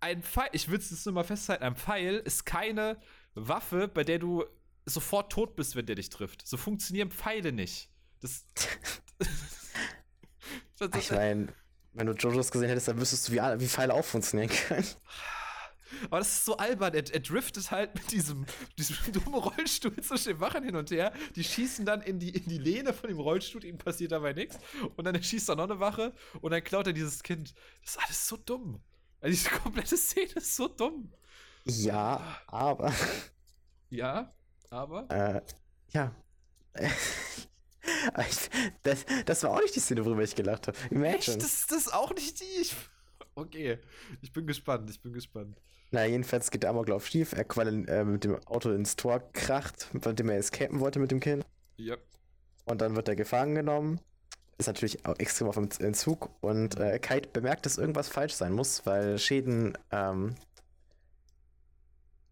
Ein 0.00 0.22
Pfeil, 0.22 0.48
ich 0.52 0.70
will 0.70 0.78
es 0.78 1.04
nur 1.04 1.14
mal 1.14 1.24
festhalten, 1.24 1.64
ein 1.64 1.76
Pfeil 1.76 2.16
ist 2.16 2.46
keine 2.46 3.00
Waffe, 3.34 3.88
bei 3.88 4.04
der 4.04 4.18
du 4.18 4.44
sofort 4.86 5.30
tot 5.30 5.56
bist, 5.56 5.76
wenn 5.76 5.84
der 5.84 5.96
dich 5.96 6.08
trifft. 6.08 6.46
So 6.46 6.56
funktionieren 6.56 7.10
Pfeile 7.10 7.52
nicht. 7.52 7.90
Das. 8.20 8.46
das 10.78 10.90
ich 10.96 11.10
meine, 11.10 11.48
wenn 11.92 12.06
du 12.06 12.12
JoJo's 12.12 12.50
gesehen 12.50 12.68
hättest, 12.68 12.88
dann 12.88 13.00
wüsstest 13.00 13.28
du, 13.28 13.32
wie, 13.32 13.38
wie 13.38 13.68
Pfeile 13.68 13.94
auch 13.94 14.04
funktionieren 14.04 14.50
können. 14.50 14.86
Aber 16.06 16.18
das 16.18 16.28
ist 16.28 16.44
so 16.44 16.56
albern. 16.56 16.94
Er, 16.94 17.12
er 17.12 17.20
driftet 17.20 17.70
halt 17.70 17.94
mit 17.94 18.12
diesem, 18.12 18.46
diesem 18.78 18.96
dummen 19.12 19.34
Rollstuhl 19.34 19.96
zwischen 20.00 20.32
den 20.32 20.40
Wachen 20.40 20.62
hin 20.64 20.76
und 20.76 20.90
her. 20.90 21.12
Die 21.34 21.44
schießen 21.44 21.84
dann 21.86 22.02
in 22.02 22.18
die, 22.18 22.30
in 22.30 22.48
die 22.48 22.58
Lehne 22.58 22.92
von 22.92 23.08
dem 23.08 23.18
Rollstuhl, 23.18 23.64
ihm 23.64 23.78
passiert 23.78 24.12
dabei 24.12 24.32
nichts. 24.32 24.58
Und 24.96 25.04
dann 25.04 25.20
schießt 25.22 25.48
er 25.48 25.56
noch 25.56 25.64
eine 25.64 25.80
Wache 25.80 26.12
und 26.40 26.50
dann 26.50 26.62
klaut 26.62 26.86
er 26.86 26.92
dieses 26.92 27.22
Kind. 27.22 27.54
Das 27.82 27.92
ist 27.92 28.04
alles 28.04 28.28
so 28.28 28.36
dumm. 28.36 28.80
Also 29.20 29.30
diese 29.30 29.50
komplette 29.50 29.96
Szene 29.96 30.32
ist 30.36 30.56
so 30.56 30.68
dumm. 30.68 31.12
Ja, 31.64 32.40
aber. 32.46 32.92
Ja, 33.90 34.32
aber? 34.70 35.10
Äh, 35.10 35.42
ja. 35.92 36.14
das, 38.82 39.06
das 39.24 39.42
war 39.42 39.52
auch 39.52 39.60
nicht 39.60 39.76
die 39.76 39.80
Szene, 39.80 40.04
worüber 40.04 40.22
ich 40.22 40.34
gelacht 40.34 40.68
habe. 40.68 40.76
Imagine. 40.90 41.16
Echt? 41.16 41.28
Das, 41.28 41.66
das 41.66 41.78
ist 41.78 41.94
auch 41.94 42.14
nicht 42.14 42.40
die. 42.40 42.60
Ich, 42.60 42.74
okay, 43.34 43.78
ich 44.20 44.32
bin 44.32 44.46
gespannt, 44.46 44.90
ich 44.90 45.00
bin 45.00 45.12
gespannt. 45.12 45.60
Na, 45.90 46.04
jedenfalls 46.04 46.50
geht 46.50 46.64
der 46.64 46.70
Amoklauf 46.70 47.06
schief, 47.06 47.32
er 47.32 47.44
quasi 47.44 47.70
äh, 47.86 48.04
mit 48.04 48.24
dem 48.24 48.36
Auto 48.46 48.70
ins 48.72 48.96
Tor 48.96 49.20
kracht, 49.32 49.88
von 50.00 50.14
dem 50.14 50.28
er 50.28 50.36
escapen 50.36 50.80
wollte 50.80 50.98
mit 50.98 51.10
dem 51.10 51.20
Kind. 51.20 51.46
Ja. 51.76 51.96
Und 52.66 52.82
dann 52.82 52.94
wird 52.94 53.08
er 53.08 53.16
gefangen 53.16 53.54
genommen. 53.54 54.00
Ist 54.58 54.66
natürlich 54.66 55.06
auch 55.06 55.18
extrem 55.18 55.48
auf 55.48 55.54
dem 55.54 55.68
Entzug. 55.78 56.30
Und 56.40 56.78
äh, 56.78 56.98
Kite 56.98 57.30
bemerkt, 57.32 57.64
dass 57.64 57.78
irgendwas 57.78 58.08
falsch 58.08 58.34
sein 58.34 58.52
muss, 58.52 58.84
weil 58.84 59.18
Schäden, 59.18 59.78
ähm, 59.90 60.34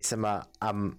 ich 0.01 0.09
sag 0.09 0.19
mal, 0.19 0.47
am 0.59 0.99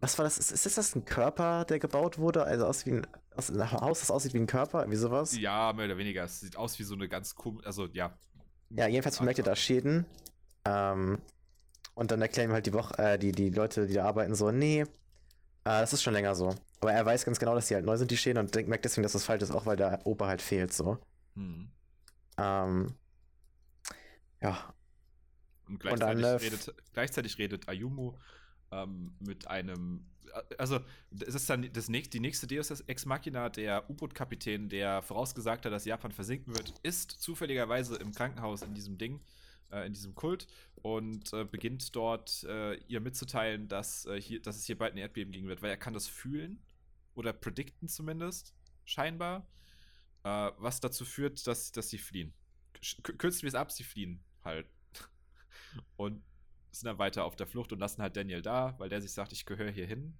was 0.00 0.16
war 0.18 0.24
das? 0.24 0.38
Ist, 0.38 0.64
ist 0.64 0.78
das 0.78 0.94
ein 0.94 1.04
Körper, 1.04 1.64
der 1.64 1.78
gebaut 1.78 2.18
wurde? 2.18 2.44
Also 2.44 2.66
aus 2.66 2.86
wie 2.86 2.92
ein, 2.92 3.06
aus 3.34 3.50
ein 3.50 3.70
Haus, 3.72 4.00
das 4.00 4.10
aussieht 4.10 4.34
wie 4.34 4.38
ein 4.38 4.46
Körper, 4.46 4.88
wie 4.88 4.96
sowas? 4.96 5.36
Ja, 5.36 5.72
mehr 5.72 5.86
oder 5.86 5.98
weniger. 5.98 6.24
Es 6.24 6.40
sieht 6.40 6.56
aus 6.56 6.78
wie 6.78 6.84
so 6.84 6.94
eine 6.94 7.08
ganz 7.08 7.34
komische, 7.34 7.66
also 7.66 7.86
ja. 7.92 8.16
Ja, 8.70 8.86
jedenfalls 8.86 9.18
bemerkt 9.18 9.40
er 9.40 9.44
da 9.44 9.56
Schäden. 9.56 10.06
Ähm, 10.64 11.18
und 11.94 12.10
dann 12.10 12.22
erklären 12.22 12.50
ihm 12.50 12.52
halt 12.52 12.66
die 12.66 12.72
Woche, 12.72 12.96
äh, 12.98 13.18
die, 13.18 13.32
die 13.32 13.50
Leute, 13.50 13.86
die 13.86 13.94
da 13.94 14.04
arbeiten, 14.04 14.34
so, 14.34 14.52
nee, 14.52 14.82
äh, 14.82 14.86
das 15.64 15.92
ist 15.92 16.02
schon 16.02 16.14
länger 16.14 16.34
so. 16.34 16.54
Aber 16.80 16.92
er 16.92 17.04
weiß 17.04 17.24
ganz 17.24 17.40
genau, 17.40 17.56
dass 17.56 17.66
die 17.66 17.74
halt 17.74 17.84
neu 17.84 17.96
sind, 17.96 18.10
die 18.10 18.16
Schäden, 18.16 18.38
und 18.38 18.54
merkt 18.68 18.84
deswegen, 18.84 19.02
dass 19.02 19.12
das 19.12 19.24
falsch 19.24 19.42
ist, 19.42 19.50
auch 19.50 19.66
weil 19.66 19.76
der 19.76 20.06
Opa 20.06 20.28
halt 20.28 20.42
fehlt, 20.42 20.72
so. 20.72 20.98
Hm. 21.34 21.70
Ähm, 22.38 22.94
ja. 24.40 24.74
Und 25.66 25.80
gleichzeitig, 25.80 26.16
und 26.16 26.22
dann, 26.22 26.36
redet, 26.36 26.74
gleichzeitig 26.92 27.38
redet 27.38 27.68
Ayumu 27.68 28.14
ähm, 28.72 29.12
mit 29.20 29.46
einem. 29.46 30.04
Äh, 30.32 30.54
also, 30.56 30.80
es 31.20 31.34
ist 31.34 31.48
dann 31.50 31.70
das 31.72 31.88
nächste, 31.88 32.10
die 32.10 32.20
nächste 32.20 32.46
Deus 32.46 32.70
Ex 32.70 33.06
Machina, 33.06 33.48
der 33.48 33.88
U-Boot-Kapitän, 33.90 34.68
der 34.68 35.02
vorausgesagt 35.02 35.64
hat, 35.64 35.72
dass 35.72 35.84
Japan 35.84 36.12
versinken 36.12 36.54
wird, 36.54 36.74
ist 36.82 37.10
zufälligerweise 37.10 37.96
im 37.96 38.12
Krankenhaus 38.12 38.62
in 38.62 38.74
diesem 38.74 38.98
Ding, 38.98 39.20
äh, 39.70 39.86
in 39.86 39.92
diesem 39.92 40.14
Kult 40.14 40.46
und 40.82 41.32
äh, 41.32 41.44
beginnt 41.44 41.94
dort 41.96 42.44
äh, 42.44 42.74
ihr 42.88 43.00
mitzuteilen, 43.00 43.68
dass, 43.68 44.06
äh, 44.06 44.20
hier, 44.20 44.40
dass 44.40 44.56
es 44.56 44.64
hier 44.64 44.78
bald 44.78 44.94
ein 44.94 44.98
Erdbeben 44.98 45.32
geben 45.32 45.48
wird, 45.48 45.62
weil 45.62 45.70
er 45.70 45.76
kann 45.76 45.94
das 45.94 46.06
fühlen 46.06 46.62
oder 47.14 47.32
predikten 47.32 47.88
zumindest, 47.88 48.54
scheinbar, 48.84 49.46
äh, 50.24 50.50
was 50.58 50.80
dazu 50.80 51.04
führt, 51.04 51.46
dass, 51.46 51.72
dass 51.72 51.90
sie 51.90 51.98
fliehen. 51.98 52.32
Kürzen 53.02 53.42
wir 53.42 53.48
es 53.48 53.54
ab, 53.54 53.72
sie 53.72 53.82
fliehen 53.82 54.22
halt. 54.44 54.68
Und 55.96 56.22
sind 56.70 56.86
dann 56.86 56.98
weiter 56.98 57.24
auf 57.24 57.36
der 57.36 57.46
Flucht 57.46 57.72
und 57.72 57.78
lassen 57.78 58.02
halt 58.02 58.16
Daniel 58.16 58.42
da, 58.42 58.74
weil 58.78 58.88
der 58.88 59.00
sich 59.00 59.12
sagt, 59.12 59.32
ich 59.32 59.46
gehöre 59.46 59.70
hier 59.70 59.86
hin. 59.86 60.18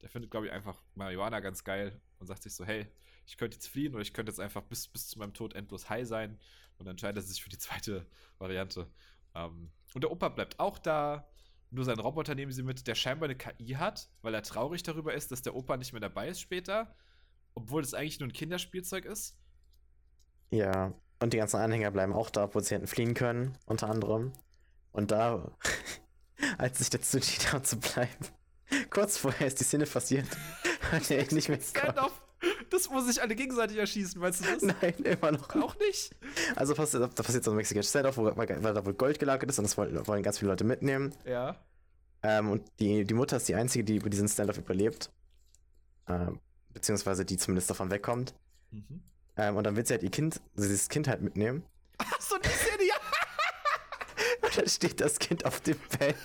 Der 0.00 0.08
findet, 0.08 0.30
glaube 0.30 0.46
ich, 0.46 0.52
einfach 0.52 0.82
Marihuana 0.94 1.40
ganz 1.40 1.64
geil 1.64 2.00
und 2.18 2.26
sagt 2.26 2.42
sich 2.42 2.54
so, 2.54 2.64
hey, 2.64 2.86
ich 3.26 3.36
könnte 3.36 3.56
jetzt 3.56 3.68
fliehen 3.68 3.94
oder 3.94 4.02
ich 4.02 4.14
könnte 4.14 4.30
jetzt 4.30 4.40
einfach 4.40 4.62
bis, 4.62 4.88
bis 4.88 5.08
zu 5.08 5.18
meinem 5.18 5.34
Tod 5.34 5.54
endlos 5.54 5.90
high 5.90 6.06
sein 6.06 6.38
und 6.78 6.86
dann 6.86 6.92
entscheidet 6.92 7.18
er 7.18 7.26
sich 7.26 7.42
für 7.42 7.50
die 7.50 7.58
zweite 7.58 8.06
Variante. 8.38 8.90
Ähm, 9.34 9.70
und 9.94 10.02
der 10.02 10.10
Opa 10.10 10.28
bleibt 10.28 10.58
auch 10.60 10.78
da, 10.78 11.28
nur 11.70 11.84
sein 11.84 11.98
Roboter 11.98 12.34
nehmen 12.34 12.52
sie 12.52 12.62
mit, 12.62 12.86
der 12.86 12.94
scheinbar 12.94 13.28
eine 13.28 13.36
KI 13.36 13.74
hat, 13.74 14.08
weil 14.22 14.32
er 14.34 14.42
traurig 14.42 14.82
darüber 14.82 15.12
ist, 15.12 15.30
dass 15.30 15.42
der 15.42 15.54
Opa 15.54 15.76
nicht 15.76 15.92
mehr 15.92 16.00
dabei 16.00 16.28
ist 16.28 16.40
später, 16.40 16.96
obwohl 17.54 17.82
es 17.82 17.92
eigentlich 17.92 18.20
nur 18.20 18.28
ein 18.28 18.32
Kinderspielzeug 18.32 19.04
ist. 19.04 19.38
Ja, 20.50 20.94
und 21.20 21.32
die 21.32 21.38
ganzen 21.38 21.56
Anhänger 21.56 21.90
bleiben 21.90 22.12
auch 22.12 22.30
da, 22.30 22.52
wo 22.54 22.60
sie 22.60 22.74
hätten 22.74 22.86
fliehen 22.86 23.14
können, 23.14 23.56
unter 23.66 23.88
anderem. 23.88 24.32
Und 24.92 25.10
da, 25.10 25.50
als 26.58 26.78
sich 26.78 26.90
dazu 26.90 27.16
entschieden 27.16 27.52
haben 27.52 27.64
zu 27.64 27.78
bleiben, 27.78 28.26
kurz 28.90 29.18
vorher 29.18 29.46
ist 29.46 29.60
die 29.60 29.64
Szene 29.64 29.86
passiert, 29.86 30.26
hat 30.92 31.10
er 31.10 31.32
nicht 31.32 31.48
mehr! 31.48 31.58
Das 32.70 32.88
muss 32.88 33.06
sich 33.06 33.20
alle 33.20 33.34
gegenseitig 33.34 33.78
erschießen, 33.78 34.20
weißt 34.20 34.40
du 34.40 34.44
das? 34.44 34.62
Nein, 34.62 34.94
immer 35.02 35.32
noch. 35.32 35.56
Auch 35.56 35.76
nicht. 35.80 36.14
Also 36.54 36.72
da 36.74 37.08
passiert 37.08 37.42
so 37.42 37.50
ein 37.50 37.56
Mexican 37.56 37.82
Standoff, 37.82 38.16
wo, 38.16 38.24
weil 38.36 38.46
da 38.46 38.86
wohl 38.86 38.94
Gold 38.94 39.18
gelagert 39.18 39.50
ist 39.50 39.58
und 39.58 39.64
das 39.64 39.76
wollen, 39.76 40.06
wollen 40.06 40.22
ganz 40.22 40.38
viele 40.38 40.52
Leute 40.52 40.62
mitnehmen. 40.62 41.12
Ja. 41.24 41.56
Ähm, 42.22 42.50
und 42.50 42.62
die, 42.78 43.04
die 43.04 43.14
Mutter 43.14 43.38
ist 43.38 43.48
die 43.48 43.56
einzige, 43.56 43.82
die 43.82 43.96
über 43.96 44.08
diesen 44.08 44.28
Standoff 44.28 44.58
überlebt. 44.58 45.10
Ähm, 46.06 46.38
beziehungsweise 46.72 47.24
die 47.24 47.36
zumindest 47.36 47.70
davon 47.70 47.90
wegkommt. 47.90 48.34
Mhm. 48.70 49.02
Ähm, 49.38 49.56
und 49.56 49.64
dann 49.64 49.76
wird 49.76 49.86
sie 49.86 49.94
halt 49.94 50.02
ihr 50.02 50.10
Kind, 50.10 50.40
dieses 50.56 50.88
Kind 50.88 51.08
halt 51.08 51.22
mitnehmen. 51.22 51.64
Achso, 51.98 52.36
die 52.38 52.48
Szene, 52.48 52.88
ja! 52.88 52.94
und 54.42 54.58
dann 54.58 54.68
steht 54.68 55.00
das 55.00 55.18
Kind 55.18 55.46
auf 55.46 55.60
dem 55.60 55.78
Bett. 55.98 56.16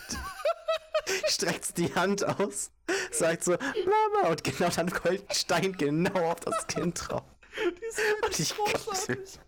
streckt 1.28 1.78
die 1.78 1.93
Hand 1.95 2.23
aus, 2.26 2.71
sagt 3.12 3.43
so, 3.43 3.52
Mama, 3.52 4.30
und 4.30 4.43
genau 4.43 4.69
dann 4.69 4.89
Goldstein 4.89 5.73
genau 5.73 6.32
auf 6.32 6.39
das 6.41 6.67
Kind 6.67 7.08
drauf. 7.08 7.23
Die 7.58 7.86
ist 7.86 7.99
und 8.23 8.39
ich 8.39 8.56
großartig. 8.56 9.39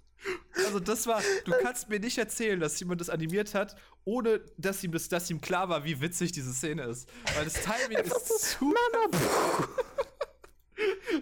Also 0.55 0.79
das 0.79 1.05
war, 1.05 1.21
du 1.45 1.51
kannst 1.61 1.89
mir 1.89 1.99
nicht 1.99 2.17
erzählen, 2.17 2.59
dass 2.59 2.79
jemand 2.79 2.99
das 2.99 3.09
animiert 3.09 3.53
hat, 3.53 3.75
ohne 4.05 4.41
dass 4.57 4.83
ihm, 4.83 4.91
das, 4.91 5.07
dass 5.07 5.29
ihm 5.29 5.39
klar 5.39 5.69
war, 5.69 5.83
wie 5.83 6.01
witzig 6.01 6.31
diese 6.31 6.51
Szene 6.53 6.83
ist. 6.83 7.07
Weil 7.35 7.45
das 7.45 7.53
Timing 7.53 7.97
ist 7.99 8.49
zu... 8.51 8.65
Mama, 8.65 9.17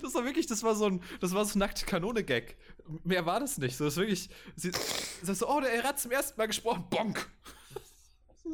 das 0.02 0.14
war 0.14 0.26
wirklich, 0.26 0.48
das 0.48 0.64
war 0.64 0.76
so 0.76 0.86
ein, 0.86 1.02
das 1.20 1.34
war 1.34 1.46
so 1.46 1.58
ein 1.58 1.60
nackte 1.60 1.86
Kanone-Gag. 1.86 2.58
Mehr 3.04 3.26
war 3.26 3.40
das 3.40 3.58
nicht. 3.58 3.78
So, 3.78 3.86
das 3.86 3.94
ist 3.94 4.00
wirklich, 4.00 4.30
sie, 4.56 4.72
das 5.26 5.40
so, 5.40 5.48
oh, 5.48 5.62
der 5.62 5.84
hat 5.84 6.00
zum 6.00 6.12
ersten 6.12 6.38
Mal 6.38 6.48
gesprochen, 6.48 6.86
bonk. 6.90 7.30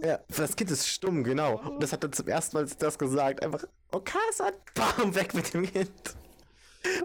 Ja, 0.04 0.20
das 0.36 0.56
Kind 0.56 0.72
ist 0.72 0.88
stumm, 0.88 1.24
genau. 1.24 1.60
Und 1.60 1.82
das 1.82 1.92
hat 1.92 2.04
dann 2.04 2.14
zum 2.14 2.28
ersten 2.28 2.58
Mal 2.58 2.66
das 2.66 2.98
gesagt. 2.98 3.44
Einfach, 3.44 3.64
Okasa, 3.92 4.52
bam, 4.74 5.16
weg 5.16 5.34
mit 5.34 5.54
dem 5.54 5.72
Kind. 5.72 6.16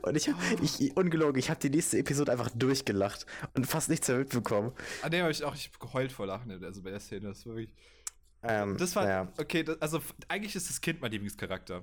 Und 0.02 0.16
ich, 0.16 0.30
ich 0.62 0.96
ungelogen, 0.96 1.38
ich 1.38 1.50
habe 1.50 1.58
die 1.58 1.70
nächste 1.70 1.98
Episode 1.98 2.30
einfach 2.30 2.50
durchgelacht 2.50 3.26
und 3.54 3.66
fast 3.66 3.88
nichts 3.88 4.06
mehr 4.06 4.18
mitbekommen. 4.18 4.72
Ah, 5.02 5.08
ne, 5.08 5.22
hab 5.22 5.30
ich 5.30 5.42
auch, 5.42 5.54
ich 5.54 5.66
hab 5.66 5.80
geheult 5.80 6.12
vor 6.12 6.26
Lachen, 6.26 6.62
also 6.62 6.82
bei 6.82 6.90
der 6.90 7.00
Szene, 7.00 7.28
das 7.28 7.44
war 7.46 7.56
wirklich. 7.56 7.74
Ähm, 8.42 8.76
das 8.76 8.94
war, 8.94 9.08
ja. 9.08 9.32
okay, 9.38 9.64
das, 9.64 9.80
also 9.80 10.00
eigentlich 10.28 10.54
ist 10.54 10.68
das 10.68 10.80
Kind 10.80 11.00
mein 11.00 11.10
Lieblingscharakter, 11.10 11.82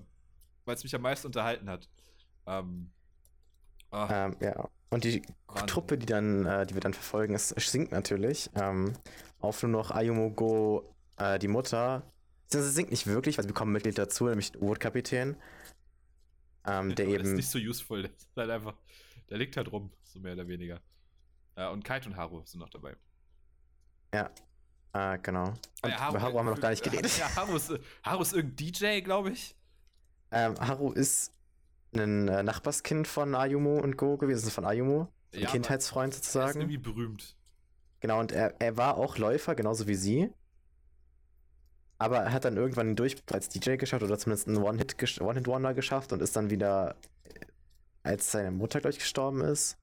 weil 0.65 0.75
es 0.75 0.83
mich 0.83 0.95
am 0.95 1.01
meisten 1.01 1.27
unterhalten 1.27 1.69
hat. 1.69 1.89
Ähm, 2.47 2.89
oh. 3.91 4.07
ähm, 4.09 4.35
ja. 4.39 4.69
Und 4.89 5.05
die 5.05 5.21
Wahnsinn. 5.47 5.67
Truppe, 5.67 5.97
die 5.97 6.05
dann, 6.05 6.45
äh, 6.45 6.65
die 6.65 6.73
wir 6.73 6.81
dann 6.81 6.93
verfolgen, 6.93 7.33
ist, 7.33 7.49
sinkt 7.49 7.91
natürlich. 7.91 8.49
Ähm, 8.55 8.93
auf 9.39 9.63
nur 9.63 9.71
noch 9.71 9.91
Ayumogo, 9.91 10.93
äh, 11.17 11.39
die 11.39 11.47
Mutter. 11.47 12.03
Sie 12.47 12.61
singt 12.69 12.91
nicht 12.91 13.07
wirklich, 13.07 13.37
weil 13.37 13.43
sie 13.43 13.47
bekommen 13.47 13.71
Mitglied 13.71 13.97
dazu, 13.97 14.25
nämlich 14.25 14.51
den 14.51 14.61
U-Boot-Kapitän. 14.61 15.37
Ähm, 16.65 16.93
der 16.95 17.07
eben. 17.07 17.23
ist 17.23 17.33
nicht 17.33 17.49
so 17.49 17.57
useful. 17.57 18.01
Der, 18.03 18.11
ist 18.11 18.27
halt 18.35 18.49
einfach, 18.49 18.75
der 19.29 19.37
liegt 19.37 19.55
halt 19.55 19.71
rum, 19.71 19.91
so 20.03 20.19
mehr 20.19 20.33
oder 20.33 20.47
weniger. 20.47 20.81
Äh, 21.55 21.69
und 21.69 21.83
Kite 21.83 22.09
und 22.09 22.17
Haru 22.17 22.41
sind 22.45 22.59
noch 22.59 22.69
dabei. 22.69 22.95
Ja. 24.13 24.29
Äh, 24.93 25.19
genau. 25.19 25.53
Und 25.81 25.89
ja, 25.89 25.99
Haru, 25.99 26.11
über 26.11 26.21
Haru 26.21 26.39
haben 26.39 26.45
wir 26.47 26.51
noch 26.51 26.59
gar 26.61 26.69
nicht 26.71 26.83
geredet. 26.83 27.17
Ja, 27.17 27.33
Haru 27.35 27.55
ist, 27.55 27.73
Haru 28.03 28.21
ist 28.21 28.33
irgendein 28.33 28.71
DJ, 28.71 28.99
glaube 29.01 29.31
ich. 29.31 29.55
Ähm, 30.31 30.55
Haru 30.59 30.91
ist 30.91 31.33
ein 31.93 32.27
äh, 32.27 32.43
Nachbarskind 32.43 33.07
von 33.07 33.35
Ayumu 33.35 33.79
und 33.79 33.97
Go 33.97 34.17
gewesen, 34.17 34.49
von 34.51 34.65
Ayumu. 34.65 35.07
Ein 35.33 35.41
ja, 35.41 35.49
Kindheitsfreund 35.49 36.13
sozusagen. 36.13 36.45
Er 36.45 36.49
ist 36.49 36.55
irgendwie 36.57 36.77
berühmt. 36.77 37.35
Genau, 37.99 38.19
und 38.19 38.31
er, 38.31 38.59
er 38.59 38.77
war 38.77 38.97
auch 38.97 39.17
Läufer, 39.17 39.55
genauso 39.55 39.87
wie 39.87 39.95
sie. 39.95 40.29
Aber 41.97 42.17
er 42.17 42.33
hat 42.33 42.45
dann 42.45 42.57
irgendwann 42.57 42.87
den 42.87 42.95
Durch 42.95 43.15
als 43.31 43.47
DJ 43.47 43.75
geschafft 43.75 44.03
oder 44.03 44.17
zumindest 44.17 44.47
einen 44.47 44.57
One-Hit-Wonder 44.57 45.51
One 45.51 45.75
geschafft 45.75 46.11
und 46.11 46.21
ist 46.21 46.35
dann 46.35 46.49
wieder, 46.49 46.95
äh, 47.23 47.45
als 48.01 48.31
seine 48.31 48.51
Mutter, 48.51 48.79
glaube 48.79 48.93
ich, 48.93 48.99
gestorben 48.99 49.41
ist. 49.41 49.77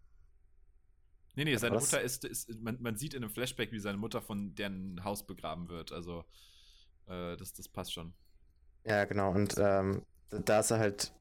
Nee, 1.37 1.45
nee, 1.45 1.57
seine 1.57 1.79
Mutter 1.79 2.01
ist, 2.01 2.25
ist 2.25 2.61
man, 2.61 2.77
man, 2.83 2.97
sieht 2.97 3.15
in 3.15 3.23
einem 3.23 3.31
Flashback, 3.31 3.71
wie 3.71 3.79
seine 3.79 3.99
Mutter 3.99 4.21
von 4.21 4.57
deren 4.57 5.05
Haus 5.05 5.25
begraben 5.25 5.69
wird. 5.69 5.93
Also, 5.93 6.25
äh, 7.07 7.37
das, 7.37 7.53
das 7.53 7.69
passt 7.69 7.93
schon. 7.93 8.13
Ja, 8.85 9.05
genau. 9.05 9.31
Und 9.31 9.55
ähm, 9.57 10.03
da 10.31 10.59
ist 10.59 10.73
er 10.73 10.81
halt 10.81 11.13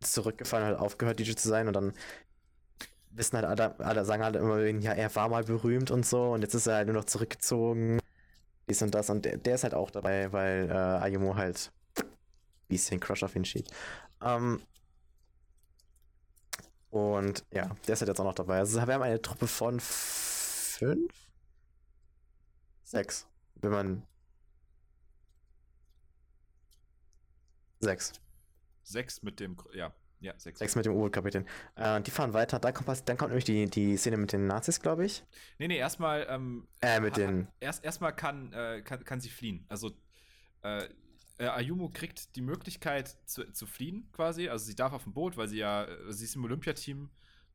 zurückgefallen, 0.00 0.66
halt 0.66 0.78
aufgehört, 0.78 1.18
DJ 1.20 1.32
zu 1.34 1.48
sein 1.48 1.66
und 1.68 1.74
dann 1.74 1.92
wissen 3.10 3.36
halt 3.36 3.46
alle, 3.46 3.78
alle 3.80 4.04
sagen 4.04 4.22
halt 4.22 4.36
immer, 4.36 4.64
ja, 4.64 4.92
er 4.92 5.14
war 5.16 5.28
mal 5.28 5.44
berühmt 5.44 5.90
und 5.90 6.06
so 6.06 6.32
und 6.32 6.42
jetzt 6.42 6.54
ist 6.54 6.66
er 6.66 6.76
halt 6.76 6.86
nur 6.88 6.96
noch 6.96 7.04
zurückgezogen. 7.04 8.00
Dies 8.68 8.82
und 8.82 8.94
das 8.94 9.10
und 9.10 9.24
der, 9.24 9.36
der 9.38 9.56
ist 9.56 9.64
halt 9.64 9.74
auch 9.74 9.90
dabei, 9.90 10.32
weil 10.32 10.68
äh, 10.70 10.74
Ayumu 10.74 11.36
halt 11.36 11.72
bisschen 12.68 13.00
Crush 13.00 13.22
auf 13.22 13.36
ihn 13.36 13.44
schiebt. 13.44 13.70
Ähm, 14.22 14.62
und 16.90 17.44
ja, 17.52 17.70
der 17.86 17.92
ist 17.94 18.00
halt 18.00 18.08
jetzt 18.08 18.20
auch 18.20 18.24
noch 18.24 18.34
dabei. 18.34 18.58
Also 18.58 18.76
wir 18.84 18.94
haben 18.94 19.02
eine 19.02 19.22
Truppe 19.22 19.46
von 19.46 19.78
fünf? 19.80 21.12
Sechs. 22.84 23.26
Wenn 23.56 23.70
man. 23.70 24.02
Sechs. 27.80 28.12
Sechs 28.90 29.22
mit 29.22 29.40
dem, 29.40 29.56
ja, 29.72 29.94
ja, 30.20 30.34
sechs. 30.36 30.58
Sechs 30.58 30.76
mit 30.76 30.84
dem 30.84 30.92
U-Boot-Kapitän. 30.94 31.46
Äh, 31.76 32.02
die 32.02 32.10
fahren 32.10 32.34
weiter. 32.34 32.58
Dann 32.58 32.74
kommt, 32.74 33.08
dann 33.08 33.16
kommt 33.16 33.30
nämlich 33.30 33.44
die, 33.44 33.66
die 33.66 33.96
Szene 33.96 34.18
mit 34.18 34.32
den 34.32 34.46
Nazis, 34.46 34.80
glaube 34.80 35.06
ich. 35.06 35.24
Nee, 35.58 35.68
nee, 35.68 35.78
erstmal. 35.78 36.26
Ähm, 36.28 36.68
äh, 36.82 37.00
mit 37.00 37.16
den. 37.16 37.48
Erst, 37.58 37.82
erstmal 37.84 38.14
kann, 38.14 38.52
äh, 38.52 38.82
kann, 38.82 39.02
kann 39.04 39.20
sie 39.20 39.30
fliehen. 39.30 39.64
Also, 39.68 39.92
äh, 40.62 40.88
äh, 41.38 41.46
Ayumu 41.46 41.88
kriegt 41.88 42.36
die 42.36 42.42
Möglichkeit 42.42 43.16
zu, 43.24 43.50
zu 43.52 43.66
fliehen, 43.66 44.10
quasi. 44.12 44.48
Also, 44.48 44.66
sie 44.66 44.74
darf 44.74 44.92
auf 44.92 45.04
dem 45.04 45.14
Boot, 45.14 45.38
weil 45.38 45.48
sie 45.48 45.58
ja. 45.58 45.84
Äh, 45.84 46.12
sie 46.12 46.24
ist 46.24 46.36
im 46.36 46.44
Olympiateam 46.44 47.10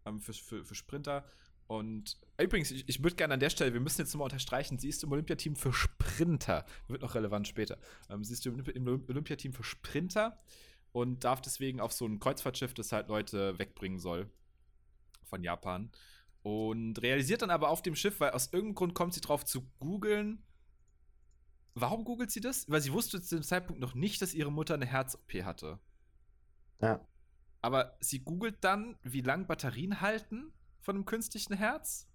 ähm, 0.06 0.20
für, 0.20 0.34
für, 0.34 0.66
für 0.66 0.76
Sprinter. 0.76 1.24
Und 1.68 2.18
übrigens, 2.40 2.72
ich, 2.72 2.88
ich 2.90 3.04
würde 3.04 3.16
gerne 3.16 3.36
an 3.36 3.40
der 3.40 3.50
Stelle, 3.50 3.74
wir 3.74 3.80
müssen 3.80 4.02
jetzt 4.02 4.14
nochmal 4.14 4.26
unterstreichen, 4.26 4.78
sie 4.78 4.90
ist 4.90 5.04
im 5.04 5.12
Olympiateam 5.12 5.56
für 5.56 5.74
Sprinter. 5.74 6.66
Wird 6.88 7.02
noch 7.02 7.16
relevant 7.16 7.48
später. 7.48 7.78
Ähm, 8.10 8.24
sie 8.24 8.34
ist 8.34 8.46
im 8.46 8.88
Olympiateam 8.88 9.54
für 9.54 9.64
Sprinter 9.64 10.40
und 10.96 11.26
darf 11.26 11.42
deswegen 11.42 11.82
auf 11.82 11.92
so 11.92 12.06
ein 12.06 12.22
Kreuzfahrtschiff, 12.22 12.74
das 12.74 12.94
halt 12.94 13.10
Leute 13.10 13.60
wegbringen 13.60 14.00
soll 14.00 14.32
von 15.26 15.44
Japan. 15.44 15.92
Und 16.42 17.02
realisiert 17.02 17.42
dann 17.42 17.50
aber 17.50 17.68
auf 17.68 17.82
dem 17.82 17.98
Schiff, 17.98 18.22
weil 18.22 18.32
aus 18.32 18.54
irgendeinem 18.54 18.76
Grund 18.76 18.94
kommt 18.94 19.14
sie 19.14 19.20
drauf 19.20 19.44
zu 19.44 19.64
googeln. 19.80 20.42
Warum 21.74 22.06
googelt 22.06 22.32
sie 22.32 22.40
das? 22.40 22.70
Weil 22.70 22.80
sie 22.80 22.94
wusste 22.94 23.22
zu 23.22 23.36
dem 23.36 23.44
Zeitpunkt 23.44 23.82
noch 23.82 23.94
nicht, 23.94 24.22
dass 24.22 24.34
ihre 24.34 24.54
Mutter 24.54 24.76
eine 24.76 24.86
Herz-OP 24.86 25.44
hatte. 25.44 25.80
Ja. 26.80 27.06
Aber 27.62 27.98
sie 28.00 28.24
googelt 28.24 28.64
dann, 28.64 28.98
wie 29.04 29.20
lang 29.20 29.48
Batterien 29.48 30.00
halten 30.00 30.54
von 30.80 30.96
einem 30.96 31.06
künstlichen 31.06 31.56
Herz. 31.56 32.08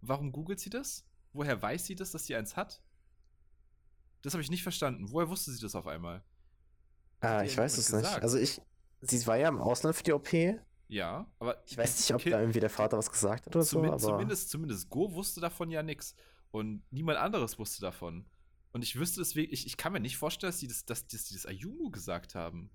Warum 0.00 0.32
googelt 0.32 0.58
sie 0.58 0.70
das? 0.70 1.08
Woher 1.32 1.62
weiß 1.62 1.86
sie 1.86 1.94
das, 1.94 2.10
dass 2.10 2.26
sie 2.26 2.34
eins 2.34 2.56
hat? 2.56 2.82
Das 4.22 4.34
habe 4.34 4.42
ich 4.42 4.50
nicht 4.50 4.64
verstanden. 4.64 5.12
Woher 5.12 5.28
wusste 5.28 5.52
sie 5.52 5.60
das 5.60 5.76
auf 5.76 5.86
einmal? 5.86 6.24
Ah, 7.20 7.42
ich 7.42 7.56
weiß 7.56 7.78
es 7.78 7.86
gesagt? 7.86 8.04
nicht. 8.04 8.22
Also 8.22 8.38
ich, 8.38 8.60
sie 9.00 9.26
war 9.26 9.36
ja 9.36 9.48
im 9.48 9.60
Ausland 9.60 9.96
für 9.96 10.02
die 10.02 10.12
OP. 10.12 10.32
Ja, 10.88 11.26
aber 11.38 11.62
ich 11.66 11.76
weiß 11.76 11.98
nicht, 11.98 12.14
ob 12.14 12.22
kind, 12.22 12.34
da 12.34 12.40
irgendwie 12.40 12.60
der 12.60 12.70
Vater 12.70 12.96
was 12.96 13.10
gesagt 13.10 13.46
hat 13.46 13.56
oder 13.56 13.64
zumindest, 13.64 14.02
so. 14.02 14.08
Aber 14.08 14.18
zumindest, 14.18 14.50
zumindest 14.50 14.90
Go 14.90 15.12
wusste 15.12 15.40
davon 15.40 15.70
ja 15.70 15.82
nichts. 15.82 16.14
Und 16.52 16.82
niemand 16.90 17.18
anderes 17.18 17.58
wusste 17.58 17.80
davon. 17.80 18.24
Und 18.72 18.82
ich 18.82 18.96
wüsste 18.96 19.20
deswegen, 19.20 19.52
ich, 19.52 19.66
ich 19.66 19.76
kann 19.76 19.92
mir 19.92 20.00
nicht 20.00 20.16
vorstellen, 20.16 20.50
dass 20.50 20.60
die 20.60 20.68
das, 20.68 20.84
dass, 20.84 21.06
dass 21.06 21.24
die 21.24 21.34
das 21.34 21.46
Ayumu 21.46 21.90
gesagt 21.90 22.34
haben. 22.34 22.70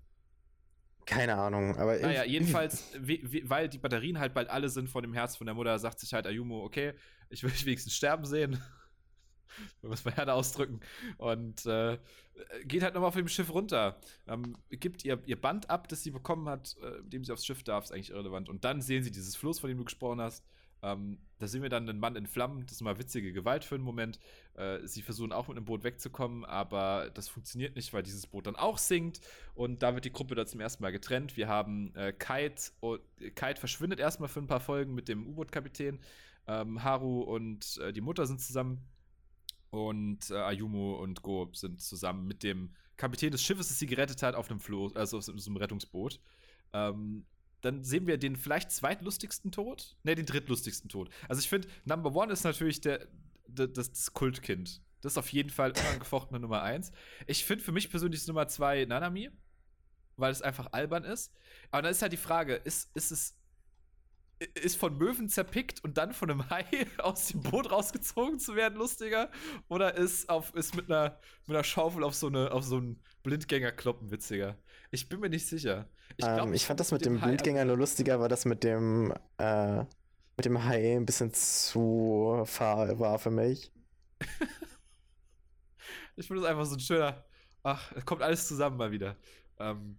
Keine 1.04 1.36
Ahnung, 1.36 1.76
aber. 1.76 1.98
Naja, 1.98 2.24
jedenfalls, 2.24 2.84
weil 3.44 3.68
die 3.68 3.78
Batterien 3.78 4.18
halt 4.18 4.34
bald 4.34 4.50
alle 4.50 4.68
sind 4.68 4.88
von 4.88 5.02
dem 5.02 5.14
Herz 5.14 5.36
von 5.36 5.46
der 5.46 5.54
Mutter, 5.54 5.78
sagt 5.78 6.00
sich 6.00 6.12
halt 6.12 6.26
Ayumu, 6.26 6.62
okay, 6.62 6.94
ich 7.28 7.42
will 7.42 7.50
dich 7.50 7.64
wenigstens 7.64 7.94
sterben 7.94 8.24
sehen. 8.24 8.62
muss 9.82 10.04
man 10.04 10.14
Herde 10.14 10.34
ausdrücken. 10.34 10.80
Und 11.18 11.66
äh, 11.66 11.98
geht 12.64 12.82
halt 12.82 12.94
nochmal 12.94 13.08
auf 13.08 13.14
dem 13.14 13.28
Schiff 13.28 13.52
runter. 13.52 13.98
Ähm, 14.26 14.56
gibt 14.70 15.04
ihr, 15.04 15.20
ihr 15.26 15.40
Band 15.40 15.70
ab, 15.70 15.88
das 15.88 16.02
sie 16.02 16.10
bekommen 16.10 16.48
hat, 16.48 16.76
äh, 16.82 17.02
mit 17.02 17.12
dem 17.12 17.24
sie 17.24 17.32
aufs 17.32 17.46
Schiff 17.46 17.62
darf, 17.62 17.84
ist 17.84 17.92
eigentlich 17.92 18.10
irrelevant. 18.10 18.48
Und 18.48 18.64
dann 18.64 18.80
sehen 18.80 19.02
sie 19.02 19.10
dieses 19.10 19.36
Floß, 19.36 19.60
von 19.60 19.68
dem 19.68 19.78
du 19.78 19.84
gesprochen 19.84 20.20
hast. 20.20 20.44
Ähm, 20.82 21.18
da 21.38 21.46
sehen 21.46 21.62
wir 21.62 21.68
dann 21.68 21.88
einen 21.88 22.00
Mann 22.00 22.16
in 22.16 22.26
Flammen. 22.26 22.64
Das 22.66 22.72
ist 22.72 22.80
mal 22.82 22.98
witzige 22.98 23.32
Gewalt 23.32 23.64
für 23.64 23.76
einen 23.76 23.84
Moment. 23.84 24.18
Äh, 24.54 24.80
sie 24.84 25.02
versuchen 25.02 25.32
auch 25.32 25.48
mit 25.48 25.56
einem 25.56 25.64
Boot 25.64 25.84
wegzukommen, 25.84 26.44
aber 26.44 27.10
das 27.14 27.28
funktioniert 27.28 27.76
nicht, 27.76 27.92
weil 27.92 28.02
dieses 28.02 28.26
Boot 28.26 28.46
dann 28.46 28.56
auch 28.56 28.78
sinkt. 28.78 29.20
Und 29.54 29.82
da 29.82 29.94
wird 29.94 30.04
die 30.04 30.12
Gruppe 30.12 30.34
da 30.34 30.44
zum 30.44 30.60
ersten 30.60 30.82
Mal 30.82 30.90
getrennt. 30.90 31.36
Wir 31.36 31.48
haben 31.48 31.94
äh, 31.94 32.12
Kite. 32.12 32.72
Oh, 32.80 32.98
Kite 33.18 33.60
verschwindet 33.60 34.00
erstmal 34.00 34.28
für 34.28 34.40
ein 34.40 34.48
paar 34.48 34.60
Folgen 34.60 34.94
mit 34.94 35.08
dem 35.08 35.26
U-Boot-Kapitän. 35.26 36.00
Ähm, 36.48 36.82
Haru 36.82 37.22
und 37.22 37.78
äh, 37.78 37.92
die 37.92 38.00
Mutter 38.00 38.26
sind 38.26 38.40
zusammen 38.40 38.80
und 39.72 40.30
äh, 40.30 40.34
Ayumu 40.34 40.96
und 40.96 41.22
Go 41.22 41.48
sind 41.54 41.80
zusammen 41.80 42.26
mit 42.26 42.42
dem 42.42 42.74
Kapitän 42.98 43.32
des 43.32 43.42
Schiffes, 43.42 43.68
das 43.68 43.78
sie 43.78 43.86
gerettet 43.86 44.22
hat, 44.22 44.34
auf 44.34 44.50
einem 44.50 44.60
Floß, 44.60 44.94
also 44.96 45.16
auf 45.16 45.24
so 45.24 45.32
einem 45.32 45.56
Rettungsboot. 45.56 46.20
Ähm, 46.74 47.24
dann 47.62 47.82
sehen 47.82 48.06
wir 48.06 48.18
den 48.18 48.36
vielleicht 48.36 48.70
zweitlustigsten 48.70 49.50
Tod. 49.50 49.96
Ne, 50.02 50.14
den 50.14 50.26
drittlustigsten 50.26 50.90
Tod. 50.90 51.08
Also 51.26 51.40
ich 51.40 51.48
finde, 51.48 51.68
Number 51.86 52.14
One 52.14 52.30
ist 52.32 52.44
natürlich 52.44 52.82
der, 52.82 53.08
der 53.46 53.66
das, 53.68 53.90
das, 53.90 54.12
Kultkind. 54.12 54.82
Das 55.00 55.14
ist 55.14 55.18
auf 55.18 55.32
jeden 55.32 55.50
Fall 55.50 55.70
unangefochtene 55.70 56.38
Nummer 56.38 56.62
eins. 56.62 56.92
Ich 57.26 57.44
finde 57.44 57.64
für 57.64 57.72
mich 57.72 57.88
persönlich 57.88 58.20
ist 58.20 58.28
Nummer 58.28 58.48
zwei 58.48 58.84
Nanami, 58.84 59.30
weil 60.16 60.32
es 60.32 60.42
einfach 60.42 60.68
albern 60.72 61.04
ist. 61.04 61.32
Aber 61.70 61.80
dann 61.80 61.92
ist 61.92 62.02
halt 62.02 62.12
die 62.12 62.18
Frage, 62.18 62.56
ist, 62.56 62.94
ist 62.94 63.10
es 63.10 63.38
ist 64.54 64.76
von 64.76 64.96
Möwen 64.96 65.28
zerpickt 65.28 65.82
und 65.84 65.98
dann 65.98 66.12
von 66.12 66.30
einem 66.30 66.48
Hai 66.50 66.64
aus 66.98 67.28
dem 67.28 67.42
Boot 67.42 67.70
rausgezogen 67.70 68.38
zu 68.38 68.56
werden 68.56 68.78
lustiger? 68.78 69.30
Oder 69.68 69.94
ist, 69.94 70.28
auf, 70.28 70.54
ist 70.54 70.74
mit, 70.74 70.90
einer, 70.90 71.18
mit 71.46 71.56
einer 71.56 71.64
Schaufel 71.64 72.04
auf 72.04 72.14
so, 72.14 72.28
eine, 72.28 72.52
auf 72.52 72.64
so 72.64 72.76
einen 72.76 73.02
Blindgänger 73.22 73.72
kloppen 73.72 74.10
witziger? 74.10 74.56
Ich 74.90 75.08
bin 75.08 75.20
mir 75.20 75.30
nicht 75.30 75.46
sicher. 75.46 75.88
Ich, 76.16 76.24
glaub, 76.24 76.46
ähm, 76.46 76.54
ich 76.54 76.66
fand 76.66 76.80
das 76.80 76.92
mit 76.92 77.04
dem, 77.04 77.14
dem 77.14 77.22
Blindgänger 77.22 77.64
nur 77.64 77.76
lustiger, 77.76 78.20
weil 78.20 78.28
das 78.28 78.44
mit 78.44 78.64
dem, 78.64 79.12
äh, 79.38 79.78
mit 80.36 80.44
dem 80.44 80.64
Hai 80.64 80.96
ein 80.96 81.06
bisschen 81.06 81.32
zu 81.32 82.42
fahr 82.46 82.98
war 82.98 83.18
für 83.18 83.30
mich. 83.30 83.72
ich 86.16 86.26
finde 86.26 86.42
es 86.42 86.48
einfach 86.48 86.66
so 86.66 86.74
ein 86.74 86.80
schöner. 86.80 87.24
Ach, 87.62 87.92
es 87.92 88.04
kommt 88.04 88.22
alles 88.22 88.48
zusammen 88.48 88.76
mal 88.76 88.90
wieder. 88.90 89.16
Ähm, 89.58 89.98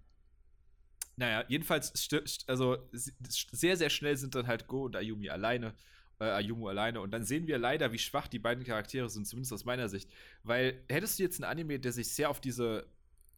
naja, 1.16 1.46
jedenfalls, 1.48 2.10
also 2.48 2.78
sehr, 2.92 3.78
sehr 3.78 3.90
schnell 3.90 4.18
sind 4.18 4.36
dann 4.36 4.48
halt 4.48 4.68
Go 4.68 4.86
und 4.86 4.96
Ayumi 4.96 5.30
alleine. 5.30 5.76
Äh, 6.20 6.26
Ayumu 6.26 6.68
alleine. 6.68 7.02
Und 7.02 7.12
dann 7.12 7.26
sehen 7.26 7.48
wir 7.48 7.58
leider, 7.58 7.92
wie 7.92 7.98
schwach 7.98 8.28
die 8.28 8.40
beiden 8.40 8.64
Charaktere 8.64 9.10
sind, 9.10 9.28
zumindest 9.28 9.54
aus 9.54 9.66
meiner 9.66 9.90
Sicht. 9.90 10.10
Weil 10.44 10.84
hättest 10.88 11.20
du 11.20 11.24
jetzt 11.24 11.42
einen 11.42 11.50
Anime, 11.50 11.80
der 11.80 11.92
sich 11.92 12.14
sehr 12.14 12.30
auf 12.30 12.40
diese 12.40 12.88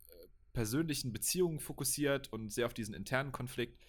äh, 0.08 0.28
persönlichen 0.54 1.14
Beziehungen 1.14 1.60
fokussiert 1.60 2.32
und 2.32 2.52
sehr 2.52 2.66
auf 2.66 2.74
diesen 2.74 2.94
internen 2.94 3.32
Konflikt, 3.32 3.80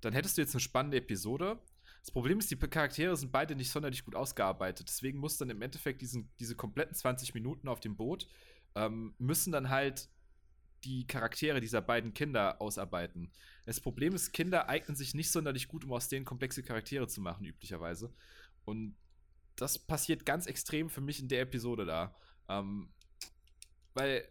dann 0.00 0.12
hättest 0.12 0.36
du 0.36 0.42
jetzt 0.42 0.54
eine 0.54 0.60
spannende 0.60 0.98
Episode. 0.98 1.58
Das 2.00 2.10
Problem 2.10 2.38
ist, 2.38 2.50
die 2.50 2.56
Charaktere 2.56 3.16
sind 3.16 3.32
beide 3.32 3.56
nicht 3.56 3.70
sonderlich 3.70 4.04
gut 4.04 4.14
ausgearbeitet. 4.14 4.88
Deswegen 4.88 5.18
muss 5.18 5.38
dann 5.38 5.48
im 5.48 5.62
Endeffekt 5.62 6.02
diesen, 6.02 6.30
diese 6.38 6.54
kompletten 6.54 6.94
20 6.94 7.32
Minuten 7.32 7.66
auf 7.66 7.80
dem 7.80 7.96
Boot 7.96 8.28
ähm, 8.74 9.14
müssen 9.18 9.52
dann 9.52 9.70
halt 9.70 10.10
die 10.84 11.06
Charaktere 11.06 11.60
dieser 11.60 11.80
beiden 11.80 12.14
Kinder 12.14 12.60
ausarbeiten. 12.60 13.30
Das 13.64 13.80
Problem 13.80 14.14
ist, 14.14 14.32
Kinder 14.32 14.68
eignen 14.68 14.96
sich 14.96 15.14
nicht 15.14 15.30
sonderlich 15.30 15.68
gut, 15.68 15.84
um 15.84 15.92
aus 15.92 16.08
denen 16.08 16.24
komplexe 16.24 16.62
Charaktere 16.62 17.08
zu 17.08 17.20
machen, 17.20 17.44
üblicherweise. 17.44 18.12
Und 18.64 18.96
das 19.56 19.78
passiert 19.78 20.26
ganz 20.26 20.46
extrem 20.46 20.90
für 20.90 21.00
mich 21.00 21.20
in 21.20 21.28
der 21.28 21.42
Episode 21.42 21.84
da. 21.84 22.14
Ähm, 22.48 22.90
weil 23.94 24.28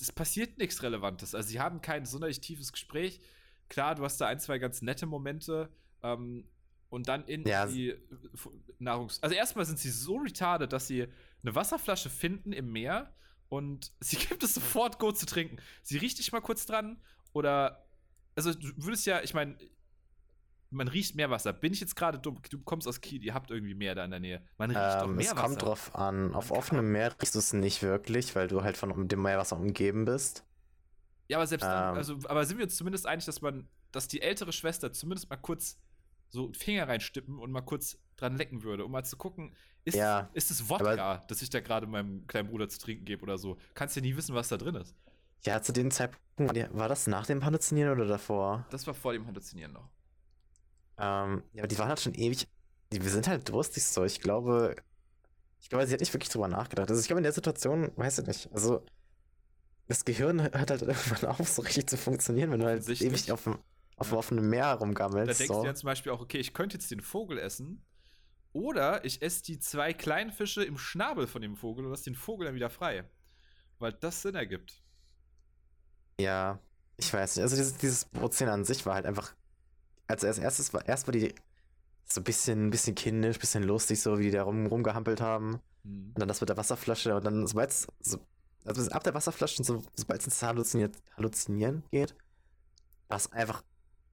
es 0.00 0.12
passiert 0.12 0.58
nichts 0.58 0.82
Relevantes. 0.82 1.34
Also, 1.34 1.48
sie 1.48 1.60
haben 1.60 1.80
kein 1.80 2.04
sonderlich 2.06 2.40
tiefes 2.40 2.72
Gespräch. 2.72 3.20
Klar, 3.68 3.94
du 3.94 4.04
hast 4.04 4.18
da 4.18 4.26
ein, 4.28 4.38
zwei 4.38 4.58
ganz 4.58 4.82
nette 4.82 5.06
Momente. 5.06 5.72
Ähm, 6.02 6.48
und 6.90 7.08
dann 7.08 7.26
in 7.26 7.46
ja. 7.46 7.66
die 7.66 7.94
Nahrungs. 8.78 9.22
Also, 9.22 9.34
erstmal 9.34 9.64
sind 9.64 9.78
sie 9.78 9.90
so 9.90 10.16
retarded, 10.16 10.72
dass 10.72 10.86
sie 10.86 11.08
eine 11.42 11.54
Wasserflasche 11.54 12.10
finden 12.10 12.52
im 12.52 12.70
Meer 12.70 13.14
und 13.48 13.92
sie 14.00 14.16
gibt 14.16 14.42
es 14.42 14.54
sofort 14.54 14.98
Go 14.98 15.12
zu 15.12 15.26
trinken. 15.26 15.58
Sie 15.82 15.98
riecht 15.98 16.18
dich 16.18 16.32
mal 16.32 16.40
kurz 16.40 16.66
dran 16.66 17.00
oder 17.32 17.86
also 18.36 18.54
du 18.54 18.68
würdest 18.76 19.06
ja, 19.06 19.20
ich 19.22 19.34
meine, 19.34 19.58
man 20.70 20.88
riecht 20.88 21.16
Meerwasser. 21.16 21.52
Bin 21.52 21.72
ich 21.72 21.80
jetzt 21.80 21.96
gerade 21.96 22.18
dumm? 22.18 22.40
Du 22.50 22.60
kommst 22.60 22.86
aus 22.86 23.00
Kiel, 23.00 23.24
ihr 23.24 23.34
habt 23.34 23.50
irgendwie 23.50 23.74
Meer 23.74 23.94
da 23.94 24.04
in 24.04 24.10
der 24.10 24.20
Nähe. 24.20 24.42
Man 24.58 24.70
riecht 24.70 24.80
ähm, 24.82 25.00
doch 25.00 25.06
Meerwasser. 25.08 25.34
Es 25.36 25.42
kommt 25.42 25.62
drauf 25.62 25.94
an. 25.94 26.34
Auf 26.34 26.50
offenem 26.50 26.92
Meer 26.92 27.12
riechst 27.20 27.34
du 27.34 27.38
es 27.38 27.52
nicht 27.52 27.82
wirklich, 27.82 28.36
weil 28.36 28.48
du 28.48 28.62
halt 28.62 28.76
von 28.76 29.08
dem 29.08 29.22
Meerwasser 29.22 29.56
umgeben 29.56 30.04
bist. 30.04 30.44
Ja, 31.28 31.38
aber 31.38 31.46
selbst 31.46 31.64
ähm, 31.64 31.70
dann, 31.70 31.96
also, 31.96 32.18
aber 32.24 32.44
sind 32.44 32.58
wir 32.58 32.64
uns 32.64 32.76
zumindest 32.76 33.06
einig, 33.06 33.24
dass 33.24 33.40
man, 33.40 33.68
dass 33.92 34.08
die 34.08 34.20
ältere 34.20 34.52
Schwester 34.52 34.92
zumindest 34.92 35.30
mal 35.30 35.36
kurz 35.36 35.78
so 36.30 36.52
Finger 36.52 36.88
reinstippen 36.88 37.38
und 37.38 37.50
mal 37.50 37.62
kurz 37.62 37.98
dran 38.18 38.36
lecken 38.36 38.62
würde, 38.62 38.84
um 38.84 38.92
mal 38.92 39.04
zu 39.04 39.16
gucken, 39.16 39.54
ist, 39.84 39.94
ja, 39.94 40.28
ist 40.34 40.50
es 40.50 40.68
Wodka, 40.68 41.24
das 41.28 41.40
ich 41.40 41.50
da 41.50 41.60
gerade 41.60 41.86
meinem 41.86 42.26
kleinen 42.26 42.48
Bruder 42.48 42.68
zu 42.68 42.78
trinken 42.78 43.04
gebe 43.04 43.22
oder 43.22 43.38
so? 43.38 43.56
Kannst 43.74 43.96
ja 43.96 44.02
nie 44.02 44.16
wissen, 44.16 44.34
was 44.34 44.48
da 44.48 44.58
drin 44.58 44.74
ist. 44.74 44.94
Ja, 45.44 45.62
zu 45.62 45.72
dem 45.72 45.90
Zeitpunkt, 45.90 46.74
war 46.74 46.88
das 46.88 47.06
nach 47.06 47.26
dem 47.26 47.44
Halluzinieren 47.44 47.92
oder 47.92 48.06
davor? 48.06 48.66
Das 48.70 48.86
war 48.86 48.94
vor 48.94 49.12
dem 49.12 49.26
Halluzinieren 49.26 49.72
noch. 49.72 49.88
Ähm, 50.98 51.44
ja, 51.52 51.62
aber 51.62 51.68
die 51.68 51.78
waren 51.78 51.88
halt 51.88 52.00
schon 52.00 52.14
ewig. 52.14 52.48
Die, 52.92 53.02
wir 53.02 53.10
sind 53.10 53.28
halt 53.28 53.48
durstig 53.48 53.84
so. 53.84 54.04
Ich 54.04 54.20
glaube, 54.20 54.74
ich 55.60 55.68
glaube, 55.68 55.86
sie 55.86 55.92
hat 55.92 56.00
nicht 56.00 56.12
wirklich 56.12 56.30
drüber 56.30 56.48
nachgedacht. 56.48 56.90
Also 56.90 57.00
ich 57.00 57.06
glaube, 57.06 57.20
in 57.20 57.24
der 57.24 57.32
Situation, 57.32 57.92
weiß 57.96 58.18
ich 58.18 58.26
nicht. 58.26 58.52
Also, 58.52 58.84
das 59.86 60.04
Gehirn 60.04 60.42
hört 60.42 60.70
halt 60.70 60.82
irgendwann 60.82 61.30
auf, 61.30 61.48
so 61.48 61.62
richtig 61.62 61.88
zu 61.88 61.96
funktionieren, 61.96 62.50
wenn 62.50 62.60
du 62.60 62.66
halt 62.66 62.88
ewig 62.88 63.30
auf 63.30 63.44
dem, 63.44 63.58
auf 63.96 64.08
dem 64.08 64.18
offenen 64.18 64.48
Meer 64.48 64.74
rumgammelst. 64.74 65.28
Da 65.28 65.44
denkst 65.44 65.54
so. 65.54 65.62
du 65.62 65.66
ja 65.66 65.74
zum 65.74 65.86
Beispiel 65.86 66.12
auch, 66.12 66.20
okay, 66.20 66.38
ich 66.38 66.52
könnte 66.52 66.76
jetzt 66.76 66.90
den 66.90 67.00
Vogel 67.00 67.38
essen, 67.38 67.84
oder 68.58 69.04
ich 69.04 69.22
esse 69.22 69.42
die 69.44 69.60
zwei 69.60 69.92
kleinen 69.92 70.32
Fische 70.32 70.64
im 70.64 70.78
Schnabel 70.78 71.28
von 71.28 71.42
dem 71.42 71.56
Vogel 71.56 71.84
und 71.84 71.92
lasse 71.92 72.04
den 72.04 72.16
Vogel 72.16 72.46
dann 72.46 72.56
wieder 72.56 72.70
frei. 72.70 73.04
Weil 73.78 73.92
das 73.92 74.22
Sinn 74.22 74.34
ergibt. 74.34 74.82
Ja, 76.20 76.58
ich 76.96 77.12
weiß 77.12 77.36
nicht. 77.36 77.44
Also 77.44 77.54
dieses, 77.54 77.76
dieses 77.76 78.04
Bootszene 78.06 78.50
an 78.50 78.64
sich 78.64 78.84
war 78.84 78.94
halt 78.94 79.06
einfach. 79.06 79.32
Also 80.08 80.26
als 80.26 80.38
erstes 80.38 80.74
war 80.74 80.84
erst 80.88 81.06
war 81.06 81.12
die 81.12 81.34
so 82.04 82.20
ein 82.20 82.24
bisschen, 82.24 82.70
bisschen 82.70 82.96
kindisch, 82.96 83.38
bisschen 83.38 83.62
lustig, 83.62 84.00
so 84.00 84.18
wie 84.18 84.24
die 84.24 84.30
da 84.32 84.42
rum, 84.42 84.66
rumgehampelt 84.66 85.20
haben. 85.20 85.60
Mhm. 85.84 86.08
Und 86.08 86.18
dann 86.18 86.28
das 86.28 86.40
mit 86.40 86.48
der 86.48 86.56
Wasserflasche 86.56 87.14
und 87.14 87.24
dann, 87.24 87.46
sobald 87.46 87.70
es 87.70 87.86
so, 88.00 88.18
also 88.64 88.90
ab 88.90 89.04
der 89.04 89.14
Wasserflasche 89.14 89.58
und 89.58 89.64
so, 89.64 89.84
sobald 89.94 90.20
es 90.20 90.26
ins 90.26 90.42
Halluzinieren, 90.42 90.92
Halluzinieren 91.16 91.84
geht, 91.92 92.16
war 93.06 93.18
es 93.18 93.30
einfach, 93.32 93.62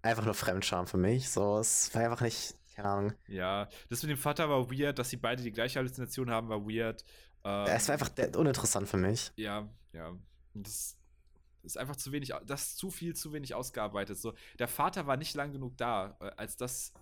einfach 0.04 0.26
nur 0.26 0.36
Fremdscham 0.36 0.86
für 0.86 0.98
mich. 0.98 1.30
So, 1.30 1.58
es 1.58 1.94
war 1.96 2.04
einfach 2.04 2.22
nicht, 2.22 2.54
keine 2.76 2.90
Ahnung. 2.90 3.14
Ja, 3.28 3.68
das 3.90 4.04
mit 4.04 4.12
dem 4.12 4.18
Vater 4.18 4.50
war 4.50 4.70
weird, 4.70 5.00
dass 5.00 5.10
sie 5.10 5.18
beide 5.18 5.42
die 5.42 5.52
gleiche 5.52 5.80
Halluzination 5.80 6.30
haben, 6.30 6.50
war 6.50 6.66
weird. 6.66 7.04
Ähm, 7.44 7.68
es 7.68 7.88
war 7.88 7.94
einfach 7.94 8.12
uninteressant 8.38 8.88
für 8.88 8.98
mich. 8.98 9.32
Ja, 9.36 9.70
ja. 9.94 10.14
Das 10.54 10.98
ist 11.64 11.78
einfach 11.78 11.96
zu 11.96 12.12
wenig, 12.12 12.34
das 12.46 12.68
ist 12.68 12.78
zu 12.78 12.92
viel, 12.92 13.16
zu 13.16 13.34
wenig 13.34 13.56
ausgearbeitet. 13.56 14.18
So, 14.18 14.34
der 14.60 14.68
Vater 14.68 15.08
war 15.08 15.18
nicht 15.18 15.34
lang 15.36 15.52
genug 15.52 15.78
da, 15.78 16.18
äh, 16.20 16.32
als 16.38 16.58
das 16.58 16.94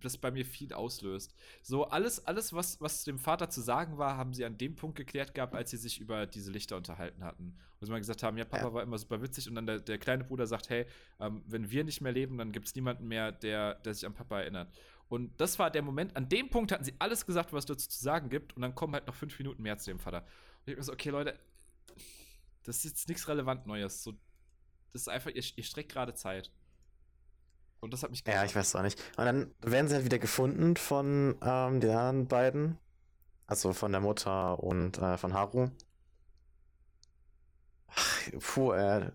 das 0.00 0.16
bei 0.18 0.30
mir 0.30 0.44
viel 0.44 0.72
auslöst. 0.72 1.34
So, 1.62 1.84
alles, 1.84 2.26
alles 2.26 2.52
was, 2.52 2.80
was 2.80 3.04
dem 3.04 3.18
Vater 3.18 3.50
zu 3.50 3.60
sagen 3.60 3.98
war, 3.98 4.16
haben 4.16 4.32
sie 4.32 4.44
an 4.44 4.56
dem 4.58 4.76
Punkt 4.76 4.96
geklärt 4.96 5.34
gehabt, 5.34 5.54
als 5.54 5.70
sie 5.70 5.76
sich 5.76 6.00
über 6.00 6.26
diese 6.26 6.50
Lichter 6.50 6.76
unterhalten 6.76 7.24
hatten. 7.24 7.56
Wo 7.78 7.86
sie 7.86 7.92
mal 7.92 7.98
gesagt 7.98 8.22
haben, 8.22 8.38
ja, 8.38 8.44
Papa 8.44 8.64
ja. 8.64 8.72
war 8.72 8.82
immer 8.82 8.98
super 8.98 9.22
witzig 9.22 9.48
und 9.48 9.54
dann 9.56 9.66
der, 9.66 9.80
der 9.80 9.98
kleine 9.98 10.24
Bruder 10.24 10.46
sagt, 10.46 10.70
hey, 10.70 10.86
ähm, 11.20 11.42
wenn 11.46 11.70
wir 11.70 11.84
nicht 11.84 12.00
mehr 12.00 12.12
leben, 12.12 12.38
dann 12.38 12.52
gibt 12.52 12.66
es 12.66 12.74
niemanden 12.74 13.06
mehr, 13.08 13.32
der, 13.32 13.74
der 13.76 13.94
sich 13.94 14.06
an 14.06 14.14
Papa 14.14 14.40
erinnert. 14.40 14.72
Und 15.08 15.38
das 15.40 15.58
war 15.58 15.70
der 15.70 15.82
Moment, 15.82 16.16
an 16.16 16.28
dem 16.28 16.50
Punkt 16.50 16.72
hatten 16.72 16.84
sie 16.84 16.94
alles 16.98 17.26
gesagt, 17.26 17.52
was 17.52 17.64
es 17.64 17.66
dazu 17.66 17.88
zu 17.88 18.02
sagen 18.02 18.30
gibt, 18.30 18.56
und 18.56 18.62
dann 18.62 18.74
kommen 18.74 18.94
halt 18.94 19.06
noch 19.06 19.14
fünf 19.14 19.38
Minuten 19.38 19.62
mehr 19.62 19.78
zu 19.78 19.90
dem 19.90 19.98
Vater. 19.98 20.24
Und 20.64 20.72
ich 20.72 20.76
mir 20.76 20.82
so, 20.82 20.92
okay, 20.92 21.10
Leute, 21.10 21.38
das 22.64 22.78
ist 22.78 22.84
jetzt 22.84 23.08
nichts 23.08 23.28
relevant 23.28 23.66
Neues. 23.66 24.02
So, 24.02 24.14
das 24.92 25.02
ist 25.02 25.08
einfach, 25.08 25.30
ihr, 25.30 25.44
ihr 25.56 25.64
streckt 25.64 25.92
gerade 25.92 26.14
Zeit. 26.14 26.50
Und 27.80 27.92
das 27.92 28.02
hat 28.02 28.10
mich 28.10 28.24
Ja, 28.26 28.44
ich 28.44 28.56
weiß 28.56 28.76
auch 28.76 28.82
nicht. 28.82 28.98
Und 29.18 29.26
dann 29.26 29.54
werden 29.60 29.88
sie 29.88 29.94
halt 29.94 30.06
wieder 30.06 30.18
gefunden 30.18 30.76
von 30.76 31.36
ähm, 31.42 31.80
den 31.80 31.90
anderen 31.90 32.28
beiden. 32.28 32.78
Also 33.46 33.74
von 33.74 33.92
der 33.92 34.00
Mutter 34.00 34.58
und 34.58 34.96
äh, 34.98 35.18
von 35.18 35.34
Haru. 35.34 35.68
Ach, 37.88 38.30
puh, 38.40 38.72
äh, 38.72 39.10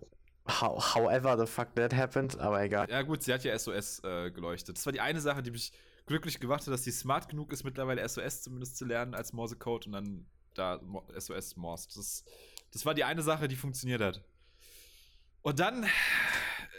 however 0.46 1.36
the 1.38 1.46
fuck 1.46 1.74
that 1.74 1.92
happened, 1.92 2.38
aber 2.38 2.62
egal. 2.62 2.88
Ja, 2.90 3.02
gut, 3.02 3.22
sie 3.22 3.32
hat 3.32 3.44
ja 3.44 3.58
SOS 3.58 4.02
äh, 4.04 4.30
geleuchtet. 4.30 4.76
Das 4.76 4.86
war 4.86 4.92
die 4.92 5.00
eine 5.00 5.20
Sache, 5.20 5.42
die 5.42 5.50
mich 5.50 5.72
glücklich 6.06 6.40
gemacht 6.40 6.62
hat, 6.62 6.72
dass 6.72 6.84
sie 6.84 6.90
smart 6.90 7.28
genug 7.28 7.52
ist, 7.52 7.64
mittlerweile 7.64 8.06
SOS 8.08 8.42
zumindest 8.42 8.76
zu 8.76 8.84
lernen 8.84 9.14
als 9.14 9.32
Morsecode 9.32 9.86
und 9.86 9.92
dann 9.92 10.26
da 10.54 10.80
SOS 11.16 11.56
morst. 11.56 11.96
Das, 11.96 12.24
das 12.72 12.84
war 12.84 12.94
die 12.94 13.04
eine 13.04 13.22
Sache, 13.22 13.48
die 13.48 13.56
funktioniert 13.56 14.00
hat. 14.00 14.24
Und 15.42 15.58
dann 15.60 15.86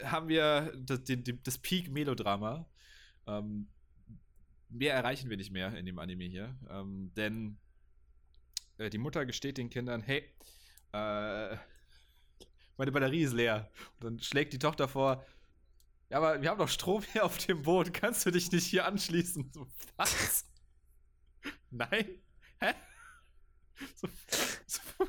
haben 0.04 0.28
wir 0.28 0.72
das, 0.76 1.00
das 1.44 1.58
Peak-Melodrama. 1.58 2.66
Ähm, 3.26 3.68
mehr 4.68 4.94
erreichen 4.94 5.30
wir 5.30 5.36
nicht 5.36 5.52
mehr 5.52 5.74
in 5.76 5.86
dem 5.86 5.98
Anime 5.98 6.24
hier. 6.24 6.56
Ähm, 6.68 7.12
denn 7.16 7.58
äh, 8.78 8.90
die 8.90 8.98
Mutter 8.98 9.26
gesteht 9.26 9.58
den 9.58 9.70
Kindern, 9.70 10.02
hey, 10.02 10.24
äh, 10.92 11.56
meine 12.76 12.92
Batterie 12.92 13.22
ist 13.22 13.32
leer. 13.32 13.70
Und 13.94 14.04
dann 14.04 14.18
schlägt 14.20 14.52
die 14.52 14.58
Tochter 14.58 14.88
vor, 14.88 15.24
ja, 16.10 16.18
aber 16.18 16.42
wir 16.42 16.50
haben 16.50 16.58
doch 16.58 16.68
Strom 16.68 17.02
hier 17.12 17.24
auf 17.24 17.38
dem 17.38 17.62
Boot. 17.62 17.94
Kannst 17.94 18.26
du 18.26 18.30
dich 18.30 18.52
nicht 18.52 18.66
hier 18.66 18.84
anschließen? 18.86 19.50
So, 19.52 19.66
was? 19.96 20.44
Nein? 21.70 22.20
Hä? 22.60 22.74
So, 23.96 24.06
so, 24.66 25.08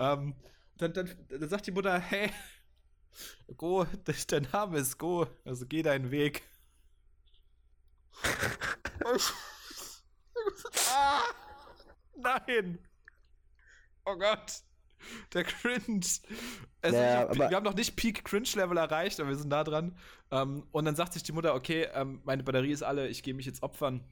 ähm, 0.00 0.34
dann, 0.78 0.92
dann, 0.92 1.26
dann 1.28 1.48
sagt 1.48 1.66
die 1.66 1.70
Mutter, 1.70 1.98
hey, 1.98 2.30
Go, 3.56 3.86
dein 4.28 4.48
Name 4.52 4.78
ist 4.78 4.98
Go, 4.98 5.26
also 5.44 5.66
geh 5.66 5.82
deinen 5.82 6.10
Weg. 6.10 6.42
ah, 10.90 11.22
nein! 12.16 12.78
Oh 14.04 14.16
Gott! 14.16 14.62
Der 15.34 15.44
Cringe. 15.44 16.06
Also 16.82 16.96
naja, 16.96 17.28
ich, 17.30 17.38
wir 17.38 17.50
haben 17.50 17.64
noch 17.64 17.74
nicht 17.74 17.96
Peak 17.96 18.24
Cringe-Level 18.24 18.76
erreicht, 18.76 19.20
aber 19.20 19.30
wir 19.30 19.36
sind 19.36 19.48
nah 19.48 19.64
dran. 19.64 19.96
Ähm, 20.30 20.64
und 20.72 20.84
dann 20.84 20.96
sagt 20.96 21.12
sich 21.12 21.22
die 21.22 21.32
Mutter, 21.32 21.54
okay, 21.54 21.88
ähm, 21.94 22.20
meine 22.24 22.42
Batterie 22.42 22.72
ist 22.72 22.82
alle, 22.82 23.08
ich 23.08 23.22
gehe 23.22 23.34
mich 23.34 23.46
jetzt 23.46 23.62
opfern. 23.62 24.04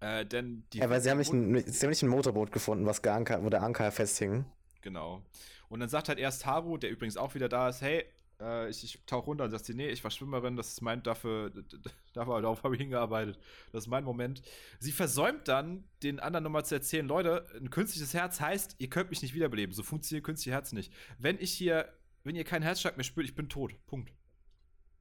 Äh, 0.00 0.26
denn 0.26 0.64
die 0.72 0.78
ja, 0.78 0.90
weil 0.90 1.00
sie 1.00 1.10
haben, 1.10 1.18
nicht 1.18 1.32
ein, 1.32 1.64
sie 1.66 1.86
haben 1.86 1.90
nicht 1.90 2.02
ein 2.02 2.08
Motorboot 2.08 2.50
gefunden, 2.50 2.86
was 2.86 3.02
geankert, 3.02 3.44
wo 3.44 3.50
der 3.50 3.62
Anker 3.62 3.90
festhing. 3.92 4.44
Genau. 4.80 5.22
Und 5.68 5.80
dann 5.80 5.88
sagt 5.88 6.08
halt 6.08 6.18
erst 6.18 6.44
Haru, 6.44 6.76
der 6.76 6.90
übrigens 6.90 7.16
auch 7.16 7.34
wieder 7.34 7.48
da 7.48 7.68
ist, 7.68 7.82
hey, 7.82 8.04
äh, 8.42 8.68
ich, 8.68 8.82
ich 8.84 9.00
tauche 9.06 9.26
runter 9.26 9.44
und 9.44 9.50
sagt 9.50 9.64
sie, 9.64 9.74
nee, 9.74 9.88
ich 9.88 10.02
war 10.02 10.10
Schwimmerin, 10.10 10.56
das 10.56 10.68
ist 10.68 10.82
mein, 10.82 11.02
dafür, 11.02 11.50
dafür 12.12 12.40
darauf 12.42 12.62
habe 12.64 12.74
ich 12.74 12.80
hingearbeitet. 12.80 13.38
Das 13.72 13.84
ist 13.84 13.88
mein 13.88 14.04
Moment. 14.04 14.42
Sie 14.78 14.92
versäumt 14.92 15.48
dann, 15.48 15.84
den 16.02 16.20
anderen 16.20 16.44
nochmal 16.44 16.64
zu 16.64 16.74
erzählen, 16.74 17.06
Leute, 17.06 17.46
ein 17.56 17.70
künstliches 17.70 18.14
Herz 18.14 18.40
heißt, 18.40 18.76
ihr 18.78 18.90
könnt 18.90 19.10
mich 19.10 19.22
nicht 19.22 19.34
wiederbeleben. 19.34 19.74
So 19.74 19.82
funktioniert 19.82 20.24
künstliches 20.24 20.54
Herz 20.54 20.72
nicht. 20.72 20.92
Wenn 21.18 21.38
ich 21.38 21.52
hier, 21.52 21.88
wenn 22.24 22.34
ihr 22.34 22.44
keinen 22.44 22.62
Herzschlag 22.62 22.96
mehr 22.96 23.04
spürt, 23.04 23.26
ich 23.26 23.34
bin 23.34 23.48
tot. 23.48 23.74
Punkt. 23.86 24.12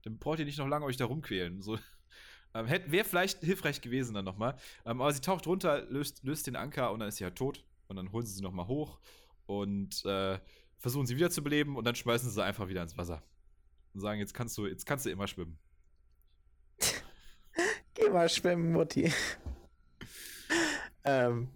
Dann 0.03 0.17
braucht 0.17 0.39
ihr 0.39 0.45
nicht 0.45 0.57
noch 0.57 0.67
lange 0.67 0.85
euch 0.85 0.97
da 0.97 1.05
rumquälen. 1.05 1.61
So. 1.61 1.77
Ähm, 2.53 2.67
Wäre 2.67 3.05
vielleicht 3.05 3.39
hilfreich 3.39 3.79
gewesen 3.79 4.13
dann 4.13 4.25
nochmal. 4.25 4.57
Ähm, 4.85 4.99
aber 4.99 5.13
sie 5.13 5.21
taucht 5.21 5.47
runter, 5.47 5.85
löst, 5.89 6.21
löst 6.25 6.47
den 6.47 6.57
Anker 6.57 6.91
und 6.91 6.99
dann 6.99 7.07
ist 7.07 7.15
sie 7.15 7.23
halt 7.23 7.37
tot. 7.37 7.63
Und 7.87 7.95
dann 7.95 8.11
holen 8.11 8.25
sie 8.25 8.33
sie 8.33 8.41
nochmal 8.41 8.67
hoch 8.67 8.99
und 9.45 10.03
äh, 10.03 10.37
versuchen 10.77 11.05
sie 11.05 11.15
wieder 11.15 11.29
zu 11.29 11.43
beleben 11.43 11.77
und 11.77 11.85
dann 11.85 11.95
schmeißen 11.95 12.29
sie 12.29 12.43
einfach 12.43 12.67
wieder 12.67 12.83
ins 12.83 12.97
Wasser 12.97 13.23
und 13.93 14.01
sagen, 14.01 14.19
jetzt 14.19 14.33
kannst 14.33 14.57
du, 14.57 14.67
jetzt 14.67 14.85
kannst 14.85 15.05
du 15.05 15.09
immer 15.09 15.27
schwimmen. 15.27 15.57
Geh 17.93 18.09
mal 18.09 18.29
schwimmen, 18.29 18.71
Mutti. 18.71 19.11
ähm, 21.03 21.49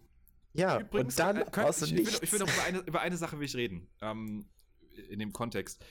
ja, 0.54 0.80
Übrigens, 0.80 1.14
und 1.14 1.20
dann 1.20 1.38
äh, 1.38 1.46
könnt, 1.52 1.82
ich, 1.82 1.94
ich, 1.94 1.98
will, 1.98 2.24
ich 2.24 2.32
will 2.32 2.40
noch 2.40 2.54
über 2.54 2.64
eine, 2.64 2.80
über 2.80 3.02
eine 3.02 3.18
Sache 3.18 3.40
will 3.40 3.46
ich 3.46 3.56
reden. 3.56 3.88
Ähm, 4.02 4.48
in 5.10 5.20
dem 5.20 5.34
Kontext. 5.34 5.84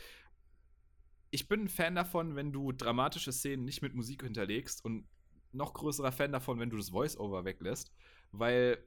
Ich 1.31 1.49
bin 1.49 1.63
ein 1.65 1.69
Fan 1.69 1.95
davon, 1.95 2.37
wenn 2.37 2.53
du 2.53 2.73
dramatische 2.73 3.33
Szenen 3.33 3.65
nicht 3.65 3.83
mit 3.83 3.95
Musik 3.95 4.23
hinterlegst 4.23 4.85
und 4.85 5.07
noch 5.53 5.75
größerer 5.75 6.13
Fan 6.13 6.33
davon, 6.33 6.59
wenn 6.59 6.71
du 6.71 6.77
das 6.77 6.91
Voice-Over 6.91 7.45
weglässt, 7.45 7.93
weil 8.33 8.79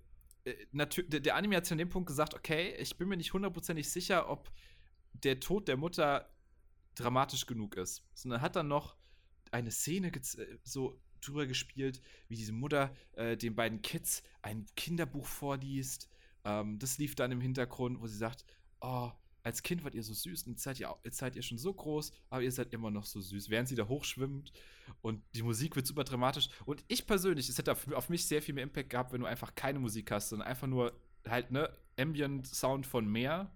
äh, 0.46 0.56
der 0.74 1.36
Anime 1.36 1.58
hat 1.58 1.66
zu 1.66 1.76
dem 1.76 1.90
Punkt 1.90 2.08
gesagt, 2.08 2.34
okay, 2.34 2.76
ich 2.80 2.98
bin 2.98 3.08
mir 3.08 3.18
nicht 3.18 3.34
hundertprozentig 3.34 3.90
sicher, 3.90 4.30
ob 4.30 4.52
der 5.14 5.40
Tod 5.40 5.68
der 5.68 5.78
Mutter 5.78 6.30
dramatisch 6.98 7.46
genug 7.46 7.76
ist. 7.76 8.04
Sondern 8.14 8.42
hat 8.42 8.56
dann 8.56 8.68
noch 8.68 8.98
eine 9.52 9.72
Szene 9.72 10.08
äh, 10.08 10.58
so 10.64 11.00
drüber 11.22 11.48
gespielt, 11.48 12.02
wie 12.28 12.36
diese 12.36 12.54
Mutter 12.54 12.96
äh, 13.14 13.38
den 13.38 13.56
beiden 13.56 13.82
Kids 13.82 14.24
ein 14.42 14.66
Kinderbuch 14.76 15.26
vorliest. 15.26 16.10
Ähm, 16.44 16.80
das 16.80 16.98
lief 16.98 17.16
dann 17.16 17.32
im 17.32 17.42
Hintergrund, 17.42 18.00
wo 18.02 18.08
sie 18.08 18.18
sagt, 18.18 18.46
oh, 18.82 19.12
als 19.44 19.64
Kind 19.64 19.84
wart 19.84 19.96
ihr 19.96 20.04
so 20.04 20.14
süß 20.14 20.44
und 20.44 20.54
jetzt 20.54 20.64
seid 20.64 20.80
ihr, 20.80 20.94
jetzt 21.06 21.18
seid 21.18 21.36
ihr 21.38 21.42
schon 21.42 21.58
so 21.58 21.74
groß, 21.74 22.12
aber 22.30 22.42
ihr 22.42 22.52
seid 22.52 22.74
immer 22.74 22.92
noch 22.92 23.06
so 23.06 23.22
süß, 23.22 23.50
während 23.50 23.70
sie 23.70 23.76
da 23.76 23.88
hochschwimmt 23.88 24.52
und 25.02 25.24
die 25.36 25.42
Musik 25.42 25.78
wird 25.78 25.88
super 25.88 26.04
dramatisch. 26.04 26.50
Und 26.66 26.84
ich 26.90 27.08
persönlich, 27.08 27.48
es 27.48 27.58
hätte 27.58 27.72
auf, 27.72 28.10
mich 28.10 28.26
sehr 28.26 28.42
viel 28.42 28.54
mehr 28.54 28.64
Impact 28.64 28.90
gehabt, 28.90 29.14
wenn 29.14 29.22
du 29.22 29.28
einfach 29.28 29.56
keine 29.56 29.80
Musik 29.80 30.12
hast, 30.12 30.30
sondern 30.30 30.50
einfach 30.50 30.68
nur 30.68 31.00
halt, 31.26 31.52
ne, 31.52 31.74
Ambient 31.98 32.46
Sound 32.46 32.86
von 32.86 33.10
Meer, 33.10 33.50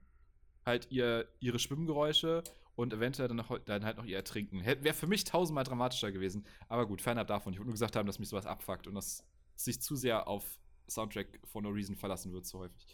halt 0.65 0.87
ihr, 0.91 1.27
ihre 1.41 1.59
Schwimmgeräusche 1.59 2.43
und 2.75 2.93
eventuell 2.93 3.27
dann, 3.27 3.37
noch, 3.37 3.57
dann 3.59 3.85
halt 3.85 3.97
noch 3.97 4.05
ihr 4.05 4.17
Ertrinken. 4.17 4.63
Wäre 4.65 4.93
für 4.93 5.07
mich 5.07 5.23
tausendmal 5.23 5.63
dramatischer 5.63 6.11
gewesen. 6.11 6.45
Aber 6.67 6.87
gut, 6.87 7.01
fernab 7.01 7.27
davon. 7.27 7.53
Ich 7.53 7.59
wollte 7.59 7.67
nur 7.67 7.73
gesagt 7.73 7.95
haben, 7.95 8.07
dass 8.07 8.19
mich 8.19 8.29
sowas 8.29 8.45
abfuckt 8.45 8.87
und 8.87 8.95
dass 8.95 9.23
sich 9.55 9.81
zu 9.81 9.95
sehr 9.95 10.27
auf 10.27 10.59
Soundtrack 10.89 11.39
for 11.45 11.61
no 11.61 11.69
reason 11.69 11.95
verlassen 11.95 12.33
wird, 12.33 12.45
so 12.45 12.59
häufig. 12.59 12.85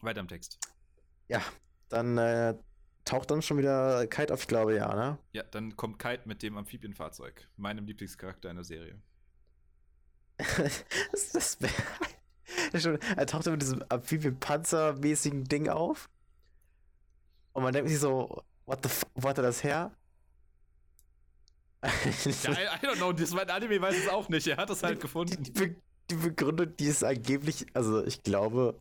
Weiter 0.00 0.20
im 0.20 0.28
Text. 0.28 0.58
Ja, 1.28 1.42
dann 1.88 2.18
äh, 2.18 2.56
taucht 3.04 3.30
dann 3.30 3.42
schon 3.42 3.58
wieder 3.58 4.06
Kite 4.06 4.32
auf, 4.32 4.42
ich 4.42 4.48
glaube, 4.48 4.76
ja, 4.76 4.94
ne? 4.94 5.18
Ja, 5.32 5.42
dann 5.42 5.76
kommt 5.76 5.98
Kite 5.98 6.22
mit 6.26 6.42
dem 6.42 6.56
Amphibienfahrzeug, 6.56 7.48
meinem 7.56 7.86
Lieblingscharakter 7.86 8.50
in 8.50 8.56
der 8.56 8.64
Serie. 8.64 9.00
das, 11.12 11.58
das 12.72 12.82
schon, 12.82 12.98
er 13.16 13.26
taucht 13.26 13.46
mit 13.46 13.62
diesem 13.62 13.82
Amphibienpanzer-mäßigen 13.88 15.44
Ding 15.44 15.68
auf. 15.68 16.10
Und 17.54 17.62
man 17.62 17.72
denkt 17.72 17.88
sich 17.88 18.00
so, 18.00 18.42
what 18.66 18.80
the 18.82 18.88
fuck, 18.88 19.08
wo 19.14 19.28
hat 19.28 19.38
er 19.38 19.44
das 19.44 19.64
her? 19.64 19.92
ja, 21.82 21.90
I, 21.90 22.64
I, 22.82 22.86
don't 22.86 22.96
know, 22.96 23.12
das 23.12 23.32
mein 23.32 23.48
Anime 23.48 23.80
weiß 23.80 23.96
es 23.96 24.08
auch 24.08 24.28
nicht, 24.28 24.46
er 24.46 24.56
hat 24.56 24.70
es 24.70 24.82
halt 24.82 25.00
gefunden. 25.00 25.42
Die, 25.42 25.52
die, 25.52 25.76
die 26.10 26.14
Begründung, 26.16 26.74
die 26.76 26.86
ist 26.86 27.04
angeblich, 27.04 27.66
also 27.74 28.04
ich 28.04 28.22
glaube, 28.22 28.80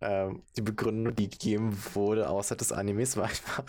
ähm, 0.00 0.42
die 0.56 0.62
Begründung, 0.62 1.14
die 1.14 1.30
gegeben 1.30 1.76
wurde 1.94 2.28
außer 2.28 2.56
des 2.56 2.70
Animes, 2.72 3.16
war 3.16 3.24
einfach, 3.24 3.64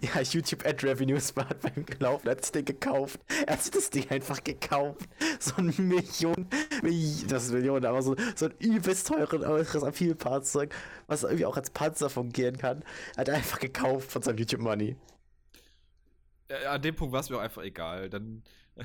ja, 0.14 0.20
YouTube 0.20 0.64
Ad 0.64 0.86
Revenues 0.86 1.34
war 1.36 1.46
beim 1.46 1.84
Laufen, 1.98 2.28
hat 2.28 2.40
das 2.40 2.52
Ding 2.52 2.64
gekauft. 2.64 3.20
Er 3.46 3.54
hat 3.54 3.74
das 3.74 3.90
Ding 3.90 4.08
einfach 4.10 4.42
gekauft. 4.42 5.08
So 5.40 5.56
ein 5.56 5.74
Million, 5.76 6.48
das 7.28 7.46
ist 7.46 7.52
Millionen, 7.52 7.84
aber 7.84 8.02
so, 8.02 8.16
so 8.34 8.46
ein 8.46 8.54
übelst 8.58 9.06
teures 9.06 9.82
Amphibienfahrzeug, 9.82 10.74
was 11.06 11.22
irgendwie 11.22 11.46
auch 11.46 11.56
als 11.56 11.70
Panzer 11.70 12.10
fungieren 12.10 12.58
kann, 12.58 12.84
hat 13.16 13.28
er 13.28 13.36
einfach 13.36 13.60
gekauft 13.60 14.10
von 14.10 14.22
seinem 14.22 14.38
YouTube 14.38 14.60
Money. 14.60 14.96
Ja, 16.50 16.72
an 16.72 16.82
dem 16.82 16.96
Punkt 16.96 17.12
war 17.12 17.20
es 17.20 17.30
mir 17.30 17.36
auch 17.36 17.42
einfach 17.42 17.62
egal. 17.62 18.10
Dann. 18.10 18.42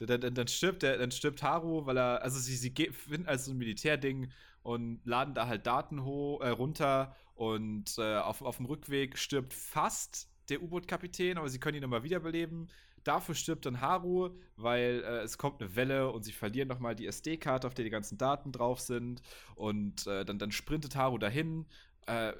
Dann, 0.00 0.20
dann, 0.20 0.32
dann, 0.32 0.46
stirbt 0.46 0.84
der, 0.84 0.96
dann 0.96 1.10
stirbt 1.10 1.42
Haru, 1.42 1.84
weil 1.84 1.98
er, 1.98 2.22
also 2.22 2.38
sie, 2.38 2.54
sie 2.54 2.72
finden 2.92 3.26
als 3.26 3.46
so 3.46 3.50
ein 3.50 3.58
Militärding 3.58 4.30
und 4.62 5.00
laden 5.04 5.34
da 5.34 5.48
halt 5.48 5.66
Daten 5.66 6.04
ho 6.04 6.38
äh, 6.40 6.50
runter 6.50 7.16
und 7.38 7.98
äh, 7.98 8.16
auf, 8.16 8.42
auf 8.42 8.56
dem 8.56 8.66
Rückweg 8.66 9.16
stirbt 9.16 9.54
fast 9.54 10.28
der 10.48 10.60
U-Boot-Kapitän, 10.60 11.38
aber 11.38 11.48
sie 11.48 11.60
können 11.60 11.76
ihn 11.76 11.82
nochmal 11.82 12.02
wiederbeleben. 12.02 12.68
Dafür 13.04 13.36
stirbt 13.36 13.64
dann 13.64 13.80
Haru, 13.80 14.30
weil 14.56 15.04
äh, 15.04 15.20
es 15.20 15.38
kommt 15.38 15.62
eine 15.62 15.76
Welle 15.76 16.10
und 16.10 16.24
sie 16.24 16.32
verlieren 16.32 16.66
nochmal 16.66 16.96
die 16.96 17.06
SD-Karte, 17.06 17.68
auf 17.68 17.74
der 17.74 17.84
die 17.84 17.92
ganzen 17.92 18.18
Daten 18.18 18.50
drauf 18.50 18.80
sind. 18.80 19.22
Und 19.54 20.04
äh, 20.08 20.24
dann, 20.24 20.40
dann 20.40 20.50
sprintet 20.50 20.96
Haru 20.96 21.16
dahin, 21.16 21.66
äh, 22.06 22.32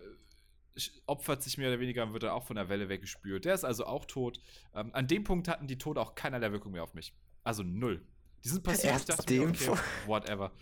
opfert 1.06 1.44
sich 1.44 1.58
mehr 1.58 1.68
oder 1.68 1.78
weniger 1.78 2.02
und 2.02 2.12
wird 2.12 2.24
dann 2.24 2.30
auch 2.30 2.48
von 2.48 2.56
der 2.56 2.68
Welle 2.68 2.88
weggespült. 2.88 3.44
Der 3.44 3.54
ist 3.54 3.64
also 3.64 3.86
auch 3.86 4.04
tot. 4.04 4.40
Ähm, 4.74 4.90
an 4.94 5.06
dem 5.06 5.22
Punkt 5.22 5.46
hatten 5.46 5.68
die 5.68 5.78
Tode 5.78 6.00
auch 6.00 6.16
keinerlei 6.16 6.50
Wirkung 6.50 6.72
mehr 6.72 6.82
auf 6.82 6.94
mich. 6.94 7.14
Also 7.44 7.62
null. 7.62 8.04
Die 8.44 8.48
sind 8.48 8.62
passiert, 8.62 8.96
ich 8.96 9.04
dachte 9.04 9.34
mir, 9.34 9.48
okay, 9.48 9.72
whatever. 10.06 10.52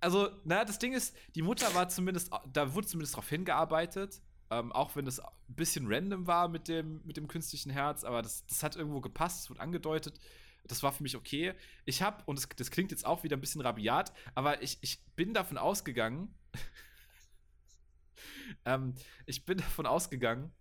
Also, 0.00 0.30
na, 0.44 0.64
das 0.64 0.78
Ding 0.78 0.92
ist, 0.92 1.14
die 1.34 1.42
Mutter 1.42 1.72
war 1.74 1.88
zumindest, 1.88 2.30
da 2.52 2.74
wurde 2.74 2.86
zumindest 2.86 3.14
darauf 3.14 3.28
hingearbeitet, 3.28 4.20
ähm, 4.50 4.72
auch 4.72 4.96
wenn 4.96 5.06
es 5.06 5.20
ein 5.20 5.28
bisschen 5.48 5.86
random 5.86 6.26
war 6.26 6.48
mit 6.48 6.68
dem, 6.68 7.02
mit 7.04 7.16
dem 7.16 7.28
künstlichen 7.28 7.70
Herz, 7.70 8.04
aber 8.04 8.22
das, 8.22 8.46
das 8.46 8.62
hat 8.62 8.76
irgendwo 8.76 9.00
gepasst, 9.00 9.42
es 9.42 9.50
wurde 9.50 9.60
angedeutet. 9.60 10.18
Das 10.66 10.82
war 10.82 10.92
für 10.92 11.02
mich 11.02 11.16
okay. 11.16 11.54
Ich 11.84 12.02
habe, 12.02 12.22
und 12.26 12.38
das, 12.38 12.48
das 12.56 12.70
klingt 12.70 12.90
jetzt 12.90 13.06
auch 13.06 13.22
wieder 13.22 13.36
ein 13.36 13.40
bisschen 13.40 13.60
rabiat, 13.60 14.12
aber 14.34 14.62
ich, 14.62 14.78
ich 14.80 15.02
bin 15.16 15.32
davon 15.32 15.56
ausgegangen, 15.56 16.34
ähm, 18.64 18.94
ich 19.26 19.44
bin 19.44 19.58
davon 19.58 19.86
ausgegangen, 19.86 20.52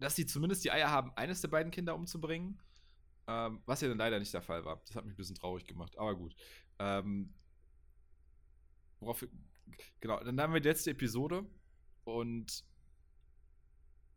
dass 0.00 0.16
sie 0.16 0.26
zumindest 0.26 0.64
die 0.64 0.70
Eier 0.70 0.90
haben, 0.90 1.12
eines 1.16 1.40
der 1.40 1.48
beiden 1.48 1.70
Kinder 1.70 1.94
umzubringen. 1.94 2.58
Ähm, 3.28 3.62
was 3.66 3.80
ja 3.80 3.88
dann 3.88 3.98
leider 3.98 4.18
nicht 4.18 4.34
der 4.34 4.42
Fall 4.42 4.64
war. 4.64 4.82
Das 4.86 4.96
hat 4.96 5.04
mich 5.04 5.14
ein 5.14 5.16
bisschen 5.16 5.36
traurig 5.36 5.66
gemacht, 5.66 5.96
aber 5.96 6.14
gut. 6.16 6.34
Ähm, 6.78 7.32
worauf, 9.00 9.24
genau, 10.00 10.22
dann 10.24 10.40
haben 10.40 10.52
wir 10.52 10.60
die 10.60 10.68
letzte 10.68 10.90
Episode 10.90 11.46
und 12.04 12.64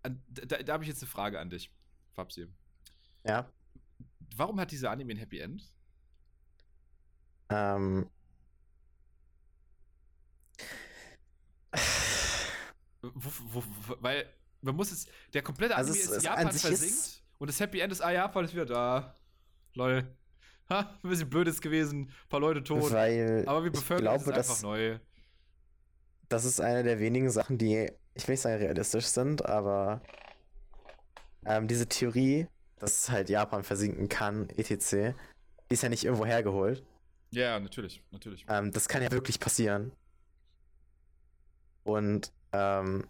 an, 0.03 0.23
da, 0.27 0.57
da 0.61 0.73
habe 0.73 0.83
ich 0.83 0.89
jetzt 0.89 1.01
eine 1.03 1.09
Frage 1.11 1.39
an 1.39 1.49
dich, 1.49 1.71
Fabsi. 2.13 2.47
Ja. 3.25 3.51
Warum 4.35 4.59
hat 4.59 4.71
dieser 4.71 4.91
Anime 4.91 5.13
ein 5.13 5.17
Happy 5.17 5.39
End? 5.39 5.71
Ähm, 7.49 8.09
wo, 13.01 13.31
wo, 13.43 13.63
wo, 13.87 13.95
weil 13.99 14.31
man 14.61 14.75
muss 14.75 14.91
es, 14.91 15.07
der 15.33 15.43
komplette 15.43 15.75
Also 15.75 15.91
Anime 15.91 16.03
es- 16.05 16.09
ist 16.11 16.17
es 16.17 16.23
Japan 16.23 16.51
versinkt 16.51 16.95
ist- 16.95 17.23
und 17.37 17.49
das 17.49 17.59
Happy 17.59 17.79
End 17.79 17.91
ist, 17.91 18.01
ah, 18.01 18.11
Japan 18.11 18.45
ist 18.45 18.53
wieder 18.53 18.65
da. 18.65 19.15
Lol. 19.73 20.05
Ha, 20.69 20.97
ein 21.03 21.09
bisschen 21.09 21.29
blödes 21.29 21.61
gewesen, 21.61 22.01
ein 22.01 22.29
paar 22.29 22.39
Leute 22.39 22.63
tot. 22.63 22.91
weil 22.91 23.43
aber 23.45 23.63
wir 23.63 23.71
bevölkern 23.71 24.15
es 24.15 24.23
glaube, 24.23 24.37
einfach 24.37 24.53
dass 24.53 24.63
neu. 24.63 24.97
das 26.27 26.43
ist 26.43 26.59
eine 26.59 26.83
der 26.83 26.99
wenigen 26.99 27.29
Sachen, 27.29 27.59
die, 27.59 27.91
ich 28.15 28.27
will 28.27 28.33
nicht 28.33 28.41
sagen 28.41 28.55
realistisch 28.55 29.05
sind, 29.05 29.45
aber 29.45 30.01
ähm, 31.45 31.67
diese 31.67 31.87
Theorie, 31.87 32.47
dass 32.79 33.11
halt 33.11 33.29
Japan 33.29 33.63
versinken 33.63 34.09
kann, 34.09 34.49
etc., 34.49 35.13
die 35.69 35.73
ist 35.73 35.83
ja 35.83 35.89
nicht 35.89 36.03
irgendwo 36.03 36.25
hergeholt. 36.25 36.83
Ja, 37.31 37.59
natürlich, 37.59 38.01
natürlich. 38.11 38.45
Ähm, 38.47 38.71
das 38.71 38.87
kann 38.87 39.03
ja 39.03 39.11
wirklich 39.11 39.39
passieren. 39.39 39.91
Und 41.83 42.31
ähm, 42.53 43.07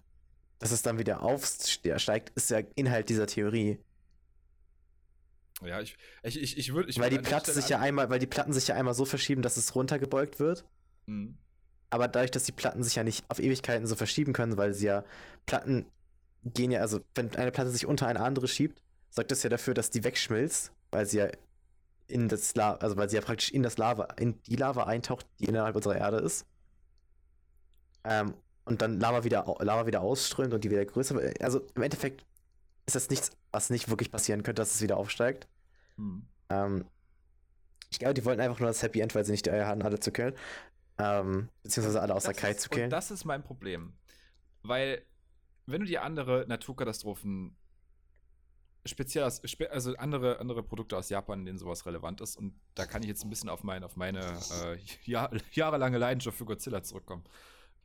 dass 0.60 0.72
es 0.72 0.82
dann 0.82 0.98
wieder 1.00 1.22
aufsteigt, 1.22 2.32
ist 2.36 2.50
ja 2.50 2.60
Inhalt 2.76 3.10
dieser 3.10 3.28
Theorie. 3.28 3.80
Ja, 5.62 5.80
ich, 5.80 5.98
ich, 6.24 6.42
ich, 6.42 6.58
ich 6.58 6.74
würde. 6.74 6.90
Ich 6.90 7.00
weil 7.00 7.10
die 7.10 7.52
sich 7.52 7.70
ja 7.70 7.80
einmal, 7.80 8.10
weil 8.10 8.20
die 8.20 8.28
Platten 8.28 8.54
sich 8.54 8.68
ja 8.68 8.76
einmal 8.76 8.94
so 8.94 9.06
verschieben, 9.06 9.42
dass 9.42 9.58
es 9.58 9.74
runtergebeugt 9.76 10.40
wird. 10.40 10.66
Mhm. 11.06 11.38
Aber 11.90 12.08
dadurch, 12.08 12.32
dass 12.32 12.44
die 12.44 12.52
Platten 12.52 12.84
sich 12.84 12.96
ja 12.96 13.04
nicht 13.04 13.24
auf 13.30 13.40
Ewigkeiten 13.40 13.88
so 13.88 13.96
verschieben 13.96 14.34
können, 14.34 14.58
weil 14.58 14.74
sie 14.74 14.88
ja 14.88 15.06
Platten 15.46 15.86
gehen 16.44 16.72
ja, 16.72 16.82
also 16.82 17.00
wenn 17.16 17.34
eine 17.36 17.52
Platte 17.52 17.72
sich 17.72 17.86
unter 17.86 18.08
eine 18.08 18.20
andere 18.20 18.48
schiebt, 18.48 18.82
sorgt 19.10 19.32
das 19.32 19.44
ja 19.44 19.50
dafür, 19.50 19.74
dass 19.74 19.90
die 19.90 20.04
wegschmilzt, 20.04 20.72
weil 20.92 21.06
sie 21.06 21.18
ja 21.18 21.30
in 22.08 22.28
das 22.28 22.54
Lava, 22.56 22.78
also 22.78 22.98
weil 22.98 23.10
sie 23.10 23.16
ja 23.16 23.22
praktisch 23.22 23.52
in 23.52 23.64
das 23.64 23.78
Lava, 23.78 24.08
in 24.20 24.42
die 24.44 24.56
Lava 24.56 24.84
eintaucht, 24.84 25.26
die 25.40 25.46
innerhalb 25.46 25.76
unserer 25.76 25.96
Erde 25.96 26.18
ist. 26.18 26.46
Ähm, 28.04 28.36
und 28.66 28.82
dann 28.82 29.00
Lava 29.00 29.24
wieder, 29.24 29.46
Lava 29.60 29.88
wieder 29.88 30.02
ausströmt 30.02 30.54
und 30.54 30.64
die 30.64 30.70
wieder 30.70 30.86
größer 30.86 31.16
wird. 31.16 31.42
Also 31.42 31.62
im 31.76 31.82
Endeffekt 31.82 32.26
ist 32.86 32.96
das 32.96 33.10
nichts, 33.10 33.32
was 33.52 33.70
nicht 33.70 33.90
wirklich 33.90 34.12
passieren 34.12 34.44
könnte, 34.44 34.62
dass 34.62 34.76
es 34.76 34.82
wieder 34.82 34.98
aufsteigt. 34.98 35.48
Mhm. 35.98 36.28
Ähm, 36.50 36.86
ich 37.90 38.00
glaube, 38.00 38.14
die 38.14 38.26
wollten 38.26 38.42
einfach 38.42 38.60
nur 38.60 38.68
das 38.68 38.82
Happy 38.84 39.00
End, 39.00 39.16
weil 39.16 39.26
sie 39.26 39.32
nicht 39.32 39.46
die 39.46 39.52
Eier 39.52 39.68
hatten, 39.68 39.82
alle 39.82 40.00
zu 40.00 40.12
killen. 40.12 40.36
Ähm, 40.98 41.50
beziehungsweise 41.64 42.02
alle 42.02 42.14
außer 42.16 42.32
Das 42.34 42.38
Kai 42.38 42.52
ist- 42.52 42.62
zu 42.62 42.70
killen. 42.70 42.86
Und 42.86 42.90
das 42.92 43.12
ist 43.12 43.26
mein 43.26 43.44
Problem. 43.44 43.94
Weil, 44.64 45.06
wenn 45.66 45.82
du 45.82 45.88
dir 45.88 46.04
andere 46.04 46.46
Naturkatastrophen, 46.48 47.56
speziell 48.86 49.24
aus, 49.24 49.42
also 49.70 49.96
andere, 49.96 50.40
andere 50.40 50.64
Produkte 50.64 50.96
aus 50.98 51.10
Japan, 51.10 51.40
in 51.40 51.46
denen 51.46 51.58
sowas 51.58 51.86
relevant 51.86 52.22
ist, 52.22 52.38
und 52.38 52.54
da 52.76 52.86
kann 52.86 53.02
ich 53.02 53.08
jetzt 53.10 53.24
ein 53.24 53.30
bisschen 53.30 53.50
auf, 53.50 53.64
mein, 53.64 53.84
auf 53.84 53.96
meine 53.96 54.20
äh, 54.64 54.78
Jahr, 55.10 55.32
jahrelange 55.52 55.98
Leidenschaft 55.98 56.38
für 56.38 56.46
Godzilla 56.46 56.84
zurückkommen. 56.84 57.24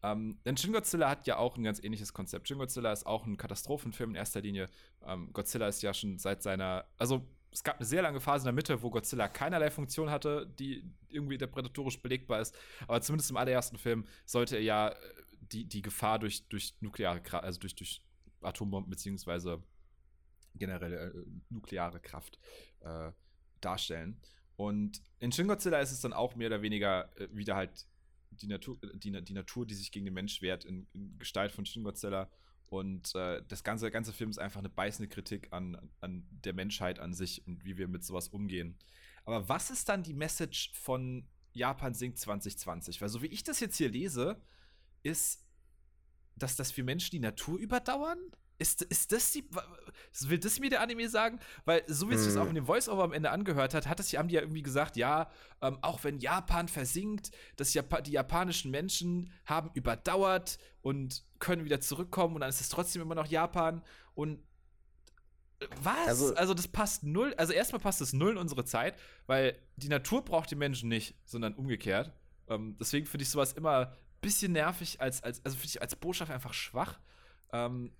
Ähm, 0.02 0.38
denn 0.44 0.56
Shin 0.56 0.72
Godzilla 0.72 1.10
hat 1.10 1.26
ja 1.26 1.36
auch 1.36 1.56
ein 1.56 1.62
ganz 1.62 1.82
ähnliches 1.82 2.12
Konzept. 2.12 2.48
Shin 2.48 2.58
Godzilla 2.58 2.92
ist 2.92 3.06
auch 3.06 3.26
ein 3.26 3.36
Katastrophenfilm 3.36 4.10
in 4.10 4.16
erster 4.16 4.40
Linie. 4.40 4.68
Ähm, 5.04 5.32
Godzilla 5.32 5.68
ist 5.68 5.82
ja 5.82 5.92
schon 5.92 6.18
seit 6.18 6.42
seiner, 6.42 6.86
also 6.96 7.26
es 7.52 7.64
gab 7.64 7.76
eine 7.76 7.84
sehr 7.84 8.02
lange 8.02 8.20
Phase 8.20 8.44
in 8.44 8.46
der 8.46 8.52
Mitte, 8.54 8.82
wo 8.82 8.90
Godzilla 8.90 9.28
keinerlei 9.28 9.70
Funktion 9.70 10.10
hatte, 10.10 10.46
die 10.58 10.84
irgendwie 11.08 11.34
interpretatorisch 11.34 12.00
belegbar 12.00 12.40
ist. 12.40 12.56
Aber 12.86 13.00
zumindest 13.02 13.30
im 13.30 13.36
allerersten 13.36 13.76
Film 13.76 14.06
sollte 14.24 14.56
er 14.56 14.62
ja 14.62 14.88
äh, 14.88 14.94
die, 15.52 15.66
die 15.66 15.82
Gefahr 15.82 16.18
durch, 16.18 16.46
durch 16.48 16.74
nukleare 16.80 17.20
also 17.42 17.58
durch, 17.58 17.74
durch 17.74 18.02
Atombomben 18.40 18.90
beziehungsweise 18.90 19.62
generelle 20.54 21.10
äh, 21.10 21.26
nukleare 21.50 22.00
Kraft 22.00 22.38
äh, 22.80 23.12
darstellen. 23.60 24.20
Und 24.56 25.02
in 25.18 25.32
Shin 25.32 25.48
Godzilla 25.48 25.80
ist 25.80 25.92
es 25.92 26.00
dann 26.00 26.12
auch 26.12 26.36
mehr 26.36 26.48
oder 26.48 26.62
weniger 26.62 27.10
äh, 27.18 27.28
wieder 27.32 27.56
halt 27.56 27.86
die 28.30 28.46
Natur, 28.46 28.78
die, 28.94 29.10
Na- 29.10 29.20
die 29.20 29.32
Natur, 29.32 29.66
die 29.66 29.74
sich 29.74 29.92
gegen 29.92 30.04
den 30.06 30.14
Mensch 30.14 30.42
wehrt, 30.42 30.64
in, 30.64 30.86
in 30.92 31.18
Gestalt 31.18 31.52
von 31.52 31.64
Shin 31.66 31.84
Godzilla. 31.84 32.30
Und 32.68 33.14
äh, 33.16 33.42
das 33.48 33.64
ganze, 33.64 33.90
ganze 33.90 34.12
Film 34.12 34.30
ist 34.30 34.38
einfach 34.38 34.60
eine 34.60 34.68
beißende 34.68 35.08
Kritik 35.08 35.48
an, 35.52 35.76
an 36.00 36.24
der 36.30 36.52
Menschheit 36.52 37.00
an 37.00 37.12
sich 37.12 37.44
und 37.46 37.64
wie 37.64 37.76
wir 37.76 37.88
mit 37.88 38.04
sowas 38.04 38.28
umgehen. 38.28 38.78
Aber 39.24 39.48
was 39.48 39.70
ist 39.70 39.88
dann 39.88 40.02
die 40.04 40.14
Message 40.14 40.70
von 40.74 41.26
Japan 41.52 41.94
singt 41.94 42.18
2020? 42.18 43.00
Weil 43.00 43.08
so 43.08 43.22
wie 43.22 43.26
ich 43.26 43.42
das 43.42 43.58
jetzt 43.58 43.76
hier 43.76 43.88
lese, 43.90 44.40
ist, 45.02 45.44
dass 46.36 46.54
das 46.54 46.70
für 46.70 46.84
Menschen 46.84 47.10
die 47.10 47.18
Natur 47.20 47.58
überdauern? 47.58 48.18
Ist, 48.60 48.82
ist 48.82 49.10
das 49.10 49.32
die. 49.32 49.42
Will 50.20 50.38
das 50.38 50.60
mir 50.60 50.68
der 50.70 50.82
Anime 50.82 51.08
sagen? 51.08 51.40
Weil, 51.64 51.82
so 51.86 52.10
wie 52.10 52.14
es 52.14 52.24
sich 52.24 52.34
das 52.34 52.42
auch 52.42 52.48
in 52.48 52.54
dem 52.54 52.66
Voice-Over 52.66 53.02
am 53.04 53.12
Ende 53.12 53.30
angehört 53.30 53.72
hat, 53.74 53.86
hat 53.88 53.98
das, 53.98 54.12
haben 54.12 54.28
die 54.28 54.34
ja 54.34 54.42
irgendwie 54.42 54.62
gesagt, 54.62 54.96
ja, 54.96 55.30
ähm, 55.62 55.78
auch 55.80 56.04
wenn 56.04 56.18
Japan 56.18 56.68
versinkt, 56.68 57.30
das 57.56 57.72
Japa 57.74 58.02
die 58.02 58.12
japanischen 58.12 58.70
Menschen 58.70 59.32
haben 59.46 59.70
überdauert 59.74 60.58
und 60.82 61.24
können 61.38 61.64
wieder 61.64 61.80
zurückkommen 61.80 62.34
und 62.34 62.40
dann 62.42 62.50
ist 62.50 62.60
es 62.60 62.68
trotzdem 62.68 63.00
immer 63.00 63.14
noch 63.14 63.26
Japan. 63.26 63.82
Und 64.14 64.40
äh, 65.60 65.66
was? 65.82 66.06
Also, 66.08 66.34
Also- 66.34 66.52
das 66.54 66.68
passt 66.68 67.02
null. 67.02 67.32
Also 67.38 67.52
erstmal 67.54 67.80
passt 67.80 68.00
es 68.02 68.12
null 68.12 68.32
in 68.32 68.36
unsere 68.36 68.64
Zeit, 68.66 68.98
weil 69.26 69.56
die 69.76 69.88
Natur 69.88 70.22
braucht 70.24 70.50
die 70.50 70.56
Menschen 70.56 70.88
nicht, 70.90 71.14
sondern 71.24 71.54
umgekehrt. 71.54 72.12
Ähm, 72.48 72.76
deswegen 72.78 73.06
finde 73.06 73.22
ich 73.22 73.30
sowas 73.30 73.54
immer 73.54 73.86
ein 73.86 73.96
bisschen 74.20 74.52
nervig, 74.52 75.00
als, 75.00 75.22
als, 75.22 75.42
also 75.44 75.56
finde 75.56 75.68
ich 75.68 75.80
als 75.82 75.96
Botschaft 75.96 76.30
einfach 76.30 76.52
schwach. 76.52 76.98
Ähm, 77.52 77.92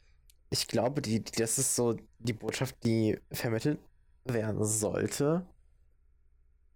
Ich 0.51 0.67
glaube, 0.69 1.01
die, 1.01 1.23
das 1.23 1.59
ist 1.59 1.77
so 1.77 1.97
die 2.19 2.33
Botschaft, 2.33 2.77
die 2.85 3.19
vermittelt 3.31 3.79
werden 4.25 4.65
sollte. 4.65 5.47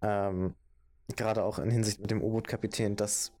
Ähm, 0.01 0.55
gerade 1.15 1.43
auch 1.43 1.59
in 1.59 1.69
Hinsicht 1.69 1.99
mit 1.99 2.09
dem 2.09 2.21
U-Boot-Kapitän, 2.21 2.95
dass 2.95 3.31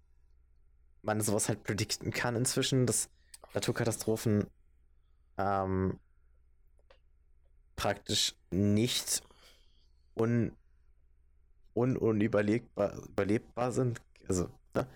man 1.01 1.21
sowas 1.21 1.47
halt 1.47 1.63
predikten 1.63 2.11
kann 2.11 2.35
inzwischen, 2.35 2.85
dass 2.85 3.09
Naturkatastrophen 3.53 4.47
ähm, 5.37 5.99
praktisch 7.75 8.35
nicht 8.51 9.21
un, 10.15 10.51
un, 11.73 11.97
unüberlegbar 11.97 12.93
überlebbar 13.07 13.71
sind. 13.71 14.01
Also, 14.27 14.49
ne? 14.73 14.87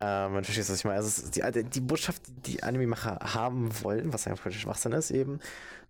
Ähm, 0.00 0.32
man 0.34 0.44
versteht, 0.44 0.68
was 0.68 0.76
ich 0.78 0.84
meine. 0.84 0.96
Also, 0.96 1.08
es 1.08 1.18
ist 1.18 1.36
die, 1.36 1.64
die 1.64 1.80
Botschaft, 1.80 2.22
die 2.46 2.62
Anime-Macher 2.62 3.18
haben 3.34 3.70
wollen, 3.82 4.12
was 4.12 4.26
ja 4.26 4.36
völlig 4.36 4.60
Schwachsinn 4.60 4.92
ist, 4.92 5.10
eben, 5.10 5.40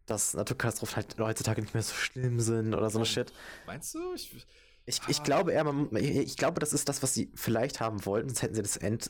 dass 0.07 0.34
Naturkatastrophen 0.34 0.96
halt 0.96 1.16
heutzutage 1.18 1.61
nicht 1.61 1.74
mehr 1.74 1.82
so 1.82 1.94
schlimm 1.94 2.38
sind 2.40 2.74
oder 2.74 2.88
so 2.90 2.98
eine. 2.98 3.07
Shit. 3.07 3.32
meinst 3.66 3.94
du? 3.94 4.14
Ich, 4.14 4.46
Ich, 4.88 5.00
ich 5.09 5.18
Ah. 5.18 5.22
glaube 5.24 5.50
eher, 5.52 5.64
man, 5.64 5.88
ich, 5.96 6.16
ich 6.16 6.36
glaube, 6.36 6.61
das 6.61 6.72
ist 6.72 6.88
das, 6.88 7.02
was 7.02 7.12
sie 7.12 7.32
vielleicht 7.34 7.80
haben 7.80 8.07
wollten, 8.07 8.28
sonst 8.28 8.42
hätten 8.42 8.54
sie 8.54 8.62
das 8.62 8.76
End, 8.76 9.09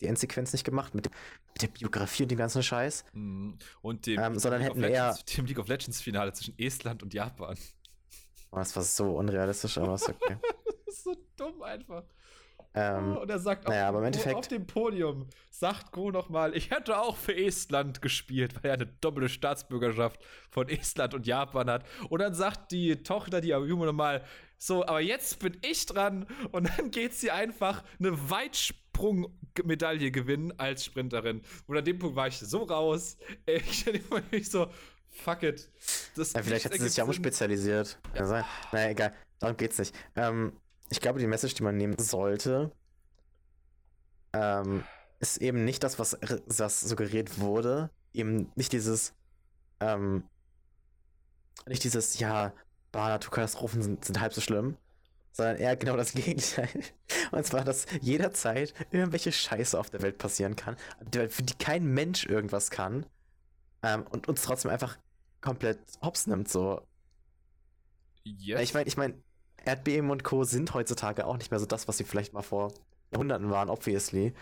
die 0.00 0.06
Endsequenz 0.06 0.54
nicht 0.54 0.64
gemacht 0.64 0.94
mit, 0.94 1.04
dem- 1.04 1.12
mit 1.52 1.60
der 1.60 1.68
Biografie 1.68 2.22
und 2.22 2.30
dem 2.30 2.38
ganzen 2.38 2.62
Scheiß. 2.62 3.04
Mhm. 3.12 3.58
und 3.82 4.06
dem, 4.06 4.18
Ähm, 4.18 4.38
sondern 4.38 4.62
League 4.62 4.70
hätten 4.70 4.82
eher- 4.84 5.18
dem 5.36 5.44
League 5.44 5.58
of 5.58 5.68
Legends 5.68 6.00
Finale 6.00 6.32
zwischen 6.32 6.58
Estland 6.58 7.02
und 7.02 7.12
Japan. 7.12 7.54
Oh, 8.50 8.56
das 8.56 8.74
war 8.74 8.82
so 8.82 9.18
unrealistisch, 9.18 9.76
aber 9.76 9.94
ist 9.96 10.08
okay. 10.08 10.38
das 10.86 10.94
ist 10.96 11.04
so 11.04 11.14
dumm 11.36 11.60
einfach. 11.62 12.04
Ähm, 12.74 13.16
und 13.16 13.30
er 13.30 13.38
sagt 13.38 13.68
naja, 13.68 13.88
aber 13.88 13.98
im 13.98 14.04
auf, 14.04 14.06
Endeffekt- 14.06 14.36
auf 14.36 14.48
dem 14.48 14.66
Podium, 14.66 15.28
sagt 15.50 15.92
Go 15.92 16.10
nochmal, 16.10 16.56
ich 16.56 16.70
hätte 16.70 16.98
auch 16.98 17.16
für 17.16 17.36
Estland 17.36 18.02
gespielt, 18.02 18.54
weil 18.56 18.70
er 18.70 18.74
eine 18.74 18.86
doppelte 18.86 19.28
Staatsbürgerschaft 19.28 20.20
von 20.50 20.68
Estland 20.68 21.14
und 21.14 21.26
Japan 21.26 21.68
hat. 21.70 21.84
Und 22.08 22.20
dann 22.20 22.34
sagt 22.34 22.72
die 22.72 23.02
Tochter, 23.02 23.40
die 23.40 23.52
Ayumu 23.54 23.84
nochmal, 23.84 24.24
so, 24.58 24.84
aber 24.84 25.00
jetzt 25.00 25.38
bin 25.38 25.56
ich 25.62 25.86
dran. 25.86 26.26
Und 26.52 26.68
dann 26.76 26.90
geht 26.90 27.14
sie 27.14 27.30
einfach 27.30 27.82
eine 27.98 28.30
Weitsprungmedaille 28.30 30.10
gewinnen 30.10 30.52
als 30.58 30.84
Sprinterin. 30.84 31.42
Und 31.66 31.76
an 31.76 31.84
dem 31.84 31.98
Punkt 31.98 32.16
war 32.16 32.28
ich 32.28 32.38
so 32.38 32.64
raus. 32.64 33.16
Ich 33.46 33.86
war 34.10 34.20
nicht 34.30 34.50
so, 34.50 34.68
fuck 35.08 35.42
it. 35.42 35.68
Das 36.16 36.32
ja, 36.34 36.42
vielleicht 36.42 36.66
hat 36.66 36.74
sie 36.74 36.80
sich 36.80 36.96
ja 36.96 37.04
umspezialisiert. 37.04 37.98
Sein. 38.14 38.44
Naja, 38.72 38.90
egal. 38.90 39.14
Darum 39.38 39.56
geht's 39.56 39.78
nicht. 39.78 39.94
Ähm, 40.16 40.52
ich 40.90 41.00
glaube, 41.00 41.18
die 41.18 41.26
Message, 41.26 41.54
die 41.54 41.62
man 41.62 41.76
nehmen 41.76 41.98
sollte, 41.98 42.72
ähm, 44.32 44.84
ist 45.20 45.38
eben 45.38 45.64
nicht 45.64 45.82
das, 45.82 45.98
was, 45.98 46.18
was 46.46 46.80
suggeriert 46.80 47.38
wurde. 47.38 47.90
Eben 48.12 48.50
nicht 48.56 48.72
dieses, 48.72 49.14
ähm, 49.80 50.24
nicht 51.66 51.84
dieses, 51.84 52.18
ja, 52.18 52.52
bah, 52.92 53.08
Naturkatastrophen 53.08 53.82
sind, 53.82 54.04
sind 54.04 54.20
halb 54.20 54.34
so 54.34 54.40
schlimm, 54.40 54.76
sondern 55.32 55.56
eher 55.56 55.76
genau 55.76 55.96
das 55.96 56.12
Gegenteil. 56.14 56.68
Und 57.30 57.46
zwar, 57.46 57.64
dass 57.64 57.86
jederzeit 58.00 58.74
irgendwelche 58.90 59.30
Scheiße 59.30 59.78
auf 59.78 59.90
der 59.90 60.02
Welt 60.02 60.18
passieren 60.18 60.56
kann, 60.56 60.76
für 61.12 61.42
die 61.42 61.54
kein 61.54 61.84
Mensch 61.84 62.26
irgendwas 62.26 62.70
kann, 62.70 63.06
ähm, 63.82 64.06
und 64.10 64.28
uns 64.28 64.42
trotzdem 64.42 64.70
einfach 64.70 64.98
komplett 65.40 65.78
hops 66.02 66.26
nimmt, 66.26 66.48
so. 66.48 66.82
Yes. 68.24 68.60
Ich 68.60 68.74
meine, 68.74 68.86
ich 68.86 68.96
meine, 68.96 69.14
Erdbeben 69.64 70.10
und 70.10 70.24
Co. 70.24 70.44
sind 70.44 70.74
heutzutage 70.74 71.26
auch 71.26 71.36
nicht 71.36 71.50
mehr 71.50 71.60
so 71.60 71.66
das, 71.66 71.88
was 71.88 71.98
sie 71.98 72.04
vielleicht 72.04 72.32
mal 72.32 72.42
vor 72.42 72.72
Jahrhunderten 73.12 73.50
waren, 73.50 73.70
obviously. 73.70 74.32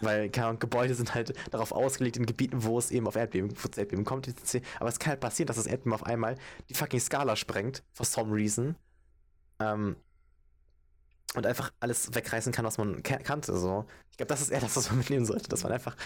Weil, 0.00 0.30
keine 0.30 0.48
Ahnung, 0.48 0.58
Gebäude 0.58 0.94
sind 0.94 1.14
halt 1.14 1.34
darauf 1.50 1.72
ausgelegt 1.72 2.16
in 2.16 2.26
Gebieten, 2.26 2.64
wo 2.64 2.78
es 2.78 2.90
eben 2.90 3.06
auf 3.06 3.16
Erdbeben, 3.16 3.50
wo 3.50 3.68
es 3.70 3.76
Erdbeben 3.78 4.04
kommt. 4.04 4.28
Aber 4.78 4.88
es 4.88 4.98
kann 4.98 5.10
halt 5.10 5.20
passieren, 5.20 5.46
dass 5.46 5.56
das 5.56 5.66
Erdbeben 5.66 5.92
auf 5.92 6.04
einmal 6.04 6.36
die 6.68 6.74
fucking 6.74 7.00
Skala 7.00 7.36
sprengt, 7.36 7.82
for 7.92 8.06
some 8.06 8.34
reason. 8.34 8.76
Ähm, 9.58 9.96
und 11.34 11.46
einfach 11.46 11.72
alles 11.78 12.12
wegreißen 12.14 12.52
kann, 12.52 12.64
was 12.64 12.78
man 12.78 13.02
kannte. 13.02 13.56
So. 13.56 13.86
Ich 14.10 14.16
glaube, 14.16 14.28
das 14.28 14.40
ist 14.40 14.50
eher 14.50 14.60
das, 14.60 14.76
was 14.76 14.88
man 14.88 14.98
mitnehmen 14.98 15.26
sollte, 15.26 15.48
dass 15.48 15.62
man 15.62 15.72
einfach. 15.72 15.96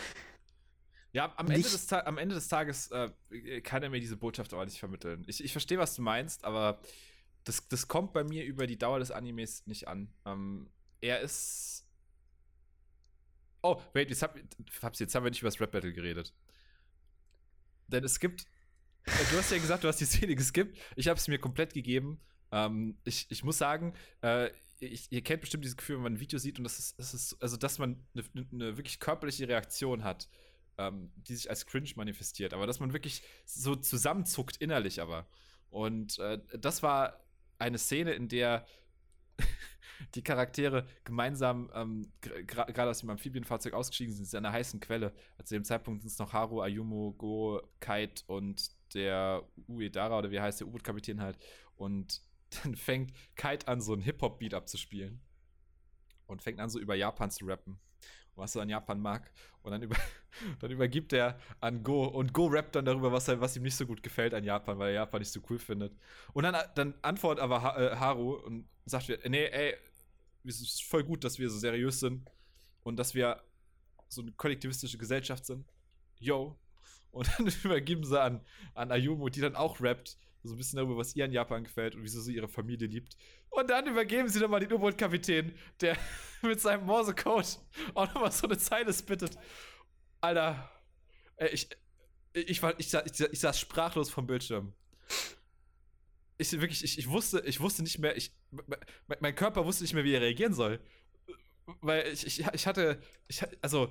Ja, 1.12 1.32
am 1.36 1.48
Ende, 1.48 1.62
des, 1.62 1.92
am 1.92 2.18
Ende 2.18 2.34
des 2.34 2.48
Tages 2.48 2.90
äh, 2.90 3.60
kann 3.60 3.82
er 3.84 3.88
mir 3.88 4.00
diese 4.00 4.16
Botschaft 4.16 4.52
aber 4.52 4.64
nicht 4.64 4.78
vermitteln. 4.80 5.24
Ich, 5.28 5.42
ich 5.42 5.52
verstehe, 5.52 5.78
was 5.78 5.94
du 5.94 6.02
meinst, 6.02 6.44
aber 6.44 6.80
das, 7.44 7.68
das 7.68 7.88
kommt 7.88 8.12
bei 8.12 8.24
mir 8.24 8.44
über 8.44 8.66
die 8.66 8.78
Dauer 8.78 8.98
des 8.98 9.10
Animes 9.10 9.66
nicht 9.66 9.86
an. 9.88 10.12
Ähm, 10.24 10.70
er 11.00 11.20
ist. 11.20 11.86
Oh, 13.62 13.80
wait, 13.92 14.10
jetzt, 14.10 14.22
hab, 14.22 14.36
jetzt 14.36 15.14
haben 15.14 15.24
wir 15.24 15.30
nicht 15.30 15.40
über 15.40 15.50
das 15.50 15.60
Rap 15.60 15.72
Battle 15.72 15.92
geredet. 15.92 16.34
Denn 17.88 18.04
es 18.04 18.18
gibt. 18.18 18.46
Du 19.04 19.36
hast 19.36 19.50
ja 19.50 19.58
gesagt, 19.58 19.84
du 19.84 19.88
hast 19.88 20.00
die 20.00 20.06
Szene 20.06 20.34
geskippt. 20.34 20.78
Ich 20.96 21.08
habe 21.08 21.18
es 21.18 21.28
mir 21.28 21.38
komplett 21.38 21.74
gegeben. 21.74 22.20
Ähm, 22.50 22.96
ich, 23.04 23.26
ich 23.30 23.44
muss 23.44 23.58
sagen, 23.58 23.94
äh, 24.22 24.50
ich, 24.78 25.12
ihr 25.12 25.22
kennt 25.22 25.42
bestimmt 25.42 25.64
dieses 25.64 25.76
Gefühl, 25.76 25.96
wenn 25.96 26.02
man 26.04 26.14
ein 26.14 26.20
Video 26.20 26.38
sieht 26.38 26.58
und 26.58 26.64
das 26.64 26.78
ist, 26.78 26.98
das 26.98 27.14
ist 27.14 27.36
also 27.42 27.56
dass 27.56 27.78
man 27.78 28.06
eine, 28.14 28.24
eine 28.52 28.76
wirklich 28.76 29.00
körperliche 29.00 29.48
Reaktion 29.48 30.04
hat, 30.04 30.28
ähm, 30.78 31.12
die 31.16 31.34
sich 31.34 31.50
als 31.50 31.66
cringe 31.66 31.90
manifestiert, 31.96 32.54
aber 32.54 32.66
dass 32.66 32.80
man 32.80 32.92
wirklich 32.92 33.22
so 33.44 33.76
zusammenzuckt 33.76 34.56
innerlich 34.56 35.00
aber. 35.00 35.26
Und 35.70 36.18
äh, 36.18 36.38
das 36.58 36.82
war 36.82 37.23
eine 37.58 37.78
Szene, 37.78 38.12
in 38.12 38.28
der 38.28 38.66
die 40.14 40.22
Charaktere 40.22 40.86
gemeinsam 41.04 41.70
ähm, 41.74 42.12
gerade 42.20 42.90
aus 42.90 43.00
dem 43.00 43.10
Amphibienfahrzeug 43.10 43.74
ausgestiegen 43.74 44.14
sind, 44.14 44.32
in 44.32 44.38
einer 44.38 44.52
heißen 44.52 44.80
Quelle. 44.80 45.12
Also 45.36 45.48
zu 45.48 45.54
dem 45.54 45.64
Zeitpunkt 45.64 46.02
sind 46.02 46.10
es 46.10 46.18
noch 46.18 46.32
Haru, 46.32 46.60
Ayumu, 46.60 47.12
Go, 47.12 47.60
Kite 47.80 48.22
und 48.26 48.70
der 48.94 49.42
Uedara 49.66 50.18
oder 50.18 50.30
wie 50.30 50.40
heißt 50.40 50.60
der 50.60 50.68
U-Boot-Kapitän 50.68 51.20
halt. 51.20 51.38
Und 51.76 52.22
dann 52.62 52.74
fängt 52.76 53.12
Kite 53.36 53.68
an, 53.68 53.80
so 53.80 53.92
einen 53.92 54.02
Hip-Hop-Beat 54.02 54.54
abzuspielen. 54.54 55.20
Und 56.26 56.42
fängt 56.42 56.58
an, 56.60 56.70
so 56.70 56.78
über 56.78 56.94
Japan 56.94 57.30
zu 57.30 57.44
rappen. 57.44 57.78
Was 58.36 58.56
er 58.56 58.62
an 58.62 58.68
Japan 58.68 59.00
mag. 59.00 59.30
Und 59.62 59.72
dann, 59.72 59.82
über, 59.82 59.96
dann 60.60 60.70
übergibt 60.70 61.12
er 61.12 61.38
an 61.60 61.82
Go. 61.82 62.04
Und 62.04 62.32
Go 62.32 62.46
rappt 62.46 62.74
dann 62.76 62.84
darüber, 62.84 63.12
was, 63.12 63.28
er, 63.28 63.40
was 63.40 63.56
ihm 63.56 63.62
nicht 63.62 63.76
so 63.76 63.86
gut 63.86 64.02
gefällt 64.02 64.34
an 64.34 64.44
Japan, 64.44 64.78
weil 64.78 64.88
er 64.88 65.02
Japan 65.02 65.20
nicht 65.20 65.32
so 65.32 65.40
cool 65.50 65.58
findet. 65.58 65.96
Und 66.32 66.44
dann, 66.44 66.56
dann 66.74 66.94
antwortet 67.02 67.42
aber 67.42 67.62
ha 67.62 67.76
äh, 67.76 67.96
Haru 67.96 68.34
und 68.34 68.66
sagt, 68.86 69.08
nee, 69.28 69.46
ey, 69.46 69.74
es 70.44 70.60
ist 70.60 70.84
voll 70.84 71.04
gut, 71.04 71.24
dass 71.24 71.38
wir 71.38 71.48
so 71.48 71.58
seriös 71.58 72.00
sind. 72.00 72.28
Und 72.82 72.96
dass 72.96 73.14
wir 73.14 73.40
so 74.08 74.22
eine 74.22 74.32
kollektivistische 74.32 74.98
Gesellschaft 74.98 75.46
sind. 75.46 75.66
Yo. 76.18 76.58
Und 77.10 77.28
dann 77.38 77.46
übergeben 77.62 78.04
sie 78.04 78.20
an, 78.20 78.40
an 78.74 78.90
Ayumu, 78.90 79.28
die 79.28 79.40
dann 79.40 79.56
auch 79.56 79.80
rappt 79.80 80.18
so 80.44 80.54
ein 80.54 80.58
bisschen 80.58 80.76
darüber, 80.76 80.96
was 80.96 81.16
ihr 81.16 81.24
an 81.24 81.32
Japan 81.32 81.64
gefällt 81.64 81.94
und 81.94 82.02
wieso 82.02 82.20
sie 82.20 82.34
ihre 82.34 82.48
Familie 82.48 82.86
liebt. 82.86 83.16
Und 83.50 83.70
dann 83.70 83.86
übergeben 83.86 84.28
sie 84.28 84.40
nochmal 84.40 84.60
den 84.60 84.72
U-Boot-Kapitän, 84.72 85.54
der 85.80 85.96
mit 86.42 86.60
seinem 86.60 86.84
Morse-Code 86.84 87.48
auch 87.94 88.06
nochmal 88.14 88.30
so 88.30 88.46
eine 88.46 88.58
Zeile 88.58 88.92
spittet. 88.92 89.38
Alter, 90.20 90.70
ich, 91.50 91.68
ich, 92.34 92.62
war, 92.62 92.78
ich, 92.78 92.92
ich, 92.92 93.20
ich 93.20 93.40
saß 93.40 93.58
sprachlos 93.58 94.10
vom 94.10 94.26
Bildschirm. 94.26 94.74
Ich 96.36 96.52
wirklich, 96.52 96.84
ich, 96.84 96.98
ich 96.98 97.08
wusste, 97.08 97.42
ich 97.46 97.60
wusste 97.60 97.82
nicht 97.82 97.98
mehr, 97.98 98.16
ich, 98.16 98.34
mein 99.20 99.34
Körper 99.34 99.64
wusste 99.64 99.84
nicht 99.84 99.94
mehr, 99.94 100.04
wie 100.04 100.14
er 100.14 100.20
reagieren 100.20 100.52
soll. 100.52 100.80
Weil 101.80 102.12
ich, 102.12 102.26
ich, 102.26 102.44
ich 102.52 102.66
hatte, 102.66 103.00
ich, 103.28 103.42
also, 103.62 103.90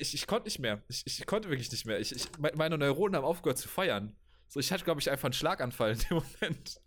ich, 0.00 0.14
ich 0.14 0.26
konnte 0.26 0.46
nicht 0.46 0.58
mehr. 0.58 0.82
Ich, 0.88 1.06
ich 1.06 1.26
konnte 1.26 1.48
wirklich 1.48 1.70
nicht 1.70 1.86
mehr. 1.86 2.00
Ich, 2.00 2.12
ich, 2.12 2.28
meine 2.38 2.78
Neuronen 2.78 3.16
haben 3.16 3.24
aufgehört 3.24 3.58
zu 3.58 3.68
feiern. 3.68 4.14
So, 4.48 4.60
ich 4.60 4.70
hatte, 4.72 4.84
glaube 4.84 5.00
ich, 5.00 5.10
einfach 5.10 5.26
einen 5.26 5.32
Schlaganfall 5.32 5.92
in 5.92 5.98
dem 5.98 6.22
Moment, 6.40 6.80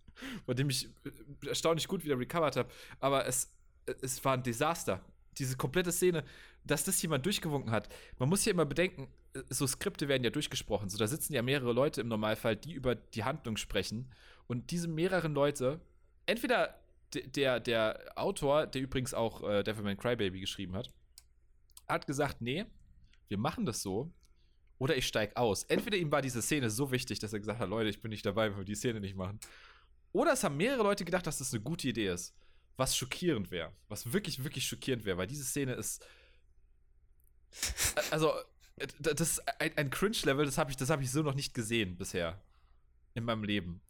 bei 0.45 0.53
dem 0.53 0.70
ich 0.70 0.86
äh, 0.86 1.47
erstaunlich 1.47 1.88
gut 1.88 2.03
wieder 2.03 2.18
recovered 2.18 2.55
habe. 2.55 2.70
Aber 2.99 3.26
es, 3.26 3.53
es 4.01 4.24
war 4.24 4.34
ein 4.34 4.43
Desaster. 4.43 5.03
Diese 5.38 5.58
komplette 5.58 5.91
Szene, 5.91 6.24
dass 6.64 6.84
das 6.84 7.01
jemand 7.01 7.26
durchgewunken 7.26 7.72
hat. 7.72 7.89
Man 8.18 8.30
muss 8.30 8.43
hier 8.43 8.53
immer 8.53 8.66
bedenken, 8.66 9.08
äh, 9.34 9.41
so 9.49 9.68
Skripte 9.68 10.08
werden 10.08 10.24
ja 10.24 10.30
durchgesprochen. 10.30 10.89
So, 10.89 10.97
da 10.97 11.08
sitzen 11.08 11.34
ja 11.34 11.41
mehrere 11.41 11.74
Leute 11.74 12.01
im 12.01 12.08
Normalfall, 12.08 12.55
die 12.55 12.74
über 12.74 12.95
die 12.95 13.24
Handlung 13.24 13.58
sprechen. 13.58 14.12
Und 14.47 14.72
diese 14.72 14.88
mehreren 14.88 15.34
Leute, 15.34 15.82
entweder 16.26 16.80
der, 17.14 17.60
der 17.60 18.12
Autor, 18.16 18.68
der 18.68 18.82
übrigens 18.82 19.14
auch 19.14 19.47
äh, 19.47 19.64
Devilman 19.64 19.97
Crybaby 19.97 20.39
geschrieben 20.39 20.76
hat, 20.76 20.89
hat 21.88 22.08
gesagt, 22.08 22.41
nee, 22.41 22.66
wir 23.28 23.38
machen 23.38 23.66
das 23.66 23.82
so 23.82 24.12
oder 24.78 24.96
ich 24.96 25.08
steige 25.08 25.36
aus. 25.38 25.64
Entweder 25.64 25.98
ihm 25.98 26.12
war 26.12 26.22
diese 26.22 26.42
Szene 26.42 26.70
so 26.70 26.92
wichtig, 26.92 27.20
dass 27.20 27.34
er 27.34 27.40
gesagt 27.40 27.60
hat, 27.60 27.70
Leute, 27.70 27.90
ich 27.90 28.02
bin 28.02 28.10
nicht 28.10 28.26
dabei, 28.26 28.52
wenn 28.52 28.58
wir 28.60 28.66
die 28.66 28.76
Szene 28.76 29.00
nicht 29.00 29.16
machen. 29.16 29.40
Oder 30.12 30.34
es 30.34 30.44
haben 30.44 30.58
mehrere 30.58 30.84
Leute 30.84 31.06
gedacht, 31.06 31.28
dass 31.28 31.40
das 31.40 31.54
eine 31.54 31.64
gute 31.64 31.88
Idee 31.88 32.10
ist. 32.10 32.36
Was 32.76 32.96
schockierend 32.96 33.50
wäre. 33.50 33.74
Was 33.88 34.14
wirklich, 34.14 34.44
wirklich 34.44 34.68
schockierend 34.68 35.06
wäre, 35.06 35.18
weil 35.18 35.28
diese 35.28 35.44
Szene 35.44 35.74
ist. 35.74 36.06
Also, 38.12 38.34
das 39.00 39.20
ist 39.20 39.60
ein, 39.60 39.76
ein 39.76 39.90
Cringe-Level, 39.90 40.46
das 40.46 40.58
habe 40.60 40.72
ich, 40.72 40.78
hab 40.78 41.02
ich 41.02 41.12
so 41.12 41.24
noch 41.24 41.34
nicht 41.34 41.54
gesehen 41.54 41.98
bisher. 41.98 42.40
In 43.16 43.24
meinem 43.24 43.44
Leben. 43.44 43.82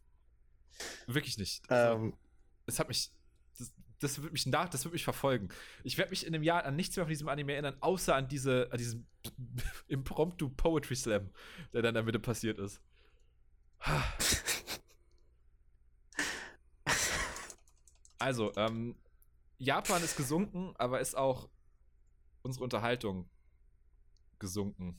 Wirklich 1.05 1.37
nicht. 1.37 1.69
Also, 1.69 2.05
ähm, 2.05 2.13
es 2.65 2.79
hat 2.79 2.87
mich 2.87 3.11
das 3.99 4.21
wird 4.21 4.31
mich 4.31 4.45
nach, 4.45 4.69
das 4.69 4.83
wird 4.85 4.93
mich 4.93 5.03
verfolgen. 5.03 5.49
Ich 5.83 5.97
werde 5.97 6.11
mich 6.11 6.25
in 6.25 6.33
einem 6.33 6.43
Jahr 6.43 6.65
an 6.65 6.75
nichts 6.75 6.95
mehr 6.95 7.05
von 7.05 7.09
diesem 7.09 7.29
Anime 7.29 7.53
erinnern, 7.53 7.77
außer 7.79 8.15
an 8.15 8.27
diese, 8.27 8.69
an 8.71 8.77
diesen 8.77 9.07
Impromptu 9.87 10.49
Poetry 10.49 10.95
Slam, 10.95 11.29
der 11.73 11.81
dann 11.81 11.89
in 11.89 11.95
der 11.95 12.03
Mitte 12.03 12.19
passiert 12.19 12.59
ist. 12.59 12.81
Also, 18.19 18.51
ähm, 18.55 18.95
Japan 19.59 20.03
ist 20.03 20.17
gesunken, 20.17 20.73
aber 20.77 20.99
ist 20.99 21.15
auch 21.15 21.49
unsere 22.41 22.63
Unterhaltung 22.63 23.29
gesunken 24.39 24.97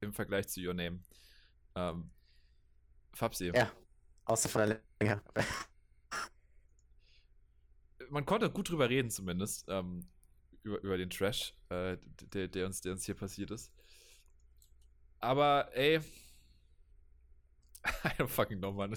im 0.00 0.12
Vergleich 0.12 0.48
zu 0.48 0.60
Your 0.60 0.74
Name. 0.74 1.00
Ähm, 1.76 2.10
Fabsi. 3.12 3.52
Ja, 3.54 3.70
außer 4.24 4.48
von 4.48 4.68
der 4.68 4.82
Länge 5.00 5.22
man 8.10 8.26
konnte 8.26 8.50
gut 8.50 8.70
drüber 8.70 8.88
reden, 8.88 9.10
zumindest. 9.10 9.66
Ähm, 9.68 10.06
über, 10.62 10.80
über 10.80 10.96
den 10.96 11.10
Trash, 11.10 11.54
äh, 11.68 11.98
der, 12.32 12.48
der, 12.48 12.66
uns, 12.66 12.80
der 12.80 12.92
uns 12.92 13.04
hier 13.04 13.14
passiert 13.14 13.50
ist. 13.50 13.72
Aber, 15.20 15.70
ey. 15.74 15.98
I 18.04 18.08
don't 18.18 18.28
fucking 18.28 18.58
know, 18.58 18.72
man. 18.72 18.96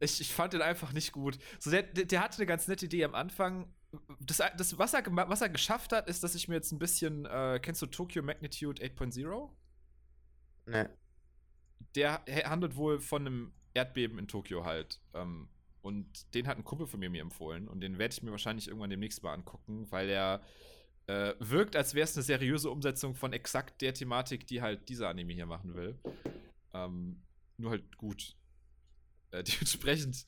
Ich, 0.00 0.20
ich 0.20 0.32
fand 0.32 0.52
den 0.52 0.62
einfach 0.62 0.92
nicht 0.92 1.12
gut. 1.12 1.38
So, 1.58 1.70
der, 1.70 1.82
der, 1.82 2.22
hatte 2.22 2.38
eine 2.38 2.46
ganz 2.46 2.68
nette 2.68 2.86
Idee 2.86 3.04
am 3.04 3.14
Anfang. 3.14 3.72
Das, 4.20 4.40
das, 4.56 4.78
was, 4.78 4.94
er, 4.94 5.04
was 5.06 5.40
er 5.40 5.48
geschafft 5.48 5.92
hat, 5.92 6.08
ist, 6.08 6.22
dass 6.22 6.34
ich 6.34 6.46
mir 6.46 6.56
jetzt 6.56 6.72
ein 6.72 6.78
bisschen. 6.78 7.26
Äh, 7.26 7.58
kennst 7.62 7.82
du 7.82 7.86
Tokyo 7.86 8.22
Magnitude 8.22 8.82
8.0? 8.82 9.50
Ne. 10.66 10.96
Der 11.94 12.22
handelt 12.44 12.76
wohl 12.76 13.00
von 13.00 13.26
einem 13.26 13.52
Erdbeben 13.74 14.18
in 14.18 14.28
Tokio 14.28 14.64
halt. 14.64 15.00
Ähm, 15.14 15.48
und 15.82 16.34
den 16.34 16.46
hat 16.46 16.58
ein 16.58 16.64
Kumpel 16.64 16.86
von 16.86 17.00
mir 17.00 17.10
mir 17.10 17.22
empfohlen. 17.22 17.68
Und 17.68 17.80
den 17.80 17.98
werde 17.98 18.12
ich 18.12 18.22
mir 18.22 18.30
wahrscheinlich 18.30 18.68
irgendwann 18.68 18.90
demnächst 18.90 19.22
mal 19.22 19.32
angucken, 19.32 19.86
weil 19.90 20.08
er 20.08 20.42
äh, 21.06 21.34
wirkt, 21.38 21.76
als 21.76 21.94
wäre 21.94 22.04
es 22.04 22.16
eine 22.16 22.22
seriöse 22.22 22.70
Umsetzung 22.70 23.14
von 23.14 23.32
exakt 23.32 23.80
der 23.80 23.94
Thematik, 23.94 24.46
die 24.46 24.62
halt 24.62 24.88
dieser 24.88 25.08
Anime 25.08 25.32
hier 25.32 25.46
machen 25.46 25.74
will. 25.74 25.98
Ähm, 26.72 27.22
nur 27.56 27.72
halt 27.72 27.96
gut. 27.96 28.36
Äh, 29.30 29.42
dementsprechend 29.44 30.26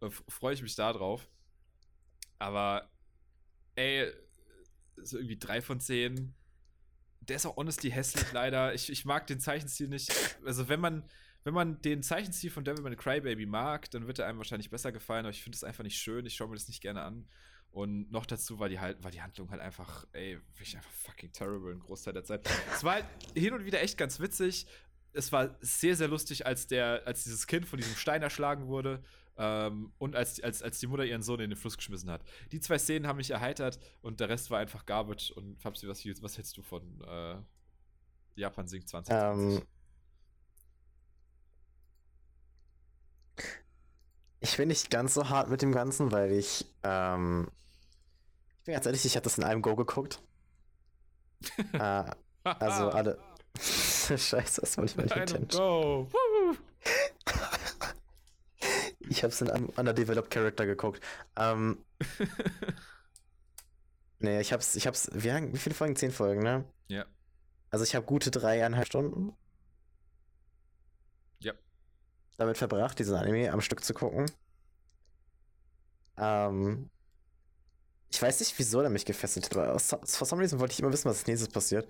äh, 0.00 0.10
freue 0.28 0.54
ich 0.54 0.62
mich 0.62 0.74
da 0.74 0.92
drauf. 0.92 1.28
Aber, 2.38 2.90
ey, 3.76 4.10
so 4.96 5.18
irgendwie 5.18 5.38
drei 5.38 5.60
von 5.60 5.80
zehn. 5.80 6.34
Der 7.20 7.36
ist 7.36 7.46
auch 7.46 7.56
honestly 7.56 7.90
hässlich, 7.90 8.26
leider. 8.32 8.74
Ich, 8.74 8.90
ich 8.90 9.04
mag 9.04 9.26
den 9.26 9.40
Zeichenstil 9.40 9.88
nicht. 9.88 10.12
Also, 10.44 10.68
wenn 10.68 10.80
man 10.80 11.08
wenn 11.44 11.54
man 11.54 11.80
den 11.82 12.02
Zeichenstil 12.02 12.50
von 12.50 12.64
Devilman 12.64 12.96
Crybaby 12.96 13.46
mag, 13.46 13.90
dann 13.90 14.06
wird 14.06 14.18
er 14.18 14.26
einem 14.26 14.38
wahrscheinlich 14.38 14.70
besser 14.70 14.92
gefallen, 14.92 15.26
aber 15.26 15.30
ich 15.30 15.42
finde 15.42 15.56
es 15.56 15.64
einfach 15.64 15.84
nicht 15.84 15.98
schön. 15.98 16.24
Ich 16.24 16.34
schaue 16.34 16.48
mir 16.48 16.54
das 16.54 16.68
nicht 16.68 16.80
gerne 16.80 17.02
an. 17.02 17.28
Und 17.70 18.10
noch 18.10 18.24
dazu 18.24 18.58
war 18.60 18.68
die, 18.68 18.80
halt, 18.80 19.02
war 19.02 19.10
die 19.10 19.20
Handlung 19.20 19.50
halt 19.50 19.60
einfach, 19.60 20.06
ey, 20.12 20.38
wirklich 20.52 20.76
einfach 20.76 20.92
fucking 20.92 21.32
terrible 21.32 21.72
ein 21.72 21.80
Großteil 21.80 22.14
der 22.14 22.24
Zeit. 22.24 22.48
es 22.72 22.82
war 22.82 22.94
halt 22.94 23.06
hin 23.34 23.52
und 23.52 23.64
wieder 23.64 23.82
echt 23.82 23.98
ganz 23.98 24.20
witzig. 24.20 24.66
Es 25.12 25.32
war 25.32 25.56
sehr, 25.60 25.96
sehr 25.96 26.08
lustig, 26.08 26.46
als 26.46 26.66
der, 26.66 27.02
als 27.04 27.24
dieses 27.24 27.46
Kind 27.46 27.66
von 27.66 27.78
diesem 27.78 27.94
Stein 27.94 28.22
erschlagen 28.22 28.68
wurde. 28.68 29.02
Ähm, 29.36 29.92
und 29.98 30.14
als, 30.16 30.40
als, 30.40 30.62
als 30.62 30.78
die 30.78 30.86
Mutter 30.86 31.04
ihren 31.04 31.22
Sohn 31.22 31.40
in 31.40 31.50
den 31.50 31.56
Fluss 31.56 31.76
geschmissen 31.76 32.10
hat. 32.10 32.22
Die 32.52 32.60
zwei 32.60 32.78
Szenen 32.78 33.06
haben 33.06 33.16
mich 33.16 33.32
erheitert 33.32 33.80
und 34.00 34.20
der 34.20 34.28
Rest 34.28 34.50
war 34.50 34.60
einfach 34.60 34.86
Garbage. 34.86 35.32
Und 35.32 35.60
Fabsi, 35.60 35.88
was, 35.88 36.06
was 36.22 36.36
hältst 36.36 36.56
du 36.56 36.62
von 36.62 37.02
äh, 37.02 37.36
Japan 38.36 38.68
Sync 38.68 38.88
2020? 38.88 39.58
Ähm, 39.58 39.66
Ich 44.44 44.58
bin 44.58 44.68
nicht 44.68 44.90
ganz 44.90 45.14
so 45.14 45.30
hart 45.30 45.48
mit 45.48 45.62
dem 45.62 45.72
Ganzen, 45.72 46.12
weil 46.12 46.30
ich, 46.30 46.66
ähm, 46.82 47.48
ich 48.58 48.64
bin 48.66 48.74
ganz 48.74 48.84
ehrlich, 48.84 49.06
ich 49.06 49.16
habe 49.16 49.24
das 49.24 49.38
in 49.38 49.44
einem 49.44 49.62
Go 49.62 49.74
geguckt. 49.74 50.20
äh, 51.72 52.04
also 52.44 52.90
alle. 52.90 53.18
Scheiße, 53.58 54.60
das 54.60 54.76
wollte 54.76 54.90
ich 54.90 54.96
mal 54.96 55.24
nicht 55.24 55.52
Go. 55.52 56.08
Ich 59.10 59.22
hab's 59.22 59.40
in 59.42 59.50
einem 59.50 59.68
Underdeveloped 59.76 60.30
Character 60.30 60.64
geguckt. 60.64 61.02
Ähm. 61.36 61.78
nee, 64.18 64.40
ich 64.40 64.52
hab's, 64.52 64.74
ich 64.76 64.86
hab's, 64.86 65.10
wie, 65.12 65.30
wie 65.52 65.58
viele 65.58 65.74
Folgen? 65.74 65.94
Zehn 65.96 66.10
Folgen, 66.10 66.42
ne? 66.42 66.64
Ja. 66.88 67.04
Also 67.70 67.84
ich 67.84 67.94
habe 67.94 68.06
gute 68.06 68.30
dreieinhalb 68.30 68.86
Stunden. 68.86 69.34
Damit 72.36 72.58
verbracht, 72.58 72.98
diesen 72.98 73.14
Anime 73.14 73.52
am 73.52 73.60
Stück 73.60 73.84
zu 73.84 73.94
gucken. 73.94 74.30
Ähm. 76.16 76.90
Ich 78.10 78.22
weiß 78.22 78.38
nicht, 78.38 78.56
wieso 78.58 78.80
er 78.80 78.90
mich 78.90 79.04
gefesselt 79.04 79.46
hat, 79.46 79.56
aber 79.56 79.78
for 79.80 80.26
some 80.26 80.40
reason 80.40 80.60
wollte 80.60 80.72
ich 80.72 80.78
immer 80.78 80.92
wissen, 80.92 81.10
was 81.10 81.18
als 81.18 81.26
nächstes 81.26 81.48
passiert. 81.48 81.88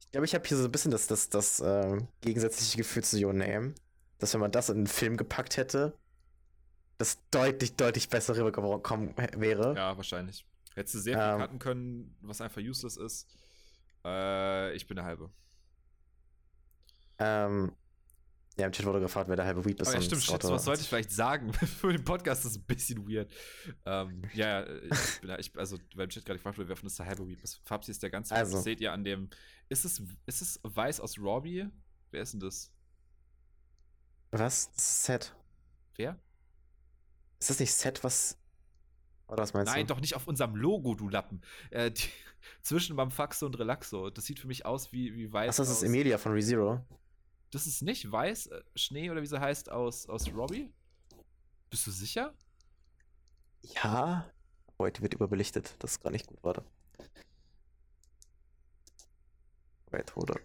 Ich 0.00 0.10
glaube, 0.10 0.24
ich 0.24 0.34
habe 0.34 0.44
hier 0.44 0.56
so 0.56 0.64
ein 0.64 0.72
bisschen 0.72 0.90
das, 0.90 1.06
das, 1.06 1.28
das 1.28 1.60
äh, 1.60 2.00
gegensätzliche 2.20 2.78
Gefühl 2.78 3.04
zu 3.04 3.16
Your 3.24 3.32
Name 3.32 3.74
dass 4.18 4.32
wenn 4.34 4.40
man 4.40 4.50
das 4.50 4.68
in 4.68 4.78
einen 4.78 4.86
Film 4.86 5.16
gepackt 5.16 5.56
hätte, 5.56 5.96
das 6.98 7.18
deutlich, 7.30 7.76
deutlich 7.76 8.08
besser 8.08 8.36
rübergekommen 8.36 9.14
wäre. 9.36 9.74
Ja, 9.76 9.96
wahrscheinlich. 9.96 10.46
Hättest 10.74 10.94
du 10.94 10.98
sehr 11.00 11.18
viel 11.18 11.32
ähm, 11.34 11.40
cutten 11.40 11.58
können, 11.58 12.16
was 12.20 12.40
einfach 12.40 12.60
useless 12.60 12.96
ist. 12.96 13.28
Äh, 14.04 14.74
ich 14.74 14.86
bin 14.86 14.96
der 14.96 15.04
halbe. 15.04 15.30
Ähm, 17.18 17.72
ja, 18.58 18.66
im 18.66 18.72
Chat 18.72 18.86
wurde 18.86 19.00
gefragt, 19.00 19.28
wer 19.28 19.36
der 19.36 19.44
halbe 19.44 19.64
Weep 19.66 19.80
ist. 19.80 19.92
Ja, 19.92 20.00
stimmt, 20.00 20.22
Shit, 20.22 20.42
was 20.44 20.64
sollte 20.64 20.80
ich 20.80 20.88
vielleicht 20.88 21.10
sagen? 21.10 21.52
Für 21.52 21.92
den 21.92 22.04
Podcast 22.04 22.46
ist 22.46 22.52
es 22.52 22.56
ein 22.58 22.64
bisschen 22.64 23.06
weird. 23.06 23.30
Ähm, 23.84 24.22
ja, 24.32 24.66
ich 24.66 25.20
bin, 25.20 25.36
ich, 25.38 25.58
also, 25.58 25.78
weil 25.94 26.04
im 26.04 26.10
Chat 26.10 26.24
gerade 26.24 26.38
gefragt 26.38 26.56
wurde, 26.56 26.70
wer 26.70 26.76
von 26.76 26.86
uns 26.86 26.96
der 26.96 27.04
halbe 27.04 27.28
Weep 27.28 27.42
ist. 27.42 27.60
Fabsi 27.64 27.90
ist 27.90 28.02
der 28.02 28.08
ganze 28.08 28.34
also. 28.34 28.56
Das 28.56 28.64
seht 28.64 28.80
ihr 28.80 28.92
an 28.92 29.04
dem. 29.04 29.28
Ist 29.68 29.84
es, 29.84 30.02
ist 30.24 30.40
es 30.40 30.60
Weiß 30.62 31.00
aus 31.00 31.18
Robbie? 31.18 31.68
Wer 32.10 32.22
ist 32.22 32.32
denn 32.32 32.40
das? 32.40 32.72
Was? 34.30 34.70
Set. 34.74 35.34
Wer? 35.96 36.18
Ist 37.38 37.50
das 37.50 37.60
nicht 37.60 37.74
Set, 37.74 38.04
was. 38.04 38.38
Oder 39.28 39.42
was 39.42 39.52
meinst 39.52 39.72
Nein, 39.72 39.86
du? 39.86 39.92
doch 39.94 40.00
nicht 40.00 40.14
auf 40.14 40.26
unserem 40.28 40.56
Logo, 40.56 40.94
du 40.94 41.10
Lappen. 41.10 41.42
Äh, 41.70 41.90
die, 41.90 42.08
zwischen 42.62 42.96
Bamfaxo 42.96 43.44
und 43.44 43.58
Relaxo. 43.58 44.08
Das 44.08 44.24
sieht 44.24 44.38
für 44.38 44.46
mich 44.46 44.64
aus 44.64 44.92
wie, 44.92 45.14
wie 45.14 45.30
weiß. 45.30 45.50
Ach, 45.50 45.56
das 45.56 45.68
ist 45.68 45.82
Emilia 45.82 46.16
von 46.16 46.32
ReZero. 46.32 46.80
Das 47.50 47.66
ist 47.66 47.82
nicht 47.82 48.10
weiß, 48.10 48.46
äh, 48.48 48.62
Schnee 48.74 49.10
oder 49.10 49.22
wie 49.22 49.26
sie 49.26 49.40
heißt, 49.40 49.70
aus, 49.70 50.06
aus 50.06 50.32
Robbie? 50.32 50.72
Bist 51.70 51.86
du 51.86 51.90
sicher? 51.90 52.34
Ja. 53.62 54.30
Heute 54.78 55.02
wird 55.02 55.14
überbelichtet. 55.14 55.74
Das 55.78 55.92
ist 55.92 56.02
gar 56.02 56.10
nicht 56.10 56.26
gut, 56.26 56.38
warte. 56.42 56.64
Wait, 59.90 60.14
hold 60.14 60.30
on. 60.32 60.40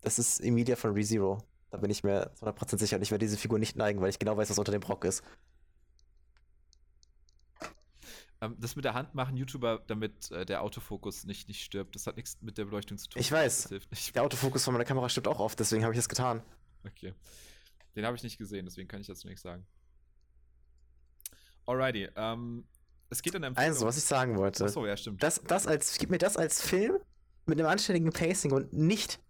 Das 0.00 0.18
ist 0.18 0.40
Emilia 0.40 0.76
von 0.76 0.92
ReZero. 0.92 1.38
Da 1.70 1.78
bin 1.78 1.90
ich 1.90 2.02
mir 2.02 2.32
100% 2.40 2.78
sicher. 2.78 2.96
Und 2.96 3.02
ich 3.02 3.10
werde 3.10 3.24
diese 3.24 3.36
Figur 3.36 3.58
nicht 3.58 3.76
neigen, 3.76 4.00
weil 4.00 4.10
ich 4.10 4.18
genau 4.18 4.36
weiß, 4.36 4.50
was 4.50 4.58
unter 4.58 4.72
dem 4.72 4.80
Brock 4.80 5.04
ist. 5.04 5.22
Ähm, 8.40 8.56
das 8.58 8.76
mit 8.76 8.84
der 8.84 8.94
Hand 8.94 9.14
machen 9.14 9.36
YouTuber, 9.36 9.82
damit 9.86 10.30
äh, 10.30 10.46
der 10.46 10.62
Autofokus 10.62 11.24
nicht, 11.24 11.48
nicht 11.48 11.62
stirbt. 11.62 11.94
Das 11.94 12.06
hat 12.06 12.16
nichts 12.16 12.38
mit 12.40 12.58
der 12.58 12.66
Beleuchtung 12.66 12.98
zu 12.98 13.08
tun. 13.08 13.20
Ich 13.20 13.32
weiß. 13.32 13.74
Der 14.14 14.22
Autofokus 14.22 14.64
von 14.64 14.74
meiner 14.74 14.84
Kamera 14.84 15.08
stirbt 15.08 15.26
auch 15.28 15.40
oft, 15.40 15.58
deswegen 15.58 15.82
habe 15.82 15.92
ich 15.92 15.98
das 15.98 16.08
getan. 16.08 16.42
Okay. 16.86 17.14
Den 17.96 18.06
habe 18.06 18.16
ich 18.16 18.22
nicht 18.22 18.38
gesehen, 18.38 18.64
deswegen 18.64 18.88
kann 18.88 19.00
ich 19.00 19.08
dazu 19.08 19.26
nichts 19.26 19.42
sagen. 19.42 19.66
Alrighty. 21.66 22.08
Ähm, 22.14 22.66
es 23.10 23.22
geht 23.22 23.34
in 23.34 23.44
einem 23.44 23.56
Also, 23.56 23.86
was 23.86 23.96
ich 23.96 24.04
sagen 24.04 24.36
wollte. 24.36 24.64
Achso, 24.64 24.86
ja, 24.86 24.96
stimmt. 24.96 25.22
Das, 25.22 25.42
das 25.42 25.66
als, 25.66 25.98
gib 25.98 26.10
mir 26.10 26.18
das 26.18 26.36
als 26.36 26.62
Film 26.62 26.98
mit 27.46 27.58
einem 27.58 27.68
anständigen 27.68 28.12
Pacing 28.12 28.52
und 28.52 28.72
nicht 28.72 29.20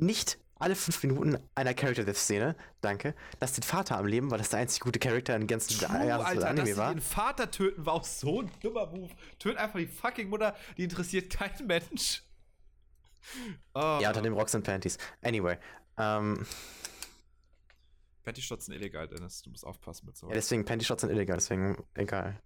nicht 0.00 0.38
alle 0.58 0.74
fünf 0.74 1.02
Minuten 1.02 1.38
einer 1.54 1.74
Character 1.74 2.04
Death 2.04 2.16
Szene, 2.16 2.56
danke, 2.80 3.14
dass 3.38 3.52
den 3.52 3.62
Vater 3.62 3.96
am 3.96 4.06
Leben, 4.06 4.30
weil 4.30 4.38
das 4.38 4.50
der 4.50 4.60
einzige 4.60 4.84
gute 4.84 4.98
Charakter 4.98 5.36
in 5.36 5.46
ganzen 5.46 5.78
True, 5.78 5.90
Alter, 5.90 6.48
Anime 6.48 6.68
dass 6.68 6.76
war. 6.76 6.94
den 6.94 7.00
Vater 7.00 7.50
töten 7.50 7.86
war 7.86 7.94
auch 7.94 8.04
so 8.04 8.42
ein 8.42 8.50
dummer 8.62 8.86
Move. 8.86 9.10
Töt 9.38 9.56
einfach 9.56 9.78
die 9.78 9.86
fucking 9.86 10.28
Mutter, 10.28 10.56
die 10.76 10.84
interessiert 10.84 11.32
kein 11.32 11.66
Mensch. 11.66 12.22
Oh. 13.74 13.98
Ja, 14.00 14.08
unter 14.08 14.22
dem 14.22 14.34
Rocks 14.34 14.54
and 14.54 14.64
Panties. 14.64 14.98
Anyway, 15.22 15.58
ähm. 15.96 16.46
Panty 18.24 18.42
Shots 18.42 18.66
sind 18.66 18.74
illegal, 18.74 19.08
Dennis. 19.08 19.42
Du 19.42 19.50
musst 19.50 19.64
aufpassen 19.64 20.06
mit 20.06 20.16
so. 20.16 20.28
Ja, 20.28 20.34
deswegen, 20.34 20.64
Panty 20.64 20.84
Shots 20.84 21.00
sind 21.00 21.10
illegal, 21.10 21.36
deswegen 21.36 21.82
egal. 21.94 22.40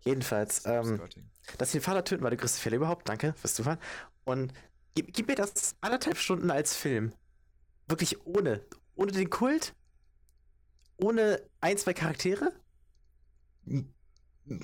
Jedenfalls, 0.00 0.66
ähm, 0.66 1.00
dass 1.56 1.72
sie 1.72 1.78
den 1.78 1.84
Vater 1.84 2.04
töten, 2.04 2.22
war 2.22 2.30
der 2.30 2.38
größte 2.38 2.60
Fehler 2.60 2.76
überhaupt. 2.76 3.08
Danke 3.08 3.34
fürs 3.38 3.54
Zuhören. 3.54 3.78
Und 4.24 4.52
Gib, 4.94 5.12
gib, 5.12 5.26
mir 5.26 5.34
das 5.34 5.74
anderthalb 5.80 6.18
Stunden 6.18 6.50
als 6.52 6.76
Film. 6.76 7.12
Wirklich 7.86 8.24
ohne. 8.26 8.64
Ohne 8.94 9.12
den 9.12 9.30
Kult. 9.30 9.74
Ohne 10.96 11.42
ein, 11.60 11.76
zwei 11.78 11.92
Charaktere. 11.92 12.52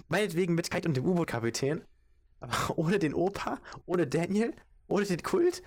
Meinetwegen 0.09 0.55
mit 0.55 0.71
Kite 0.71 0.89
und 0.89 0.97
dem 0.97 1.05
U-Boot-Kapitän. 1.05 1.83
Aber 2.41 2.53
ohne 2.79 2.99
den 2.99 3.15
Opa, 3.15 3.61
ohne 3.87 4.07
Daniel, 4.07 4.55
ohne 4.89 5.05
den 5.05 5.23
Kult. 5.23 5.63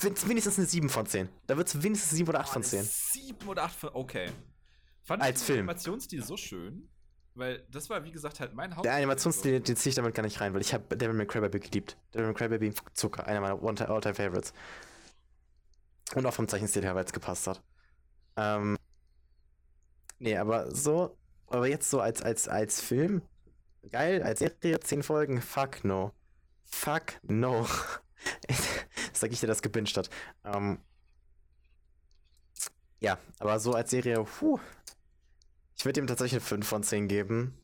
Wenigstens 0.00 0.58
eine 0.58 0.66
7 0.66 0.88
von 0.88 1.06
10. 1.06 1.28
Da 1.46 1.56
wird 1.56 1.68
es 1.68 1.82
wenigstens 1.82 2.10
7 2.16 2.28
oder 2.28 2.40
8 2.40 2.48
von 2.48 2.62
10. 2.62 2.82
7 2.82 3.48
oder 3.48 3.64
8 3.64 3.76
von. 3.76 3.90
Okay. 3.92 4.30
Fand 5.02 5.22
Als 5.22 5.40
ich 5.40 5.46
Film. 5.46 5.58
den 5.58 5.68
Animationsstil 5.68 6.24
so 6.24 6.36
schön. 6.36 6.88
Weil 7.36 7.66
das 7.70 7.90
war, 7.90 8.04
wie 8.04 8.12
gesagt, 8.12 8.40
halt 8.40 8.54
mein 8.54 8.74
Haupt. 8.74 8.84
Der 8.84 8.94
Animationsstil, 8.94 9.60
den 9.60 9.76
ziehe 9.76 9.90
ich 9.90 9.96
damit 9.96 10.14
gar 10.14 10.22
nicht 10.22 10.40
rein, 10.40 10.54
weil 10.54 10.60
ich 10.60 10.72
habe 10.72 10.96
Devil 10.96 11.14
May 11.14 11.26
Cry 11.26 11.40
Baby 11.40 11.60
geliebt. 11.60 11.96
Devil 12.12 12.26
May 12.26 12.34
Cry 12.34 12.48
Baby, 12.48 12.72
Zucker, 12.92 13.26
einer 13.26 13.40
meiner 13.40 13.60
All-Time 13.90 14.14
Favorites. 14.14 14.52
Und 16.14 16.26
auch 16.26 16.34
vom 16.34 16.48
Zeichenstil 16.48 16.82
her, 16.82 16.94
weil 16.94 17.04
es 17.04 17.12
gepasst 17.12 17.46
hat. 17.46 17.62
Ähm. 18.36 18.76
Nee, 20.18 20.36
aber 20.36 20.74
so, 20.74 21.16
aber 21.48 21.66
jetzt 21.66 21.90
so 21.90 22.00
als, 22.00 22.22
als, 22.22 22.48
als 22.48 22.80
Film, 22.80 23.22
geil, 23.90 24.22
als 24.22 24.38
Serie, 24.38 24.80
10 24.80 25.02
Folgen, 25.02 25.42
fuck 25.42 25.84
no. 25.84 26.12
Fuck 26.64 27.14
no. 27.22 27.66
Sag 29.12 29.32
ich 29.32 29.40
dir, 29.40 29.46
das 29.46 29.62
gebinged 29.62 29.96
hat. 29.96 30.10
Ähm. 30.44 30.78
Ja, 33.00 33.18
aber 33.38 33.58
so 33.58 33.74
als 33.74 33.90
Serie, 33.90 34.24
puh, 34.24 34.58
ich 35.76 35.84
würde 35.84 36.00
ihm 36.00 36.06
tatsächlich 36.06 36.40
eine 36.40 36.48
5 36.48 36.66
von 36.66 36.82
10 36.82 37.08
geben. 37.08 37.58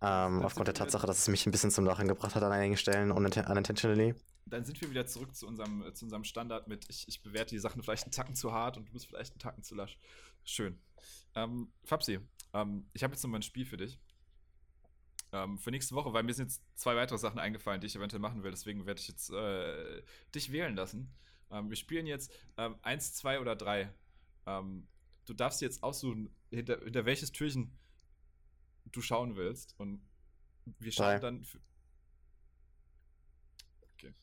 Ähm, 0.00 0.42
aufgrund 0.42 0.68
der 0.68 0.74
Tatsache, 0.74 1.06
dass 1.06 1.18
es 1.18 1.28
mich 1.28 1.44
ein 1.46 1.50
bisschen 1.50 1.70
zum 1.70 1.84
Lachen 1.84 2.06
gebracht 2.06 2.34
hat 2.34 2.42
an 2.42 2.52
einigen 2.52 2.76
Stellen, 2.76 3.10
unintentionally. 3.10 4.14
Dann 4.46 4.64
sind 4.64 4.80
wir 4.80 4.90
wieder 4.90 5.06
zurück 5.06 5.34
zu 5.34 5.46
unserem, 5.46 5.84
zu 5.94 6.04
unserem 6.04 6.24
Standard 6.24 6.68
mit, 6.68 6.86
ich, 6.88 7.06
ich 7.08 7.22
bewerte 7.22 7.54
die 7.54 7.58
Sachen 7.58 7.82
vielleicht 7.82 8.04
einen 8.04 8.12
Tacken 8.12 8.34
zu 8.34 8.52
hart 8.52 8.76
und 8.76 8.88
du 8.88 8.92
bist 8.92 9.06
vielleicht 9.06 9.32
einen 9.32 9.40
Tacken 9.40 9.62
zu 9.62 9.74
lasch. 9.74 9.98
Schön. 10.44 10.78
Ähm, 11.34 11.72
Fabsi, 11.84 12.20
ähm, 12.54 12.88
ich 12.92 13.02
habe 13.02 13.12
jetzt 13.12 13.22
noch 13.22 13.30
mal 13.30 13.38
ein 13.38 13.42
Spiel 13.42 13.66
für 13.66 13.76
dich. 13.76 13.98
Ähm, 15.32 15.58
für 15.58 15.70
nächste 15.70 15.94
Woche, 15.94 16.12
weil 16.12 16.22
mir 16.22 16.32
sind 16.32 16.46
jetzt 16.46 16.62
zwei 16.74 16.96
weitere 16.96 17.18
Sachen 17.18 17.38
eingefallen, 17.38 17.80
die 17.80 17.86
ich 17.86 17.96
eventuell 17.96 18.20
machen 18.20 18.42
will. 18.42 18.50
Deswegen 18.50 18.86
werde 18.86 19.00
ich 19.00 19.08
jetzt 19.08 19.30
äh, 19.30 20.02
dich 20.34 20.52
wählen 20.52 20.74
lassen. 20.74 21.12
Ähm, 21.50 21.68
wir 21.68 21.76
spielen 21.76 22.06
jetzt 22.06 22.32
ähm, 22.56 22.76
1, 22.82 23.14
2 23.14 23.40
oder 23.40 23.56
3. 23.56 23.92
Ähm, 24.46 24.86
du 25.26 25.34
darfst 25.34 25.60
jetzt 25.60 25.82
aussuchen, 25.82 26.34
hinter, 26.50 26.78
hinter 26.80 27.04
welches 27.04 27.32
Türchen 27.32 27.76
du 28.92 29.02
schauen 29.02 29.36
willst. 29.36 29.74
Und 29.78 30.00
wir 30.78 30.92
schauen 30.92 31.06
Drei. 31.06 31.18
dann. 31.18 31.46
okay. 33.94 34.14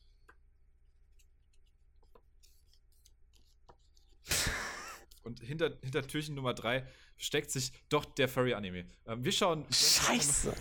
Und 5.22 5.40
hinter, 5.40 5.76
hinter 5.82 6.06
Türchen 6.06 6.34
Nummer 6.34 6.54
3 6.54 6.86
steckt 7.16 7.50
sich 7.50 7.72
doch 7.88 8.04
der 8.04 8.28
Furry-Anime. 8.28 8.86
Ähm, 9.06 9.24
wir 9.24 9.32
schauen. 9.32 9.64
Scheiße! 9.70 10.54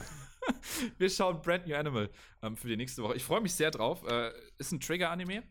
wir 0.97 1.09
schauen 1.09 1.41
Brand 1.41 1.67
New 1.67 1.75
Animal 1.75 2.09
ähm, 2.41 2.57
für 2.57 2.67
die 2.67 2.77
nächste 2.77 3.03
Woche. 3.03 3.15
Ich 3.15 3.23
freue 3.23 3.41
mich 3.41 3.53
sehr 3.53 3.71
drauf. 3.71 4.03
Äh, 4.07 4.31
ist 4.57 4.71
ein 4.71 4.79
Trigger-Anime. 4.79 5.43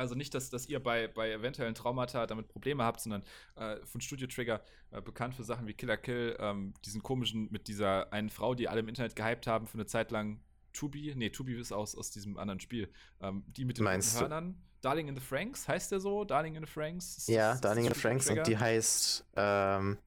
Also 0.00 0.14
nicht, 0.14 0.32
dass, 0.32 0.48
dass 0.48 0.66
ihr 0.66 0.82
bei, 0.82 1.08
bei 1.08 1.30
eventuellen 1.30 1.74
Traumata 1.74 2.26
damit 2.26 2.48
Probleme 2.48 2.82
habt, 2.82 3.02
sondern 3.02 3.22
äh, 3.56 3.76
von 3.84 4.00
Studio 4.00 4.26
Trigger 4.26 4.62
äh, 4.92 5.02
bekannt 5.02 5.34
für 5.34 5.44
Sachen 5.44 5.66
wie 5.66 5.74
Killer 5.74 5.98
Kill, 5.98 6.38
ähm, 6.40 6.72
diesen 6.86 7.02
komischen 7.02 7.48
mit 7.50 7.68
dieser 7.68 8.10
einen 8.10 8.30
Frau, 8.30 8.54
die 8.54 8.66
alle 8.66 8.80
im 8.80 8.88
Internet 8.88 9.14
gehypt 9.14 9.46
haben 9.46 9.66
für 9.66 9.74
eine 9.74 9.84
Zeit 9.84 10.10
lang. 10.10 10.40
Tubi, 10.72 11.12
nee, 11.16 11.28
Tubi 11.28 11.60
ist 11.60 11.70
aus, 11.70 11.94
aus 11.94 12.10
diesem 12.10 12.38
anderen 12.38 12.60
Spiel. 12.60 12.90
Ähm, 13.20 13.44
die 13.48 13.66
mit 13.66 13.76
den 13.76 13.86
Hörnern. 13.86 14.56
Darling 14.80 15.08
in 15.08 15.14
the 15.14 15.20
Franks, 15.20 15.68
heißt 15.68 15.92
der 15.92 16.00
so? 16.00 16.24
Darling 16.24 16.54
in 16.54 16.64
the 16.64 16.70
Franks? 16.70 17.18
Ist 17.18 17.28
ja, 17.28 17.50
das, 17.50 17.60
Darling 17.60 17.84
in 17.84 17.92
the 17.92 18.00
Franks 18.00 18.24
Trigger? 18.24 18.40
und 18.40 18.46
die 18.46 18.56
heißt 18.56 19.26
ähm, 19.36 19.98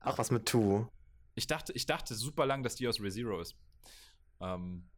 auch 0.00 0.18
was 0.18 0.30
mit 0.30 0.46
Tu. 0.46 0.86
Ich 1.38 1.46
dachte, 1.46 1.72
ich 1.72 1.86
dachte 1.86 2.14
super 2.14 2.46
lang, 2.46 2.62
dass 2.62 2.74
die 2.74 2.88
aus 2.88 3.00
ReZero 3.00 3.40
ist. 3.40 3.56
Ähm, 4.40 4.88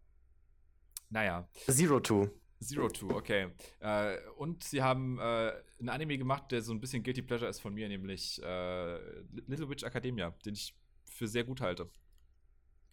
naja. 1.11 1.49
Zero 1.66 2.01
Two. 2.01 2.28
Zero 2.62 2.88
Two, 2.88 3.11
okay. 3.11 3.53
Äh, 3.80 4.18
und 4.36 4.64
sie 4.64 4.82
haben 4.82 5.18
äh, 5.18 5.53
einen 5.78 5.88
Anime 5.88 6.18
gemacht, 6.18 6.51
der 6.51 6.62
so 6.62 6.72
ein 6.72 6.80
bisschen 6.80 7.03
Guilty 7.03 7.22
Pleasure 7.22 7.49
ist 7.49 7.61
von 7.61 7.74
mir, 7.74 7.88
nämlich 7.88 8.41
äh, 8.43 9.20
Little 9.47 9.68
Witch 9.68 9.82
Academia, 9.82 10.30
den 10.45 10.55
ich 10.55 10.74
für 11.05 11.26
sehr 11.26 11.45
gut 11.45 11.61
halte. 11.61 11.91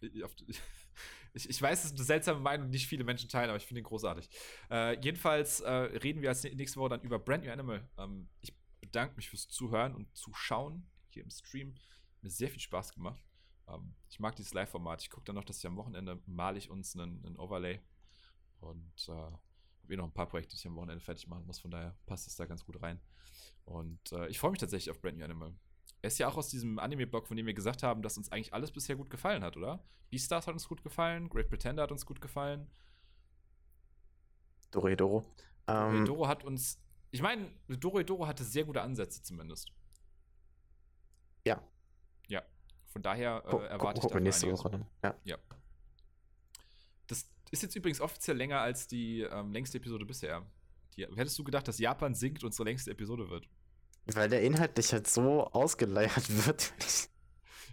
ich, 0.00 1.48
ich 1.48 1.62
weiß, 1.62 1.80
es 1.80 1.84
ist 1.86 1.96
eine 1.96 2.04
seltsame 2.04 2.40
Meinung, 2.40 2.70
nicht 2.70 2.86
viele 2.86 3.04
Menschen 3.04 3.28
teilen, 3.28 3.50
aber 3.50 3.56
ich 3.56 3.66
finde 3.66 3.80
ihn 3.80 3.84
großartig. 3.84 4.28
Äh, 4.70 4.98
jedenfalls 5.00 5.60
äh, 5.60 5.70
reden 5.70 6.22
wir 6.22 6.28
als 6.28 6.44
nächste 6.44 6.80
Woche 6.80 6.90
dann 6.90 7.02
über 7.02 7.18
Brand 7.18 7.44
New 7.44 7.50
Animal. 7.50 7.88
Ähm, 7.98 8.28
ich 8.40 8.54
bedanke 8.80 9.16
mich 9.16 9.28
fürs 9.28 9.48
Zuhören 9.48 9.94
und 9.94 10.14
Zuschauen 10.16 10.86
hier 11.10 11.22
im 11.22 11.30
Stream. 11.30 11.74
Mir 12.22 12.30
sehr 12.30 12.48
viel 12.48 12.60
Spaß 12.60 12.94
gemacht. 12.94 13.22
Ähm, 13.68 13.94
ich 14.08 14.20
mag 14.20 14.36
dieses 14.36 14.54
Live-Format. 14.54 15.02
Ich 15.02 15.10
gucke 15.10 15.24
dann 15.24 15.36
noch, 15.36 15.44
dass 15.44 15.58
ich 15.58 15.66
am 15.66 15.76
Wochenende 15.76 16.20
male 16.26 16.58
ich 16.58 16.70
uns 16.70 16.94
einen, 16.94 17.24
einen 17.24 17.36
Overlay. 17.36 17.80
Und 18.60 19.08
äh, 19.08 19.12
habe 19.12 19.94
eh 19.94 19.96
noch 19.96 20.04
ein 20.04 20.12
paar 20.12 20.28
Projekte, 20.28 20.50
die 20.50 20.60
ich 20.60 20.66
am 20.66 20.76
Wochenende 20.76 21.02
fertig 21.02 21.26
machen 21.28 21.46
muss. 21.46 21.58
Von 21.60 21.70
daher 21.70 21.96
passt 22.06 22.26
es 22.26 22.36
da 22.36 22.46
ganz 22.46 22.64
gut 22.64 22.80
rein. 22.82 23.00
Und 23.64 24.12
äh, 24.12 24.28
ich 24.28 24.38
freue 24.38 24.50
mich 24.50 24.60
tatsächlich 24.60 24.90
auf 24.90 25.00
Brand 25.00 25.18
New 25.18 25.24
Animal. 25.24 25.54
Er 26.02 26.08
ist 26.08 26.18
ja 26.18 26.28
auch 26.28 26.36
aus 26.36 26.48
diesem 26.48 26.78
Anime-Blog, 26.78 27.26
von 27.26 27.36
dem 27.36 27.46
wir 27.46 27.54
gesagt 27.54 27.82
haben, 27.82 28.02
dass 28.02 28.16
uns 28.16 28.30
eigentlich 28.30 28.54
alles 28.54 28.70
bisher 28.70 28.96
gut 28.96 29.10
gefallen 29.10 29.42
hat, 29.42 29.56
oder? 29.56 29.84
Beastars 30.10 30.46
hat 30.46 30.54
uns 30.54 30.68
gut 30.68 30.82
gefallen, 30.82 31.28
Great 31.28 31.48
Pretender 31.48 31.82
hat 31.82 31.92
uns 31.92 32.06
gut 32.06 32.20
gefallen. 32.20 32.70
Doredoro. 34.70 35.24
Doredoro 35.66 36.24
ähm, 36.24 36.28
hat 36.28 36.44
uns. 36.44 36.80
Ich 37.10 37.22
meine, 37.22 37.50
Doredoro 37.68 38.26
hatte 38.26 38.44
sehr 38.44 38.64
gute 38.64 38.82
Ansätze 38.82 39.22
zumindest. 39.22 39.72
Ja. 41.44 41.62
Ja. 42.28 42.42
Von 42.88 43.02
daher 43.02 43.42
äh, 43.46 43.66
erwarte 43.66 44.00
ich 44.02 44.12
da 44.12 44.20
nächste 44.20 44.50
Woche 44.50 44.70
dann. 44.70 44.86
Ja. 45.02 45.14
ja. 45.24 45.38
Das 47.06 47.30
ist 47.50 47.62
jetzt 47.62 47.76
übrigens 47.76 48.00
offiziell 48.00 48.36
länger 48.36 48.60
als 48.60 48.88
die 48.88 49.22
ähm, 49.22 49.52
längste 49.52 49.78
Episode 49.78 50.04
bisher. 50.04 50.46
Die, 50.96 51.06
hättest 51.16 51.38
du 51.38 51.44
gedacht, 51.44 51.68
dass 51.68 51.78
Japan 51.78 52.14
sinkt 52.14 52.44
unsere 52.44 52.64
längste 52.64 52.90
Episode 52.90 53.28
wird? 53.30 53.48
Weil 54.06 54.28
der 54.28 54.42
inhaltlich 54.42 54.92
halt 54.92 55.06
so 55.06 55.44
ausgeleiert 55.48 56.46
wird. 56.46 56.72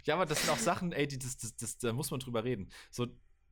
ja, 0.04 0.16
aber 0.16 0.26
das 0.26 0.42
sind 0.42 0.50
auch 0.52 0.60
Sachen, 0.60 0.92
ey, 0.92 1.08
die, 1.08 1.18
das, 1.18 1.38
das, 1.38 1.56
das, 1.56 1.78
da 1.78 1.94
muss 1.94 2.12
man 2.12 2.20
drüber 2.20 2.44
reden. 2.44 2.70
So, 2.92 3.08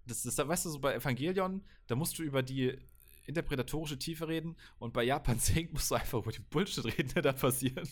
das, 0.05 0.23
das, 0.23 0.37
weißt 0.37 0.65
du, 0.65 0.69
so 0.69 0.79
bei 0.79 0.93
Evangelion, 0.93 1.65
da 1.87 1.95
musst 1.95 2.19
du 2.19 2.23
über 2.23 2.43
die 2.43 2.77
interpretatorische 3.25 3.97
Tiefe 3.97 4.27
reden 4.27 4.57
und 4.79 4.93
bei 4.93 5.03
Japan 5.03 5.39
Sync 5.39 5.71
musst 5.71 5.91
du 5.91 5.95
einfach 5.95 6.19
über 6.19 6.31
die 6.31 6.41
Bullshit 6.41 6.85
reden, 6.85 7.13
der 7.13 7.21
da 7.21 7.33
passiert. 7.33 7.87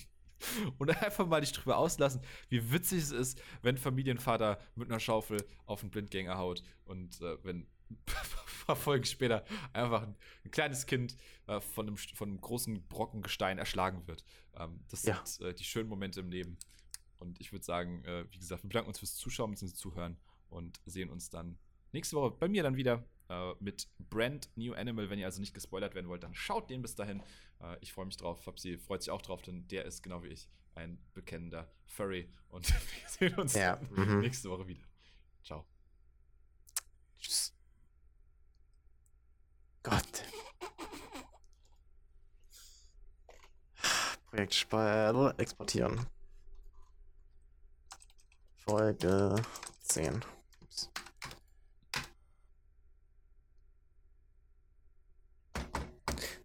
Und 0.78 0.90
einfach 1.04 1.28
mal 1.28 1.42
dich 1.42 1.52
drüber 1.52 1.78
auslassen, 1.78 2.22
wie 2.50 2.72
witzig 2.72 3.04
es 3.04 3.12
ist, 3.12 3.42
wenn 3.62 3.78
Familienvater 3.78 4.60
mit 4.76 4.90
einer 4.90 5.00
Schaufel 5.00 5.44
auf 5.66 5.82
einen 5.82 5.92
Blindgänger 5.92 6.38
haut 6.38 6.64
und 6.86 7.22
äh, 7.22 7.38
wenn 7.44 7.68
ein 7.90 7.98
paar 8.66 8.76
Folgen 8.76 9.06
später 9.06 9.44
einfach 9.74 10.04
ein, 10.04 10.16
ein 10.46 10.52
kleines 10.52 10.86
Kind 10.86 11.18
äh, 11.48 11.60
von, 11.60 11.88
einem, 11.88 11.98
von 11.98 12.30
einem 12.30 12.42
großen 12.42 12.88
Brocken 12.88 13.22
Gestein 13.22 13.58
erschlagen 13.58 14.08
wird. 14.08 14.24
Ähm, 14.56 14.80
das 14.90 15.04
ja. 15.04 15.22
sind 15.26 15.48
äh, 15.48 15.54
die 15.54 15.64
schönen 15.64 15.90
Momente 15.90 16.20
im 16.20 16.30
Leben. 16.30 16.58
Und 17.20 17.40
ich 17.40 17.52
würde 17.52 17.66
sagen, 17.66 18.04
äh, 18.06 18.26
wie 18.32 18.40
gesagt, 18.40 18.64
wir 18.64 18.70
bedanken 18.70 18.90
uns 18.90 19.00
fürs 19.00 19.16
Zuschauen 19.16 19.52
bzw. 19.52 19.74
Zuhören 19.74 20.18
und 20.50 20.80
sehen 20.86 21.10
uns 21.10 21.30
dann 21.30 21.58
nächste 21.92 22.16
Woche 22.16 22.32
bei 22.32 22.48
mir 22.48 22.64
dann 22.64 22.76
wieder 22.76 23.04
äh, 23.32 23.54
mit 23.60 23.88
Brand 24.10 24.50
New 24.56 24.74
Animal. 24.74 25.10
Wenn 25.10 25.18
ihr 25.20 25.26
also 25.26 25.40
nicht 25.40 25.54
gespoilert 25.54 25.96
werden 25.96 26.10
wollt, 26.10 26.24
dann 26.24 26.36
schaut 26.36 26.70
den 26.70 26.82
bis 26.82 26.96
dahin. 26.96 27.24
Äh, 27.62 27.78
ich 27.80 27.94
freue 27.94 28.06
mich 28.06 28.18
drauf. 28.18 28.44
Fabsi 28.44 28.78
freut 28.78 29.02
sich 29.04 29.12
auch 29.12 29.22
drauf, 29.22 29.42
denn 29.42 29.68
der 29.70 29.86
ist 29.86 30.04
genau 30.04 30.22
wie 30.24 30.28
ich 30.28 30.50
ein 30.76 31.02
bekennender 31.14 31.72
Furry. 31.86 32.30
Und 32.50 32.68
wir 32.70 33.08
sehen 33.08 33.36
uns 33.36 33.54
ja. 33.54 33.80
mhm. 33.92 34.20
nächste 34.20 34.50
Woche 34.50 34.68
wieder. 34.68 34.84
Ciao. 35.44 35.66
Tschüss. 37.20 37.56
Gott. 39.84 40.24
Projekt 44.30 44.54
Speicher 44.54 45.34
exportieren. 45.40 46.06
Folge 48.58 49.36
10. 49.84 50.24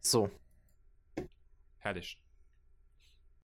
So. 0.08 0.30
Herrlich. 1.78 2.16